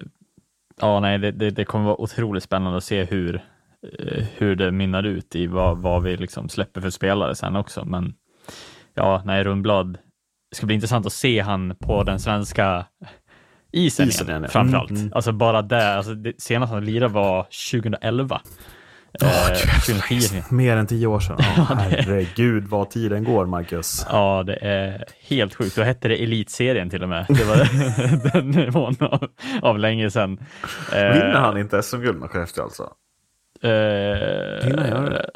ja, 0.81 0.99
nej, 0.99 1.17
det, 1.17 1.31
det, 1.31 1.49
det 1.49 1.65
kommer 1.65 1.85
vara 1.85 2.01
otroligt 2.01 2.43
spännande 2.43 2.77
att 2.77 2.83
se 2.83 3.03
hur, 3.03 3.35
eh, 3.99 4.23
hur 4.37 4.55
det 4.55 4.71
mynnar 4.71 5.03
ut 5.03 5.35
i 5.35 5.47
vad, 5.47 5.77
vad 5.77 6.03
vi 6.03 6.17
liksom 6.17 6.49
släpper 6.49 6.81
för 6.81 6.89
spelare 6.89 7.35
sen 7.35 7.55
också. 7.55 7.85
Men 7.85 8.13
ja, 8.93 9.21
nej, 9.25 9.43
Rundblad. 9.43 9.97
Det 10.51 10.55
ska 10.55 10.65
bli 10.65 10.75
intressant 10.75 11.05
att 11.05 11.13
se 11.13 11.39
han 11.39 11.75
på 11.79 12.03
den 12.03 12.19
svenska 12.19 12.85
isen, 13.71 14.07
Isen 14.07 14.27
igen, 14.27 14.41
igen, 14.41 14.51
framförallt. 14.51 14.89
Mm, 14.89 15.01
mm. 15.01 15.13
Alltså 15.15 15.31
bara 15.31 15.61
där, 15.61 15.97
alltså 15.97 16.13
det, 16.13 16.33
senast 16.41 16.73
han 16.73 16.85
lirade 16.85 17.13
var 17.13 17.43
2011. 17.71 18.41
Åh, 19.23 19.51
Eh, 19.51 19.57
gud, 19.87 20.01
2010. 20.01 20.43
Mer 20.55 20.77
än 20.77 20.87
tio 20.87 21.07
år 21.07 21.19
sedan. 21.19 21.37
Ja, 21.57 21.63
herregud 21.63 22.67
vad 22.67 22.89
tiden 22.89 23.23
går, 23.23 23.45
Marcus. 23.45 24.05
Ja, 24.09 24.43
det 24.43 24.55
är 24.55 25.05
helt 25.27 25.55
sjukt. 25.55 25.75
Då 25.75 25.81
hette 25.83 26.07
det 26.07 26.23
Elitserien 26.23 26.89
till 26.89 27.03
och 27.03 27.09
med. 27.09 27.25
Det 27.29 27.43
var 27.43 28.31
den 28.33 28.49
nivån 28.49 28.95
av, 28.99 29.27
av 29.61 29.79
länge 29.79 30.11
sedan. 30.11 30.37
Eh, 30.93 30.97
Vinner 31.13 31.33
han 31.33 31.57
inte 31.57 31.81
SM-guld 31.83 32.19
med 32.19 32.29
Skellefteå 32.29 32.63
alltså? 32.63 32.83
Eh, 33.63 33.69
Hinner 33.69 34.77
jag 34.77 34.87
göra 34.87 35.09
det? 35.09 35.29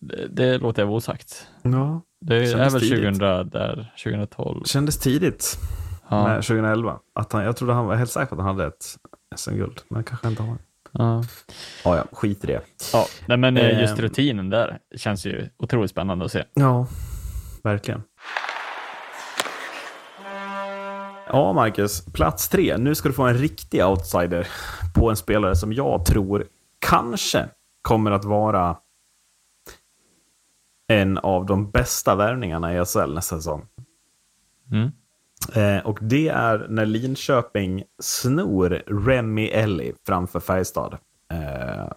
det? 0.00 0.28
Det 0.28 0.58
låter 0.58 0.82
jag 0.82 0.86
vara 0.86 0.96
osagt. 0.96 1.46
Ja. 1.62 2.02
Det 2.26 2.36
är 2.36 2.70
väl 2.70 2.80
tidigt. 2.80 3.18
2000 3.18 3.18
där, 3.50 3.92
2012. 4.04 4.64
Kändes 4.64 4.98
tidigt. 4.98 5.58
Ja, 6.08 6.28
med 6.28 6.42
2011. 6.42 6.98
Att 7.14 7.32
han, 7.32 7.44
jag 7.44 7.56
trodde 7.56 7.72
han 7.72 7.86
var 7.86 7.94
helt 7.94 8.10
säker 8.10 8.26
på 8.26 8.34
att 8.34 8.46
han 8.46 8.56
hade 8.56 8.66
ett 8.68 8.84
SM-guld, 9.36 9.80
men 9.88 10.04
kanske 10.04 10.28
inte 10.28 10.42
har. 10.42 10.56
ja. 10.92 11.24
Ja, 11.84 11.96
ja, 11.96 12.04
skit 12.12 12.44
i 12.44 12.46
det. 12.46 12.60
ja. 12.92 13.06
Nej, 13.26 13.38
men 13.38 13.56
eh, 13.56 13.80
just 13.80 13.92
Ehm. 13.98 14.02
rutinen 14.02 14.50
där 14.50 14.78
känns 14.96 15.26
ju 15.26 15.48
otroligt 15.58 15.90
spännande 15.90 16.24
att 16.24 16.32
se. 16.32 16.44
Ja, 16.54 16.86
verkligen. 17.62 18.02
Ja, 21.26 21.52
Marcus. 21.52 22.04
Plats 22.12 22.48
tre. 22.48 22.76
Nu 22.76 22.94
ska 22.94 23.08
du 23.08 23.14
få 23.14 23.22
en 23.22 23.34
riktig 23.38 23.84
outsider 23.84 24.46
på 24.94 25.10
en 25.10 25.16
spelare 25.16 25.56
som 25.56 25.72
jag 25.72 26.06
tror 26.06 26.46
kanske 26.86 27.48
kommer 27.82 28.10
att 28.10 28.24
vara 28.24 28.76
en 30.88 31.18
av 31.18 31.46
de 31.46 31.70
bästa 31.70 32.14
värvningarna 32.14 32.74
i 32.74 32.84
SHL 32.84 33.14
nästa 33.14 33.36
säsong. 33.36 33.66
Mm. 34.72 34.90
Eh, 35.54 35.86
och 35.86 35.98
det 36.00 36.28
är 36.28 36.66
när 36.68 36.86
Linköping 36.86 37.84
snor 38.02 38.82
Remy 39.06 39.46
Ellie 39.46 39.94
framför 40.06 40.40
Färjestad. 40.40 40.98
Eh, 41.32 41.92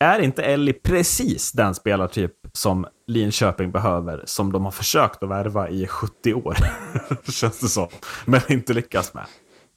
är 0.00 0.20
inte 0.20 0.42
Ellie 0.42 0.72
precis 0.72 1.52
den 1.52 1.74
spelartyp 1.74 2.32
som 2.52 2.86
Linköping 3.06 3.70
behöver, 3.70 4.22
som 4.26 4.52
de 4.52 4.64
har 4.64 4.72
försökt 4.72 5.22
att 5.22 5.28
värva 5.28 5.68
i 5.68 5.86
70 5.86 6.34
år? 6.34 6.56
Känns 7.30 7.60
det 7.60 7.68
som. 7.68 7.88
Men 8.24 8.40
inte 8.48 8.72
lyckas 8.72 9.14
med. 9.14 9.26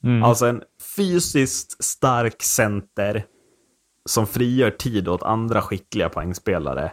Mm. 0.04 0.22
Alltså 0.22 0.46
en 0.46 0.62
fysiskt 0.96 1.84
stark 1.84 2.42
center 2.42 3.24
som 4.08 4.26
frigör 4.26 4.70
tid 4.70 5.08
åt 5.08 5.22
andra 5.22 5.62
skickliga 5.62 6.08
poängspelare 6.08 6.92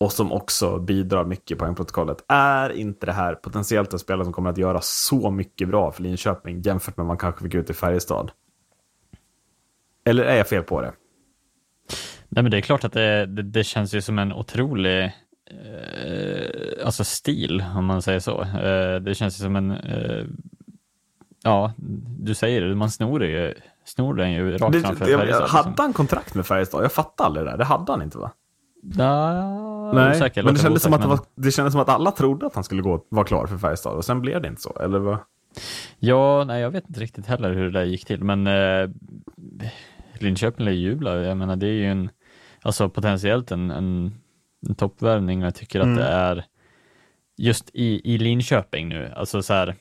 och 0.00 0.12
som 0.12 0.32
också 0.32 0.78
bidrar 0.78 1.24
mycket 1.24 1.50
i 1.50 1.54
poängprotokollet. 1.54 2.24
Är 2.28 2.70
inte 2.72 3.06
det 3.06 3.12
här 3.12 3.34
potentiellt 3.34 3.92
en 3.92 3.98
spelare 3.98 4.24
som 4.24 4.32
kommer 4.32 4.50
att 4.50 4.58
göra 4.58 4.80
så 4.80 5.30
mycket 5.30 5.68
bra 5.68 5.92
för 5.92 6.02
Linköping 6.02 6.60
jämfört 6.60 6.96
med 6.96 7.04
vad 7.04 7.10
man 7.10 7.18
kanske 7.18 7.44
fick 7.44 7.54
ut 7.54 7.70
i 7.70 7.74
Färjestad? 7.74 8.30
Eller 10.04 10.24
är 10.24 10.36
jag 10.36 10.48
fel 10.48 10.62
på 10.62 10.80
det? 10.80 10.92
Nej, 12.28 12.42
men 12.42 12.50
det 12.50 12.56
är 12.56 12.60
klart 12.60 12.84
att 12.84 12.92
det, 12.92 13.26
det, 13.26 13.42
det 13.42 13.64
känns 13.64 13.94
ju 13.94 14.02
som 14.02 14.18
en 14.18 14.32
otrolig 14.32 15.04
eh, 15.46 16.86
alltså 16.86 17.04
stil, 17.04 17.64
om 17.76 17.84
man 17.84 18.02
säger 18.02 18.20
så. 18.20 18.42
Eh, 18.42 19.00
det 19.00 19.14
känns 19.14 19.40
ju 19.40 19.42
som 19.42 19.56
en, 19.56 19.70
eh, 19.70 20.24
ja, 21.42 21.72
du 22.18 22.34
säger 22.34 22.60
det, 22.60 22.74
man 22.74 22.90
snor 22.90 23.18
det 23.18 23.26
ju, 23.26 23.54
snor 23.90 24.14
den 24.14 24.32
ju 24.32 24.58
rakt 24.58 24.72
det 24.72 24.80
framför 24.80 25.08
jag, 25.08 25.20
Färjestad, 25.20 25.48
hade 25.48 25.68
liksom. 25.68 25.84
han 25.84 25.92
kontrakt 25.92 26.34
med 26.34 26.46
Färjestad? 26.46 26.84
Jag 26.84 26.92
fattar 26.92 27.24
aldrig 27.24 27.46
det 27.46 27.50
där. 27.50 27.58
Det 27.58 27.64
hade 27.64 27.92
han 27.92 28.02
inte 28.02 28.18
va? 28.18 28.30
Ja, 28.82 30.10
osäker, 30.10 30.42
men 30.42 30.54
det 30.54 30.60
kändes, 30.60 30.82
som 30.82 30.92
att 30.92 31.00
osäker, 31.00 31.08
det, 31.10 31.16
var, 31.16 31.44
det 31.44 31.50
kändes 31.50 31.72
som 31.72 31.80
att 31.80 31.88
alla 31.88 32.10
trodde 32.10 32.46
att 32.46 32.54
han 32.54 32.64
skulle 32.64 32.82
gå, 32.82 33.04
vara 33.08 33.24
klar 33.24 33.46
för 33.46 33.58
Färjestad 33.58 33.96
och 33.96 34.04
sen 34.04 34.20
blev 34.20 34.42
det 34.42 34.48
inte 34.48 34.60
så. 34.60 34.78
Eller 34.80 34.98
vad? 34.98 35.18
Ja, 35.98 36.44
nej, 36.44 36.60
jag 36.60 36.70
vet 36.70 36.88
inte 36.88 37.00
riktigt 37.00 37.26
heller 37.26 37.52
hur 37.52 37.64
det 37.64 37.70
där 37.70 37.84
gick 37.84 38.04
till, 38.04 38.24
men 38.24 38.46
eh, 38.46 38.90
Linköping 40.18 40.66
ju 40.66 40.72
jubla. 40.72 41.16
Jag 41.16 41.36
menar, 41.36 41.56
det 41.56 41.66
är 41.66 41.72
ju 41.72 41.86
en, 41.86 42.10
alltså 42.62 42.88
potentiellt 42.88 43.50
en, 43.50 43.70
en, 43.70 44.14
en 44.68 44.74
toppvärvning 44.74 45.40
och 45.40 45.46
jag 45.46 45.54
tycker 45.54 45.80
att 45.80 45.96
det 45.96 46.04
är 46.04 46.44
just 47.36 47.70
i, 47.72 48.14
i 48.14 48.18
Linköping 48.18 48.88
nu, 48.88 49.12
alltså 49.16 49.42
så 49.42 49.54
här, 49.54 49.76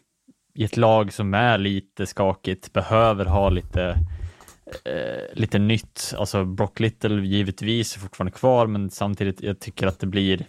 i 0.60 0.64
ett 0.64 0.78
lag 0.78 1.14
som 1.14 1.34
är 1.34 1.58
lite 1.58 2.06
skakigt, 2.06 2.74
behöver 2.74 3.26
ha 3.26 3.50
lite, 3.50 3.84
eh, 4.86 5.34
lite 5.40 5.60
nytt. 5.60 6.14
Alltså 6.18 6.46
Brock 6.46 6.80
Little 6.80 7.22
givetvis 7.26 7.96
är 7.96 8.00
fortfarande 8.00 8.32
kvar, 8.32 8.68
men 8.68 8.90
samtidigt, 8.90 9.42
jag 9.44 9.60
tycker 9.60 9.88
att 9.88 10.00
det 10.00 10.08
blir 10.08 10.46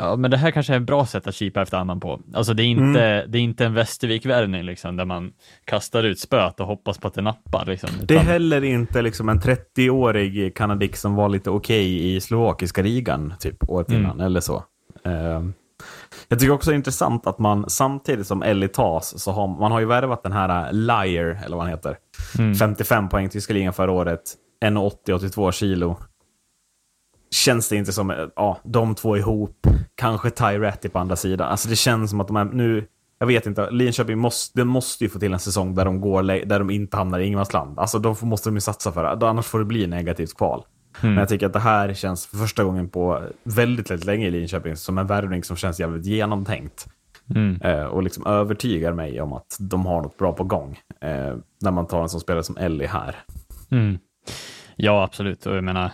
Ja, 0.00 0.16
men 0.16 0.30
det 0.30 0.36
här 0.36 0.50
kanske 0.50 0.72
är 0.72 0.76
ett 0.76 0.86
bra 0.86 1.06
sätt 1.06 1.26
att 1.26 1.34
kipa 1.34 1.62
efter 1.62 1.76
annan 1.76 2.00
på. 2.00 2.20
Alltså 2.34 2.54
det 2.54 2.62
är 2.62 2.66
inte, 2.66 3.26
det 3.26 3.38
är 3.38 3.42
inte 3.42 3.64
en 3.66 3.74
Västervik-värvning 3.74 4.62
liksom, 4.62 4.96
där 4.96 5.04
man 5.04 5.32
kastar 5.64 6.04
ut 6.04 6.18
spöet 6.20 6.60
och 6.60 6.66
hoppas 6.66 6.98
på 6.98 7.08
att 7.08 7.14
det 7.14 7.22
nappar. 7.22 7.66
Liksom, 7.66 7.90
Det 8.02 8.14
är 8.14 8.16
utan- 8.18 8.26
heller 8.32 8.64
inte 8.64 9.02
liksom 9.02 9.28
en 9.28 9.40
30-årig 9.40 10.56
kanadik 10.56 10.96
som 10.96 11.14
var 11.14 11.28
lite 11.28 11.50
okej 11.50 12.14
i 12.16 12.20
slovakiska 12.20 12.82
ligan 12.82 13.34
typ 13.40 13.70
året 13.70 13.88
Mm. 13.88 14.00
innan, 14.02 14.20
eller 14.20 14.40
så. 14.40 14.64
Ehm, 15.04 15.54
jag 16.28 16.38
tycker 16.38 16.52
också 16.52 16.70
det 16.70 16.74
är 16.74 16.76
intressant 16.76 17.26
att 17.26 17.38
man 17.38 17.70
samtidigt 17.70 18.26
som 18.26 18.42
Ellie 18.42 18.68
tas, 18.68 19.22
så 19.22 19.32
har 19.32 19.46
man 19.46 19.72
har 19.72 19.80
ju 19.80 19.86
värvat 19.86 20.22
den 20.22 20.32
här 20.32 20.66
äh, 20.66 20.72
Liar, 20.72 21.42
eller 21.44 21.56
vad 21.56 21.64
han 21.64 21.74
heter. 21.74 21.96
Mm. 22.38 22.54
55 22.54 23.08
poäng 23.08 23.28
tyska 23.28 23.52
ligan 23.52 23.72
förra 23.72 23.92
året, 23.92 24.34
1,80-82 24.64 25.52
kilo. 25.52 25.96
Känns 27.30 27.68
det 27.68 27.76
inte 27.76 27.92
som, 27.92 28.10
äh, 28.10 28.16
ja, 28.36 28.58
de 28.64 28.94
två 28.94 29.16
ihop, 29.16 29.66
kanske 29.94 30.30
Tyretti 30.30 30.88
på 30.88 30.98
andra 30.98 31.16
sidan. 31.16 31.48
Alltså 31.48 31.68
det 31.68 31.76
känns 31.76 32.10
som 32.10 32.20
att 32.20 32.26
de 32.26 32.36
är 32.36 32.44
nu, 32.44 32.86
jag 33.18 33.26
vet 33.26 33.46
inte, 33.46 33.70
Linköping 33.70 34.18
måste, 34.18 34.58
de 34.58 34.64
måste 34.64 35.04
ju 35.04 35.10
få 35.10 35.18
till 35.18 35.32
en 35.32 35.38
säsong 35.38 35.74
där 35.74 35.84
de, 35.84 36.00
går, 36.00 36.22
där 36.22 36.58
de 36.58 36.70
inte 36.70 36.96
hamnar 36.96 37.18
i 37.18 37.26
ingenmansland. 37.26 37.78
Alltså 37.78 37.98
de 37.98 38.16
måste 38.22 38.48
de 38.48 38.54
ju 38.54 38.60
satsa 38.60 38.92
för 38.92 39.16
det, 39.16 39.28
annars 39.28 39.46
får 39.46 39.58
det 39.58 39.64
bli 39.64 39.86
negativt 39.86 40.36
kval. 40.36 40.64
Men 41.00 41.16
jag 41.16 41.28
tycker 41.28 41.46
att 41.46 41.52
det 41.52 41.58
här 41.58 41.94
känns 41.94 42.26
för 42.26 42.36
första 42.36 42.64
gången 42.64 42.88
på 42.88 43.22
väldigt, 43.42 43.90
väldigt 43.90 44.06
länge 44.06 44.26
i 44.26 44.30
Linköping 44.30 44.76
som 44.76 44.98
en 44.98 45.06
värvning 45.06 45.44
som 45.44 45.56
känns 45.56 45.80
jävligt 45.80 46.06
genomtänkt. 46.06 46.86
Mm. 47.34 47.60
Eh, 47.62 47.84
och 47.84 48.02
liksom 48.02 48.26
övertygar 48.26 48.92
mig 48.92 49.20
om 49.20 49.32
att 49.32 49.56
de 49.60 49.86
har 49.86 50.02
något 50.02 50.18
bra 50.18 50.32
på 50.32 50.44
gång. 50.44 50.78
Eh, 51.00 51.36
när 51.60 51.70
man 51.70 51.86
tar 51.86 52.02
en 52.02 52.08
sån 52.08 52.20
spelare 52.20 52.42
som 52.42 52.56
Ellie 52.56 52.86
här. 52.86 53.16
Mm. 53.70 53.98
Ja, 54.76 55.02
absolut. 55.02 55.46
Och 55.46 55.56
jag 55.56 55.64
menar, 55.64 55.90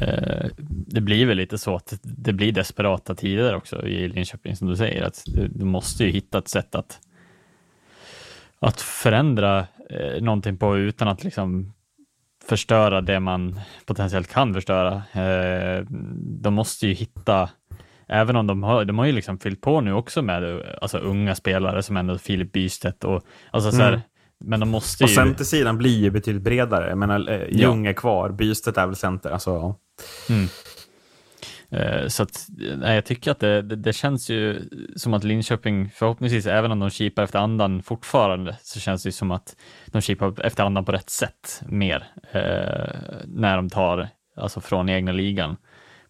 eh, 0.00 0.46
det 0.86 1.00
blir 1.00 1.26
väl 1.26 1.36
lite 1.36 1.58
så 1.58 1.76
att 1.76 1.98
det 2.02 2.32
blir 2.32 2.52
desperata 2.52 3.14
tider 3.14 3.56
också 3.56 3.86
i 3.86 4.08
Linköping, 4.08 4.56
som 4.56 4.68
du 4.68 4.76
säger. 4.76 5.02
Att 5.02 5.22
du, 5.26 5.48
du 5.48 5.64
måste 5.64 6.04
ju 6.04 6.10
hitta 6.10 6.38
ett 6.38 6.48
sätt 6.48 6.74
att, 6.74 6.98
att 8.58 8.80
förändra 8.80 9.66
eh, 9.90 10.22
någonting 10.22 10.56
på 10.56 10.78
utan 10.78 11.08
att 11.08 11.24
liksom 11.24 11.72
förstöra 12.48 13.00
det 13.00 13.20
man 13.20 13.60
potentiellt 13.86 14.32
kan 14.32 14.54
förstöra. 14.54 14.94
Eh, 15.12 15.84
de 16.42 16.54
måste 16.54 16.86
ju 16.86 16.94
hitta 16.94 17.50
Även 18.08 18.36
om 18.36 18.46
de 18.46 18.62
har, 18.62 18.84
de 18.84 18.98
har 18.98 19.06
ju 19.06 19.12
liksom 19.12 19.38
fyllt 19.38 19.60
på 19.60 19.80
nu 19.80 19.92
också 19.92 20.22
med 20.22 20.62
alltså, 20.80 20.98
unga 20.98 21.34
spelare 21.34 21.82
som 21.82 21.96
ändå 21.96 22.18
Filip 22.18 22.52
Bystedt 22.52 23.04
och 23.04 23.22
alltså 23.50 23.70
så 23.72 23.82
här, 23.82 23.88
Mm. 23.92 24.00
men 24.44 24.60
de 24.60 24.68
måste 24.68 25.04
Och 25.04 25.10
ju... 25.10 25.14
centersidan 25.16 25.78
blir 25.78 25.98
ju 25.98 26.10
betydligt 26.10 26.42
bredare. 26.42 26.88
Jag 26.88 26.98
menar, 26.98 27.30
eh, 27.30 27.48
Ljung 27.48 27.86
är 27.86 27.92
kvar, 27.92 28.30
Bystedt 28.30 28.78
är 28.78 28.86
väl 28.86 28.96
center. 28.96 29.30
Alltså, 29.30 29.50
ja. 29.50 29.78
Mm. 30.34 30.46
Eh, 31.70 32.08
Så 32.08 32.22
att, 32.22 32.46
nej, 32.76 32.94
jag 32.94 33.04
tycker 33.04 33.30
att 33.30 33.40
det, 33.40 33.62
det, 33.62 33.76
det 33.76 33.92
känns 33.92 34.30
ju 34.30 34.68
som 34.96 35.14
att 35.14 35.24
Linköping, 35.24 35.90
förhoppningsvis, 35.94 36.46
även 36.46 36.72
om 36.72 36.78
de 36.78 36.90
kipar 36.90 37.22
efter 37.22 37.38
andan 37.38 37.82
fortfarande, 37.82 38.56
så 38.62 38.80
känns 38.80 39.02
det 39.02 39.08
ju 39.08 39.12
som 39.12 39.30
att 39.30 39.56
de 39.86 40.00
kipar 40.02 40.40
efter 40.46 40.64
andan 40.64 40.84
på 40.84 40.92
rätt 40.92 41.10
sätt 41.10 41.62
mer, 41.68 42.06
eh, 42.32 43.20
när 43.26 43.56
de 43.56 43.70
tar, 43.70 44.08
alltså 44.36 44.60
från 44.60 44.88
egna 44.88 45.12
ligan 45.12 45.56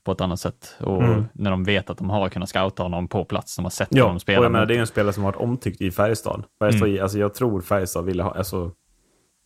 på 0.05 0.13
ett 0.13 0.21
annat 0.21 0.41
sätt. 0.41 0.77
Och 0.81 1.03
Mm. 1.05 1.25
när 1.33 1.51
de 1.51 1.65
vet 1.65 1.91
att 1.91 1.99
de 1.99 2.11
har 2.11 2.29
kunnat 2.29 2.49
scouta 2.49 2.83
honom 2.83 3.09
på 3.09 3.25
plats, 3.25 3.57
de 3.57 3.65
har 3.65 3.71
sett 3.71 3.89
Ja, 3.91 4.03
honom 4.03 4.15
och 4.17 4.23
spela. 4.23 4.43
jag 4.43 4.53
menar, 4.53 4.67
det 4.67 4.77
är 4.77 4.81
en 4.81 4.87
spelare 4.87 5.13
som 5.13 5.25
har 5.25 5.33
varit 5.33 5.41
omtyckt 5.43 5.81
i 5.81 5.91
Färjestad. 5.91 6.45
Färjestad 6.59 6.89
Mm. 6.89 7.03
alltså, 7.03 7.19
jag 7.19 7.35
tror 7.35 7.61
Färjestad 7.61 8.05
ville 8.05 8.23
ha... 8.23 8.31
Alltså, 8.35 8.73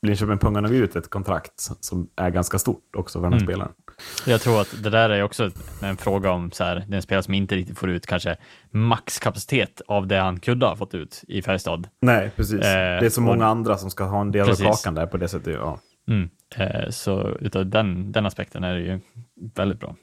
Linköping 0.07 0.39
pungar 0.39 0.61
nog 0.61 0.73
ut 0.73 0.97
ett 0.97 1.11
kontrakt 1.11 1.53
som 1.81 2.09
är 2.17 2.31
ganska 2.31 2.59
stort 2.59 2.97
också 2.97 3.19
för 3.19 3.23
den 3.27 3.33
här 3.33 3.41
Mm. 3.41 3.47
spelaren. 3.47 3.73
Jag 4.26 4.40
tror 4.40 4.61
att 4.61 4.82
det 4.82 4.90
där 4.90 5.11
är 5.11 5.22
också 5.22 5.51
en 5.82 5.96
fråga 5.96 6.30
om 6.30 6.51
så 6.51 6.64
här, 6.64 6.74
det 6.88 6.94
är 6.94 6.96
en 6.96 7.03
spelare 7.03 7.22
som 7.22 7.34
inte 7.34 7.55
riktigt 7.55 7.78
får 7.78 7.90
ut 7.90 8.07
kanske 8.07 8.36
maxkapacitet 8.70 9.80
av 9.86 10.07
det 10.07 10.16
han 10.18 10.40
kunde 10.40 10.66
ha 10.66 10.76
fått 10.76 10.94
ut 10.94 11.24
i 11.28 11.42
Färjestad. 11.42 11.88
Nej, 12.01 12.30
precis. 12.36 12.61
Eh, 12.61 13.01
det 13.01 13.07
är 13.07 13.11
så 13.11 13.20
och- 13.20 13.24
många 13.26 13.46
andra 13.46 13.76
som 13.76 13.90
ska 13.90 14.05
ha 14.05 14.20
en 14.20 14.32
del 14.32 14.46
Precis. 14.46 14.66
av 14.66 14.70
kakan 14.72 14.94
där 14.94 15.07
på 15.07 15.16
det 15.16 15.28
sättet. 15.28 15.55
Ja. 15.55 15.78
Mm. 16.09 16.30
Eh, 16.57 16.90
så 16.90 17.28
utav 17.40 17.66
den, 17.66 18.12
den 18.12 18.26
aspekten 18.26 18.64
är 18.64 18.74
det 18.74 18.80
ju 18.80 19.01
väldigt 19.55 19.80
bra. 19.80 19.96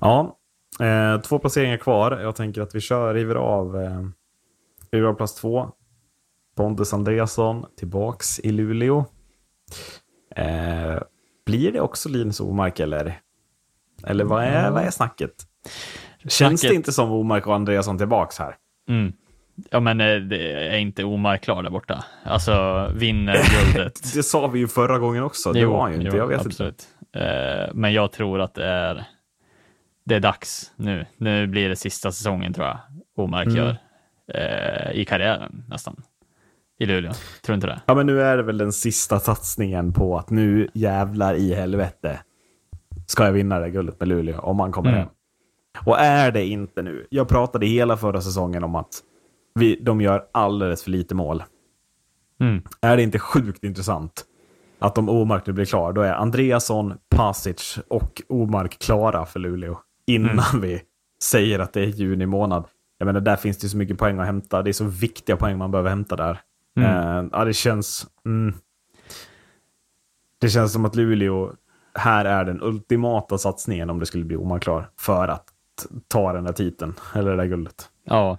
Ja, 0.00 0.36
eh, 0.80 1.20
två 1.20 1.38
placeringar 1.38 1.76
kvar. 1.76 2.18
Jag 2.22 2.36
tänker 2.36 2.60
att 2.62 2.74
vi 2.74 2.80
kör, 2.80 3.14
river 3.14 3.34
av, 3.34 3.80
eh, 3.80 4.00
river 4.92 5.08
av 5.08 5.14
plats 5.14 5.34
två. 5.34 5.70
Pontus 6.56 6.92
Andreasson 6.94 7.66
tillbaks 7.76 8.38
i 8.40 8.52
Luleå. 8.52 9.04
Eh, 10.36 10.98
blir 11.46 11.72
det 11.72 11.80
också 11.80 12.08
Linus 12.08 12.40
Omark 12.40 12.80
eller? 12.80 13.20
Eller 14.06 14.24
vad 14.24 14.44
är, 14.44 14.70
vad 14.70 14.82
är 14.84 14.90
snacket? 14.90 15.30
Känns 16.28 16.38
det 16.38 16.66
Snacket- 16.68 16.74
inte 16.76 16.92
som 16.92 17.12
Omark 17.12 17.46
och 17.46 17.54
Andreasson 17.54 17.98
tillbaks 17.98 18.38
här? 18.38 18.56
Mm. 18.88 19.12
Ja, 19.70 19.80
men 19.80 20.00
eh, 20.00 20.16
det 20.16 20.52
är 20.52 20.76
inte 20.78 21.04
Omar 21.04 21.36
klar 21.36 21.62
där 21.62 21.70
borta. 21.70 22.04
Alltså, 22.24 22.88
vinner 22.94 23.36
guldet. 23.64 24.00
Det 24.14 24.22
sa 24.22 24.46
vi 24.46 24.58
ju 24.58 24.68
förra 24.68 24.98
gången 24.98 25.22
också. 25.22 25.52
Det 25.52 25.64
var 25.66 25.80
han 25.82 25.90
ju 25.90 25.96
inte. 25.96 26.08
jo, 26.08 26.16
jag 26.16 26.26
vet 26.26 26.36
inte. 26.38 26.48
absolut. 26.48 26.88
Eh, 27.12 27.74
men 27.74 27.92
jag 27.92 28.12
tror 28.12 28.40
att 28.40 28.54
det 28.54 28.66
är, 28.66 29.04
det 30.04 30.14
är 30.14 30.20
dags 30.20 30.72
nu. 30.76 31.06
Nu 31.16 31.46
blir 31.46 31.68
det 31.68 31.76
sista 31.76 32.12
säsongen 32.12 32.52
tror 32.52 32.66
jag 32.66 32.78
Omark 33.16 33.46
Mm. 33.46 33.56
gör 33.58 33.76
eh, 34.34 34.92
i 35.00 35.04
karriären 35.04 35.64
nästan. 35.68 36.02
I 36.78 36.86
Luleå. 36.86 37.12
Tror 37.12 37.52
du 37.52 37.54
inte 37.54 37.66
det? 37.66 37.80
Ja, 37.86 37.94
men 37.94 38.06
nu 38.06 38.22
är 38.22 38.36
det 38.36 38.42
väl 38.42 38.58
den 38.58 38.72
sista 38.72 39.20
satsningen 39.20 39.92
på 39.92 40.18
att 40.18 40.30
nu 40.30 40.68
jävlar 40.74 41.34
i 41.34 41.54
helvete 41.54 42.20
ska 43.06 43.24
jag 43.24 43.32
vinna 43.32 43.58
det 43.58 43.70
guldet 43.70 44.00
med 44.00 44.08
Luleå 44.08 44.40
om 44.40 44.56
man 44.56 44.72
kommer 44.72 44.88
Mm. 44.88 45.00
hem. 45.00 45.08
Och 45.86 45.98
är 46.00 46.32
det 46.32 46.44
inte 46.46 46.82
nu. 46.82 47.06
Jag 47.10 47.28
pratade 47.28 47.66
hela 47.66 47.96
förra 47.96 48.20
säsongen 48.20 48.64
om 48.64 48.74
att 48.74 49.00
vi, 49.54 49.78
de 49.82 50.00
gör 50.00 50.24
alldeles 50.32 50.82
för 50.82 50.90
lite 50.90 51.14
mål. 51.14 51.42
Mm. 52.40 52.62
Är 52.80 52.96
det 52.96 53.02
inte 53.02 53.18
sjukt 53.18 53.64
intressant 53.64 54.24
att 54.78 54.98
om 54.98 55.08
Omark 55.08 55.46
nu 55.46 55.52
blir 55.52 55.64
klar, 55.64 55.92
då 55.92 56.00
är 56.00 56.12
Andreasson, 56.12 56.94
Pasic 57.16 57.78
och 57.88 58.22
Omark 58.28 58.78
klara 58.78 59.26
för 59.26 59.40
Luleå 59.40 59.78
innan 60.06 60.30
Mm. 60.54 60.60
vi 60.60 60.82
säger 61.22 61.58
att 61.58 61.72
det 61.72 61.80
är 61.80 61.86
juni 61.86 62.26
månad. 62.26 62.64
Jag 62.98 63.06
menar, 63.06 63.20
där 63.20 63.36
finns 63.36 63.58
det 63.58 63.68
så 63.68 63.76
mycket 63.76 63.98
poäng 63.98 64.18
att 64.18 64.26
hämta. 64.26 64.62
Det 64.62 64.70
är 64.70 64.72
så 64.72 64.84
viktiga 64.84 65.36
poäng 65.36 65.58
man 65.58 65.70
behöver 65.70 65.90
hämta 65.90 66.16
där. 66.16 66.40
Mm. 66.76 66.90
Eh, 67.24 67.28
ja, 67.32 67.44
det 67.44 67.52
känns... 67.52 68.06
Mm, 68.26 68.54
det 70.40 70.48
känns 70.48 70.72
som 70.72 70.84
att 70.84 70.96
Luleå 70.96 71.52
här 71.94 72.24
är 72.24 72.44
den 72.44 72.62
ultimata 72.62 73.38
satsningen 73.38 73.90
om 73.90 73.98
det 73.98 74.06
skulle 74.06 74.24
bli 74.24 74.36
Omark 74.36 74.62
klar 74.62 74.88
för 74.98 75.28
att 75.28 75.44
ta 76.08 76.32
den 76.32 76.44
där 76.44 76.52
titeln, 76.52 76.94
eller 77.14 77.30
det 77.30 77.36
där 77.36 77.44
guldet. 77.46 77.88
Ja, 78.04 78.38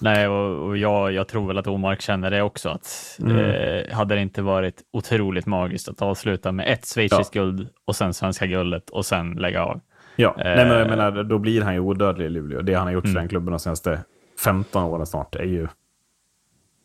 nej, 0.00 0.28
och, 0.28 0.66
och 0.68 0.76
jag, 0.76 1.12
jag 1.12 1.28
tror 1.28 1.46
väl 1.46 1.58
att 1.58 1.66
Omark 1.66 2.00
känner 2.00 2.30
det 2.30 2.42
också. 2.42 2.68
Att 2.68 3.18
Mm. 3.22 3.36
eh, 3.38 3.94
hade 3.96 4.14
det 4.14 4.20
inte 4.20 4.42
varit 4.42 4.82
otroligt 4.92 5.46
magiskt 5.46 5.88
att 5.88 6.02
avsluta 6.02 6.52
med 6.52 6.72
ett 6.72 6.86
schweiziskt 6.86 7.34
guld 7.34 7.68
och 7.84 7.96
sen 7.96 8.14
svenska 8.14 8.46
guldet 8.46 8.90
och 8.90 9.06
sen 9.06 9.32
lägga 9.32 9.64
av. 9.64 9.80
Ja, 10.16 10.34
Eh. 10.38 10.44
Nej, 10.44 10.68
men 10.68 10.78
jag 10.78 10.88
menar, 10.88 11.22
då 11.22 11.38
blir 11.38 11.62
han 11.62 11.74
ju 11.74 11.80
odödlig 11.80 12.26
i 12.26 12.28
Luleå. 12.28 12.62
Det 12.62 12.74
han 12.74 12.86
har 12.86 12.92
gjort 12.94 13.04
för 13.04 13.08
Mm. 13.10 13.20
den 13.22 13.28
klubben 13.28 13.50
de 13.52 13.58
senaste 13.58 14.04
15 14.44 14.84
åren 14.84 15.06
snart 15.06 15.34
är 15.34 15.44
ju 15.44 15.68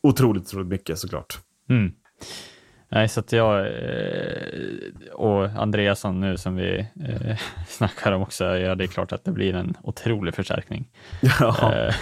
otroligt, 0.03 0.43
otroligt 0.43 0.67
mycket 0.67 0.99
såklart. 0.99 1.39
Mm. 1.69 1.91
Nej, 2.91 3.09
så 3.09 3.19
att 3.19 3.31
jag 3.31 3.59
eh, 3.59 5.13
och 5.13 5.43
Andreasson 5.45 6.19
nu 6.19 6.37
som 6.37 6.55
vi 6.55 6.79
eh, 6.79 7.37
snackar 7.67 8.11
om 8.11 8.21
också, 8.21 8.45
ja, 8.45 8.75
det 8.75 8.83
är 8.83 8.87
klart 8.87 9.11
att 9.11 9.23
det 9.25 9.31
blir 9.31 9.55
en 9.55 9.77
otrolig 9.83 10.33
förstärkning. 10.35 10.89
Ja. 11.39 11.73
Eh, 11.75 11.93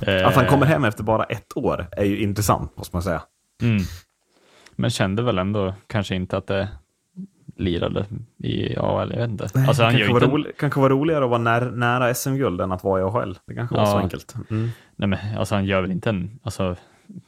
Att 0.26 0.34
han 0.34 0.46
kommer 0.46 0.66
hem 0.66 0.84
efter 0.84 1.02
bara 1.02 1.24
ett 1.24 1.56
år 1.56 1.86
är 1.92 2.04
ju 2.04 2.18
intressant, 2.22 2.76
måste 2.76 2.96
man 2.96 3.02
säga. 3.02 3.22
Mm. 3.62 3.82
Men 4.76 4.90
kände 4.90 5.22
väl 5.22 5.38
ändå 5.38 5.74
kanske 5.86 6.14
inte 6.14 6.36
att 6.36 6.46
det 6.46 6.68
lirade 7.56 8.06
i 8.38 8.76
AHL, 8.76 9.10
jag 9.12 9.20
vet 9.20 9.30
inte. 9.30 9.44
Alltså 9.44 9.82
han 9.82 9.92
det 9.92 9.98
kanske, 9.98 10.12
var 10.26 10.32
rolig, 10.32 10.56
kanske 10.58 10.80
var 10.80 10.90
roligare 10.90 11.24
att 11.24 11.30
vara 11.30 11.40
när, 11.40 11.70
nära 11.70 12.14
SM-guld 12.14 12.60
än 12.60 12.72
att 12.72 12.84
vara 12.84 13.00
i 13.00 13.04
AHL. 13.04 13.38
Det 13.46 13.54
kanske 13.54 13.76
var 13.76 13.82
Ja. 13.82 13.86
så 13.92 13.98
enkelt. 13.98 14.34
Mm. 14.50 14.68
Nej, 14.96 15.08
men 15.08 15.18
alltså 15.38 15.54
han 15.54 15.64
gör 15.64 15.80
väl 15.80 15.90
inte 15.90 16.08
en... 16.10 16.38
Alltså, 16.42 16.76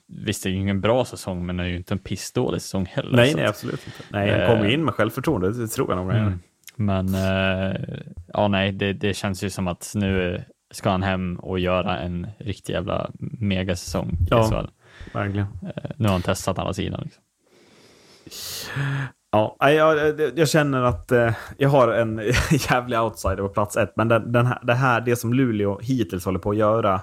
visst, 0.07 0.43
det 0.43 0.49
är 0.49 0.51
ju 0.51 0.57
ingen 0.59 0.81
bra 0.81 1.05
säsong, 1.05 1.47
men 1.47 1.57
det 1.57 1.63
är 1.63 1.67
ju 1.69 1.77
inte 1.77 1.95
en 1.95 1.99
pissdålig 1.99 2.63
säsong 2.63 2.87
heller. 2.93 3.17
Nej, 3.17 3.35
nej, 3.35 3.47
absolut 3.47 3.87
inte. 3.87 3.99
Nej, 4.09 4.31
han 4.47 4.47
kommer 4.57 4.69
in 4.71 4.85
med 4.85 4.95
självförtroende, 4.95 5.53
det 5.53 5.69
tror 5.69 5.91
jag 5.91 5.97
nog. 5.97 6.11
Mm. 6.15 6.39
Men 6.77 7.15
eh, 7.15 7.77
ja, 8.33 8.49
nej, 8.49 8.73
det, 8.73 8.93
det 8.93 9.15
känns 9.15 9.45
ju 9.45 9.51
som 9.51 9.69
att 9.69 9.93
nu 9.95 10.43
ska 10.71 10.91
han 10.91 11.03
hem 11.03 11.37
och 11.37 11.59
göra 11.59 11.99
en 11.99 12.27
riktig 12.39 12.73
jävla 12.73 13.11
megasäsong. 13.41 14.11
i 14.11 14.27
Ja. 14.31 14.49
SHL. 14.51 14.67
Verkligen. 15.13 15.47
Eh, 15.63 15.91
Nu 15.97 16.05
har 16.09 16.13
han 16.13 16.23
testat 16.23 16.59
alla 16.59 16.73
sidor. 16.73 17.01
Liksom. 17.05 17.23
Ja, 19.31 19.57
jag, 19.61 20.21
jag 20.39 20.49
känner 20.49 20.83
att 20.83 21.13
eh, 21.13 21.33
jag 21.59 21.69
har 21.69 21.89
en 21.89 22.19
jävlig 22.71 22.99
outsider 23.01 23.37
på 23.37 23.49
plats 23.49 23.77
ett. 23.77 23.93
Men 23.97 24.09
den, 24.09 24.33
den 24.33 24.47
här, 24.47 24.59
det 24.63 24.75
här, 24.75 25.01
det 25.01 25.17
som 25.17 25.35
Luleå 25.35 25.79
hittills 25.83 26.25
håller 26.25 26.39
på 26.39 26.51
att 26.51 26.57
göra. 26.57 27.01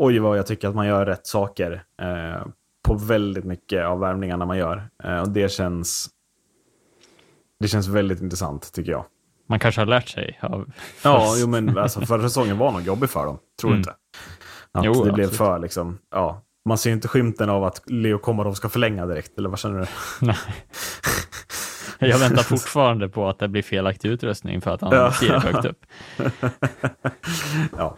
Oj, 0.00 0.18
vad 0.18 0.38
jag 0.38 0.46
tycker 0.46 0.68
att 0.68 0.74
man 0.74 0.86
gör 0.86 1.06
rätt 1.06 1.26
saker 1.26 1.82
eh, 2.02 2.46
på 2.88 2.94
väldigt 2.94 3.44
mycket 3.44 3.84
av 3.84 4.00
värvningarna 4.00 4.46
man 4.46 4.58
gör. 4.58 4.88
Eh, 5.04 5.20
och 5.20 5.28
det 5.28 5.52
känns... 5.52 6.08
Det 7.60 7.68
känns 7.68 7.86
väldigt 7.88 8.20
intressant, 8.20 8.72
tycker 8.72 8.92
jag. 8.92 9.04
Man 9.48 9.58
kanske 9.58 9.80
har 9.80 9.86
lärt 9.86 10.08
sig 10.08 10.38
av... 10.42 10.70
Ja, 11.04 11.34
jo, 11.38 11.46
men 11.48 11.78
alltså, 11.78 12.00
förra 12.00 12.22
säsongen 12.22 12.58
var 12.58 12.72
nog 12.72 12.82
jobbig 12.82 13.10
för 13.10 13.24
dem. 13.26 13.38
Tror 13.60 13.70
Mm. 13.70 13.78
inte? 13.80 13.90
Att 14.72 14.84
Jo, 14.84 14.92
det 14.92 15.12
blev 15.12 15.24
absolut. 15.24 15.36
för 15.36 15.58
liksom, 15.58 15.98
ja. 16.10 16.42
Man 16.64 16.78
ser 16.78 16.90
ju 16.90 16.94
inte 16.94 17.08
skymten 17.08 17.50
av 17.50 17.64
att 17.64 17.82
Leo 17.90 18.18
Komarov 18.18 18.52
ska 18.54 18.68
förlänga 18.68 19.06
direkt, 19.06 19.38
eller 19.38 19.48
vad 19.48 19.58
känner 19.58 19.78
du? 19.80 19.86
Nej. 20.26 20.36
Jag 21.98 22.18
väntar 22.18 22.42
fortfarande 22.42 23.08
på 23.08 23.28
att 23.28 23.38
det 23.38 23.48
blir 23.48 23.62
felaktig 23.62 24.08
utrustning 24.08 24.60
för 24.60 24.70
att 24.70 24.80
han 24.80 24.92
Ja. 24.92 25.10
skriver 25.12 25.38
högt 25.40 25.64
upp. 25.64 25.86
ja. 27.78 27.96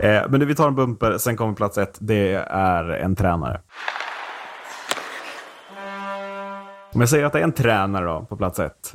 Eh, 0.00 0.22
men 0.28 0.40
nu, 0.40 0.44
vi 0.44 0.54
tar 0.54 0.68
en 0.68 0.74
bumper, 0.74 1.18
sen 1.18 1.36
kommer 1.36 1.54
plats 1.54 1.78
ett. 1.78 1.96
Det 2.00 2.32
är 2.50 2.84
en 2.84 3.16
tränare. 3.16 3.60
Om 6.92 7.00
jag 7.00 7.08
säger 7.08 7.24
att 7.24 7.32
det 7.32 7.38
är 7.38 7.44
en 7.44 7.52
tränare 7.52 8.04
då, 8.04 8.26
på 8.28 8.36
plats 8.36 8.58
ett. 8.58 8.94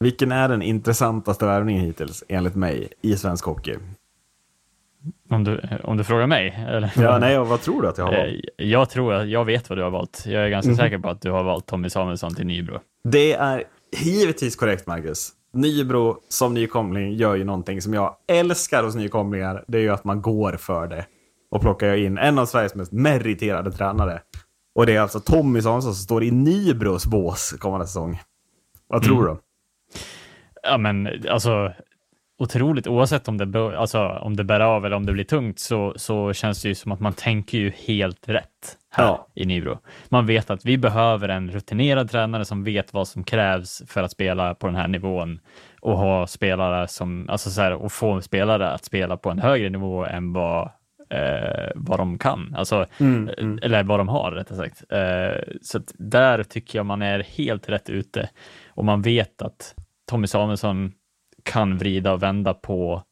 Vilken 0.00 0.32
är 0.32 0.48
den 0.48 0.62
intressantaste 0.62 1.46
värvningen 1.46 1.84
hittills, 1.84 2.24
enligt 2.28 2.54
mig, 2.54 2.88
i 3.02 3.16
svensk 3.16 3.44
hockey? 3.44 3.76
Om 5.34 5.44
du, 5.44 5.60
om 5.84 5.96
du 5.96 6.04
frågar 6.04 6.26
mig? 6.26 6.64
Eller? 6.68 6.92
Ja, 6.96 7.18
nej, 7.18 7.38
och 7.38 7.46
vad 7.48 7.60
tror 7.60 7.82
du 7.82 7.88
att 7.88 7.98
jag 7.98 8.04
har 8.04 8.12
valt? 8.12 8.26
Eh, 8.58 8.66
Jag 8.66 8.90
tror 8.90 9.14
att 9.14 9.28
jag 9.28 9.44
vet 9.44 9.68
vad 9.68 9.78
du 9.78 9.82
har 9.82 9.90
valt. 9.90 10.22
Jag 10.26 10.44
är 10.44 10.48
ganska 10.48 10.68
Mhm. 10.70 10.76
säker 10.78 10.98
på 10.98 11.08
att 11.08 11.20
du 11.22 11.30
har 11.30 11.42
valt 11.44 11.66
Tommy 11.66 11.90
Samuelsson 11.90 12.34
till 12.34 12.46
Nybro. 12.46 12.80
Det 13.08 13.32
är 13.32 13.64
givetvis 14.00 14.56
korrekt, 14.56 14.86
Marcus. 14.86 15.30
Nybro 15.52 16.16
som 16.28 16.54
nykomling 16.54 17.12
gör 17.12 17.34
ju 17.34 17.44
någonting 17.44 17.82
som 17.82 17.94
jag 17.94 18.16
älskar 18.28 18.82
hos 18.84 18.94
nykomlingar. 18.94 19.64
Det 19.68 19.78
är 19.78 19.82
ju 19.82 19.90
att 19.90 20.04
man 20.04 20.22
går 20.22 20.52
för 20.52 20.86
det. 20.86 21.06
Och 21.50 21.60
plockar 21.60 21.96
in 21.96 22.18
en 22.18 22.38
av 22.38 22.46
Sveriges 22.46 22.74
mest 22.74 22.92
meriterade 22.92 23.72
tränare. 23.72 24.20
Och 24.74 24.86
det 24.86 24.96
är 24.96 25.00
alltså 25.00 25.20
Tommy 25.20 25.60
Samuelsson 25.62 25.82
som 25.82 25.94
står 25.94 26.24
i 26.24 26.30
Nybros 26.30 27.06
bås 27.06 27.54
kommande 27.58 27.86
säsong. 27.86 28.20
Vad 28.88 29.02
tror 29.02 29.24
du? 29.26 29.36
Ja, 30.62 30.78
men 30.78 31.08
alltså 31.30 31.72
otroligt, 32.44 32.86
oavsett 32.86 33.28
om 33.28 33.38
det, 33.38 33.78
alltså, 33.78 33.98
om 34.08 34.36
det 34.36 34.44
bär 34.44 34.60
av 34.60 34.86
eller 34.86 34.96
om 34.96 35.06
det 35.06 35.12
blir 35.12 35.24
tungt 35.24 35.58
så, 35.58 35.92
så 35.96 36.32
känns 36.32 36.62
det 36.62 36.68
ju 36.68 36.74
som 36.74 36.92
att 36.92 37.00
man 37.00 37.12
tänker 37.12 37.58
ju 37.58 37.70
helt 37.70 38.28
rätt 38.28 38.78
här 38.90 39.04
Ja. 39.04 39.26
i 39.34 39.44
Nybro. 39.46 39.78
Man 40.08 40.26
vet 40.26 40.50
att 40.50 40.64
vi 40.64 40.78
behöver 40.78 41.28
en 41.28 41.50
rutinerad 41.50 42.10
tränare 42.10 42.44
som 42.44 42.64
vet 42.64 42.92
vad 42.92 43.08
som 43.08 43.24
krävs 43.24 43.82
för 43.86 44.02
att 44.02 44.10
spela 44.10 44.54
på 44.54 44.66
den 44.66 44.76
här 44.76 44.88
nivån 44.88 45.40
och 45.80 45.98
ha 45.98 46.26
spelare 46.26 46.88
som, 46.88 47.28
alltså 47.28 47.50
så 47.50 47.60
här, 47.60 47.72
och 47.72 47.92
få 47.92 48.20
spelare 48.20 48.70
att 48.70 48.84
spela 48.84 49.16
på 49.16 49.30
en 49.30 49.38
högre 49.38 49.70
nivå 49.70 50.04
än 50.04 50.32
vad 50.32 50.70
eh, 51.10 51.70
vad 51.74 51.98
de 51.98 52.18
kan, 52.18 52.54
alltså, 52.56 52.86
eller 53.62 53.82
vad 53.84 54.00
de 54.00 54.08
har 54.08 54.30
rättare 54.32 54.58
sagt. 54.58 54.84
Eh, 54.92 55.54
så 55.62 55.80
där 55.94 56.42
tycker 56.42 56.78
jag 56.78 56.86
man 56.86 57.02
är 57.02 57.20
helt 57.22 57.68
rätt 57.68 57.90
ute 57.90 58.28
och 58.68 58.84
man 58.84 59.02
vet 59.02 59.42
att 59.42 59.74
Tommy 60.10 60.26
Samuelsson 60.26 60.92
kan 61.44 61.78
vrida 61.78 62.12
och 62.12 62.22
vända 62.22 62.54
på 62.54 63.02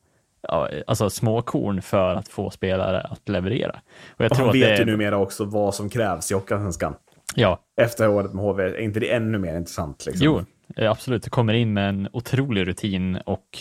ja, 0.43 0.69
alltså 0.87 1.11
småkorn 1.11 1.83
för 1.83 2.15
att 2.15 2.29
få 2.29 2.51
spelare 2.51 3.01
att 3.01 3.29
leverera. 3.29 3.81
Och 4.17 4.25
jag 4.25 4.31
Och 4.31 4.37
tror 4.37 4.47
han 4.47 4.57
att 4.57 4.63
vet 4.63 4.77
det 4.77 4.79
ju 4.79 4.85
numera 4.85 5.17
också 5.19 5.45
vad 5.45 5.75
som 5.75 5.91
krävs 5.91 6.31
i 6.31 6.35
Hockeyallsvenskan. 6.35 6.95
Ja, 7.35 7.59
Efter 7.81 8.09
året 8.09 8.33
med 8.35 8.45
HV, 8.45 8.63
är 8.65 8.81
inte 8.81 9.01
det 9.01 9.13
ännu 9.13 9.39
mer 9.39 9.57
intressant? 9.57 10.07
Liksom? 10.07 10.25
jo, 10.25 10.45
eh, 10.77 10.91
absolut. 10.91 11.23
Det 11.23 11.31
kommer 11.31 11.55
in 11.55 11.73
med 11.73 11.89
en 11.89 12.09
otrolig 12.13 12.67
rutin 12.69 13.17
och 13.17 13.59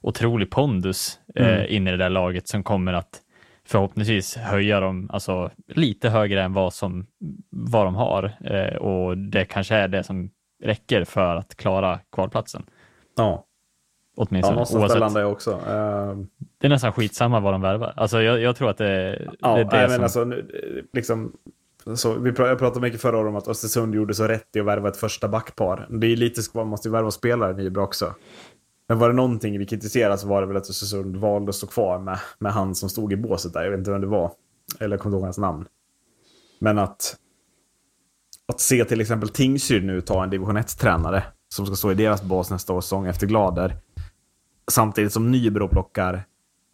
otrolig 0.00 0.50
pondus 0.50 1.18
eh, 1.34 1.74
in 1.74 1.88
i 1.88 1.90
det 1.90 1.96
där 1.96 2.10
laget 2.10 2.48
som 2.48 2.62
kommer 2.62 2.92
att 2.92 3.20
förhoppningsvis 3.66 4.36
höja 4.36 4.80
dem 4.80 5.10
alltså, 5.12 5.50
lite 5.68 6.08
högre 6.08 6.42
än 6.42 6.52
vad, 6.52 6.74
som, 6.74 7.06
vad 7.50 7.86
de 7.86 7.94
har. 7.94 8.32
Eh, 8.44 8.76
och 8.76 9.18
det 9.18 9.44
kanske 9.44 9.74
är 9.74 9.88
det 9.88 10.02
som 10.02 10.30
räcker 10.62 11.04
för 11.04 11.36
att 11.36 11.54
klara 11.56 12.00
kvalplatsen. 12.12 12.66
Ja, 13.16 13.44
ja 14.16 14.26
Åtminstone. 14.30 14.54
någonstans 14.54 14.92
där 14.92 15.00
landar 15.00 15.20
jag 15.20 15.32
också. 15.32 15.50
Eh, 15.52 16.16
Det 16.60 16.66
är 16.66 16.68
nästan 16.68 16.92
skitsamma 16.92 17.40
vad 17.40 17.54
de 17.54 17.60
värvar. 17.60 17.92
Alltså 17.96 18.22
jag, 18.22 18.40
jag 18.40 18.56
tror 18.56 18.70
att 18.70 18.78
det, 18.78 19.22
Ja, 19.40 19.54
det 19.54 19.60
är 19.60 19.64
det 19.64 19.70
nej, 19.72 19.84
som... 19.88 19.92
men 19.92 20.02
alltså, 20.02 20.24
nu, 20.24 20.48
liksom, 20.92 21.32
så, 21.94 22.14
vi 22.14 22.30
pra- 22.30 22.46
jag 22.48 22.58
pratade 22.58 22.80
mycket 22.80 23.00
förra 23.00 23.18
året 23.18 23.28
om 23.28 23.36
att 23.36 23.48
Östersund 23.48 23.94
gjorde 23.94 24.14
så 24.14 24.24
rätt 24.24 24.56
i 24.56 24.60
att 24.60 24.66
värva 24.66 24.88
ett 24.88 24.96
första 24.96 25.28
backpar. 25.28 25.86
Det 25.90 26.06
är 26.06 26.16
lite, 26.16 26.40
man 26.54 26.66
måste 26.66 26.88
ju 26.88 26.92
värva 26.92 27.10
spelare 27.10 27.50
i 27.52 27.54
Nybro 27.54 27.82
också. 27.82 28.14
Men 28.88 28.98
var 28.98 29.08
det 29.08 29.14
någonting 29.14 29.58
vi 29.58 29.66
kritiserade 29.66 30.18
så 30.18 30.28
var 30.28 30.40
det 30.40 30.46
väl 30.46 30.56
att 30.56 30.70
Östersund 30.70 31.16
valde 31.16 31.48
att 31.48 31.54
stå 31.54 31.66
kvar 31.66 31.98
med, 31.98 32.18
med 32.38 32.52
han 32.52 32.74
som 32.74 32.88
stod 32.88 33.12
i 33.12 33.16
båset 33.16 33.52
där. 33.52 33.62
Jag 33.62 33.70
vet 33.70 33.78
inte 33.78 33.90
vem 33.90 34.00
det 34.00 34.06
var. 34.06 34.30
Eller 34.80 34.90
jag 34.96 35.00
kommer 35.00 35.10
inte 35.16 35.18
ihåg 35.20 35.24
hans 35.26 35.38
namn. 35.38 35.66
Men 36.58 36.78
att, 36.78 37.16
att 38.48 38.60
se 38.60 38.84
till 38.84 39.00
exempel 39.00 39.28
Tingsryd 39.28 39.84
nu 39.84 40.00
ta 40.00 40.22
en 40.24 40.30
division 40.30 40.56
1-tränare 40.58 41.22
som 41.48 41.66
ska 41.66 41.74
stå 41.76 41.90
i 41.90 41.94
deras 41.94 42.22
bås 42.22 42.50
nästa 42.50 42.80
säsong 42.80 43.06
efter 43.06 43.26
Glader. 43.26 43.76
Samtidigt 44.70 45.12
som 45.12 45.30
Nybro 45.30 45.68
plockar 45.68 46.24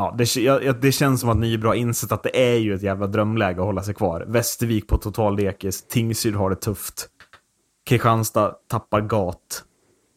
Ja, 0.00 0.14
det, 0.18 0.36
jag- 0.36 0.80
det 0.80 0.92
känns 0.92 1.20
som 1.20 1.30
att 1.30 1.36
Nybro 1.36 1.68
har 1.68 1.74
insett 1.74 2.12
att 2.12 2.22
det 2.22 2.52
är 2.52 2.56
ju 2.58 2.74
ett 2.74 2.82
jävla 2.82 3.06
drömläge 3.06 3.60
att 3.60 3.66
hålla 3.66 3.82
sig 3.82 3.94
kvar. 3.94 4.24
Västervik 4.28 4.88
på 4.88 4.96
total 4.98 5.36
dekis, 5.36 5.86
Tingsryd 5.88 6.34
har 6.34 6.50
det 6.50 6.56
tufft. 6.56 7.08
Kristianstad 7.86 8.54
tappar 8.68 9.00
gat. 9.00 9.64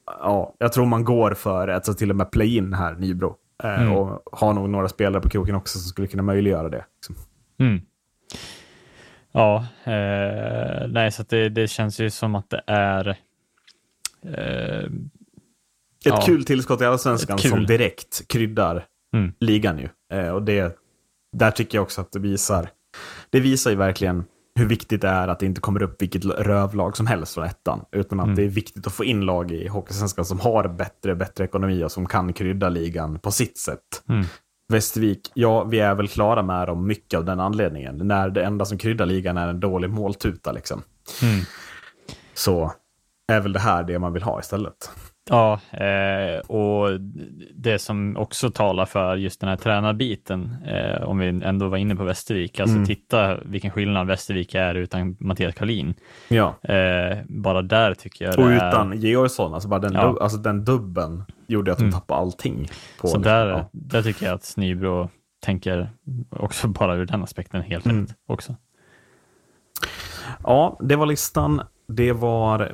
Ja, 0.05 0.55
jag 0.57 0.73
tror 0.73 0.85
man 0.85 1.03
går 1.03 1.33
för 1.33 1.67
att 1.67 1.97
till 1.97 2.09
och 2.09 2.15
med 2.15 2.31
play-in 2.31 2.73
här, 2.73 2.93
Nybro. 2.93 3.35
Eh, 3.63 3.81
Mm. 3.81 3.93
Och 3.93 4.21
har 4.31 4.53
nog 4.53 4.69
några 4.69 4.87
spelare 4.89 5.21
på 5.21 5.29
kroken 5.29 5.55
också 5.55 5.79
som 5.79 5.87
skulle 5.89 6.07
kunna 6.07 6.23
möjliggöra 6.23 6.69
det. 6.69 6.85
liksom. 6.95 7.15
Mm. 7.59 7.81
Ja, 9.31 9.65
eh, 9.83 10.87
nej, 10.87 11.11
så 11.11 11.23
det, 11.29 11.49
det 11.49 11.67
känns 11.67 11.99
ju 11.99 12.09
som 12.09 12.35
att 12.35 12.49
det 12.49 12.61
är... 12.67 13.07
Eh, 14.23 14.89
Ett 16.05 16.13
Ja. 16.13 16.21
kul 16.25 16.45
tillskott 16.45 16.81
i 16.81 16.85
Allsvenskan 16.85 17.37
som 17.37 17.65
direkt 17.65 18.27
kryddar 18.27 18.85
Mm. 19.15 19.33
ligan 19.39 19.77
ju. 19.79 19.89
Eh, 20.13 20.29
och 20.29 20.41
det, 20.43 20.77
där 21.37 21.51
tycker 21.51 21.77
jag 21.77 21.83
också 21.83 22.01
att 22.01 22.11
det 22.11 22.19
visar. 22.19 22.69
Det 23.29 23.39
visar 23.39 23.71
ju 23.71 23.77
verkligen 23.77 24.23
hur 24.55 24.65
viktigt 24.65 25.01
det 25.01 25.07
är 25.07 25.27
att 25.27 25.39
det 25.39 25.45
inte 25.45 25.61
kommer 25.61 25.83
upp 25.83 26.01
vilket 26.01 26.25
rövlag 26.25 26.97
som 26.97 27.07
helst 27.07 27.33
från 27.33 27.43
ettan. 27.45 27.85
Utan 27.91 28.19
att 28.19 28.23
Mm. 28.25 28.35
det 28.35 28.43
är 28.43 28.47
viktigt 28.47 28.87
att 28.87 28.93
få 28.93 29.03
in 29.03 29.21
lag 29.21 29.51
i 29.51 29.67
Hockeysvenskan 29.67 30.25
som 30.25 30.39
har 30.39 30.67
bättre, 30.67 31.15
bättre 31.15 31.43
ekonomi 31.43 31.83
och 31.83 31.91
som 31.91 32.05
kan 32.05 32.33
krydda 32.33 32.69
ligan 32.69 33.19
på 33.19 33.31
sitt 33.31 33.57
sätt. 33.57 34.03
Mm. 34.09 34.25
Västervik, 34.67 35.31
ja, 35.33 35.63
vi 35.63 35.79
är 35.79 35.95
väl 35.95 36.07
klara 36.07 36.43
med 36.43 36.67
dem 36.67 36.87
mycket 36.87 37.17
av 37.17 37.25
den 37.25 37.39
anledningen. 37.39 37.97
När 38.07 38.29
det 38.29 38.43
enda 38.43 38.65
som 38.65 38.77
kryddar 38.77 39.05
ligan 39.05 39.37
är 39.37 39.47
en 39.47 39.59
dålig 39.59 39.89
måltuta 39.89 40.51
liksom. 40.51 40.81
Mm. 41.21 41.45
Så 42.33 42.73
är 43.31 43.39
väl 43.41 43.53
det 43.53 43.59
här 43.59 43.83
det 43.83 43.99
man 43.99 44.13
vill 44.13 44.23
ha 44.23 44.39
istället. 44.39 44.91
Ja, 45.29 45.59
eh, 45.71 46.39
och 46.39 46.99
det 47.55 47.79
som 47.79 48.17
också 48.17 48.49
talar 48.51 48.85
för 48.85 49.15
just 49.15 49.39
den 49.41 49.49
här 49.49 49.55
tränarbiten, 49.57 50.55
eh, 50.65 51.03
om 51.03 51.17
vi 51.17 51.27
ändå 51.27 51.67
var 51.67 51.77
inne 51.77 51.95
på 51.95 52.03
Västervik, 52.03 52.59
alltså 52.59 52.75
Mm. 52.75 52.85
titta 52.87 53.37
vilken 53.45 53.71
skillnad 53.71 54.07
Västervik 54.07 54.55
är 54.55 54.75
utan 54.75 55.17
Mattias 55.19 55.55
Karlin. 55.55 55.93
Ja. 56.27 56.55
Eh, 56.63 57.17
bara 57.27 57.61
där 57.61 57.93
tycker 57.93 58.25
jag 58.25 58.39
Och 58.39 58.49
det 58.49 58.55
är... 58.55 58.67
utan 58.69 58.99
Georgsson, 58.99 59.53
alltså 59.53 59.69
bara 59.69 59.79
den, 59.79 59.93
Ja. 59.93 60.17
alltså 60.21 60.37
den 60.37 60.65
dubben 60.65 61.23
gjorde 61.47 61.71
att 61.71 61.77
de 61.77 61.83
Mm. 61.83 61.93
tappade 61.93 62.19
allting. 62.21 62.67
På, 63.01 63.07
Så 63.07 63.17
liksom, 63.17 63.21
där, 63.21 63.47
ja. 63.47 63.69
där 63.71 64.01
tycker 64.03 64.25
jag 64.25 64.35
att 64.35 64.53
Nybro 64.57 65.09
tänker 65.43 65.89
också 66.29 66.67
bara 66.79 66.95
ur 66.95 67.05
den 67.05 67.23
aspekten 67.23 67.61
helt 67.61 67.85
Mm. 67.85 68.01
rätt 68.05 68.15
också. 68.27 68.55
ja, 70.43 70.77
det 70.81 70.95
var 70.95 71.05
listan. 71.05 71.61
Det 71.87 72.11
var 72.11 72.71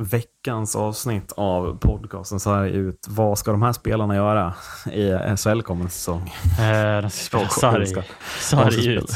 veckans 0.47 0.75
avsnitt 0.75 1.31
av 1.37 1.77
podcasten 1.77 2.39
Så 2.39 2.53
här 2.53 2.65
ut. 2.65 3.05
Vad 3.07 3.39
ska 3.39 3.51
de 3.51 3.61
här 3.61 3.73
spelarna 3.73 4.15
göra 4.15 4.53
i 4.91 5.37
SHL 5.37 5.61
kommande 5.61 5.91
säsong? 5.91 6.33
Eh, 6.59 7.01
de 7.01 7.09
ska 7.09 7.37
spela 7.37 7.49
sarg. 7.49 8.05
Sarg 8.39 8.87
ut. 8.87 9.11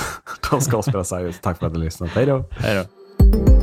De 0.51 0.61
ska 0.61 0.81
spela 0.81 1.03
Sarg 1.03 1.23
ut. 1.23 1.41
Tack 1.41 1.59
för 1.59 1.67
att 1.67 1.73
ni 1.73 1.79
lyssnade. 1.79 2.11
Hej 2.15 2.25
då! 2.25 2.45
Hej 2.51 2.75
då. 2.75 3.60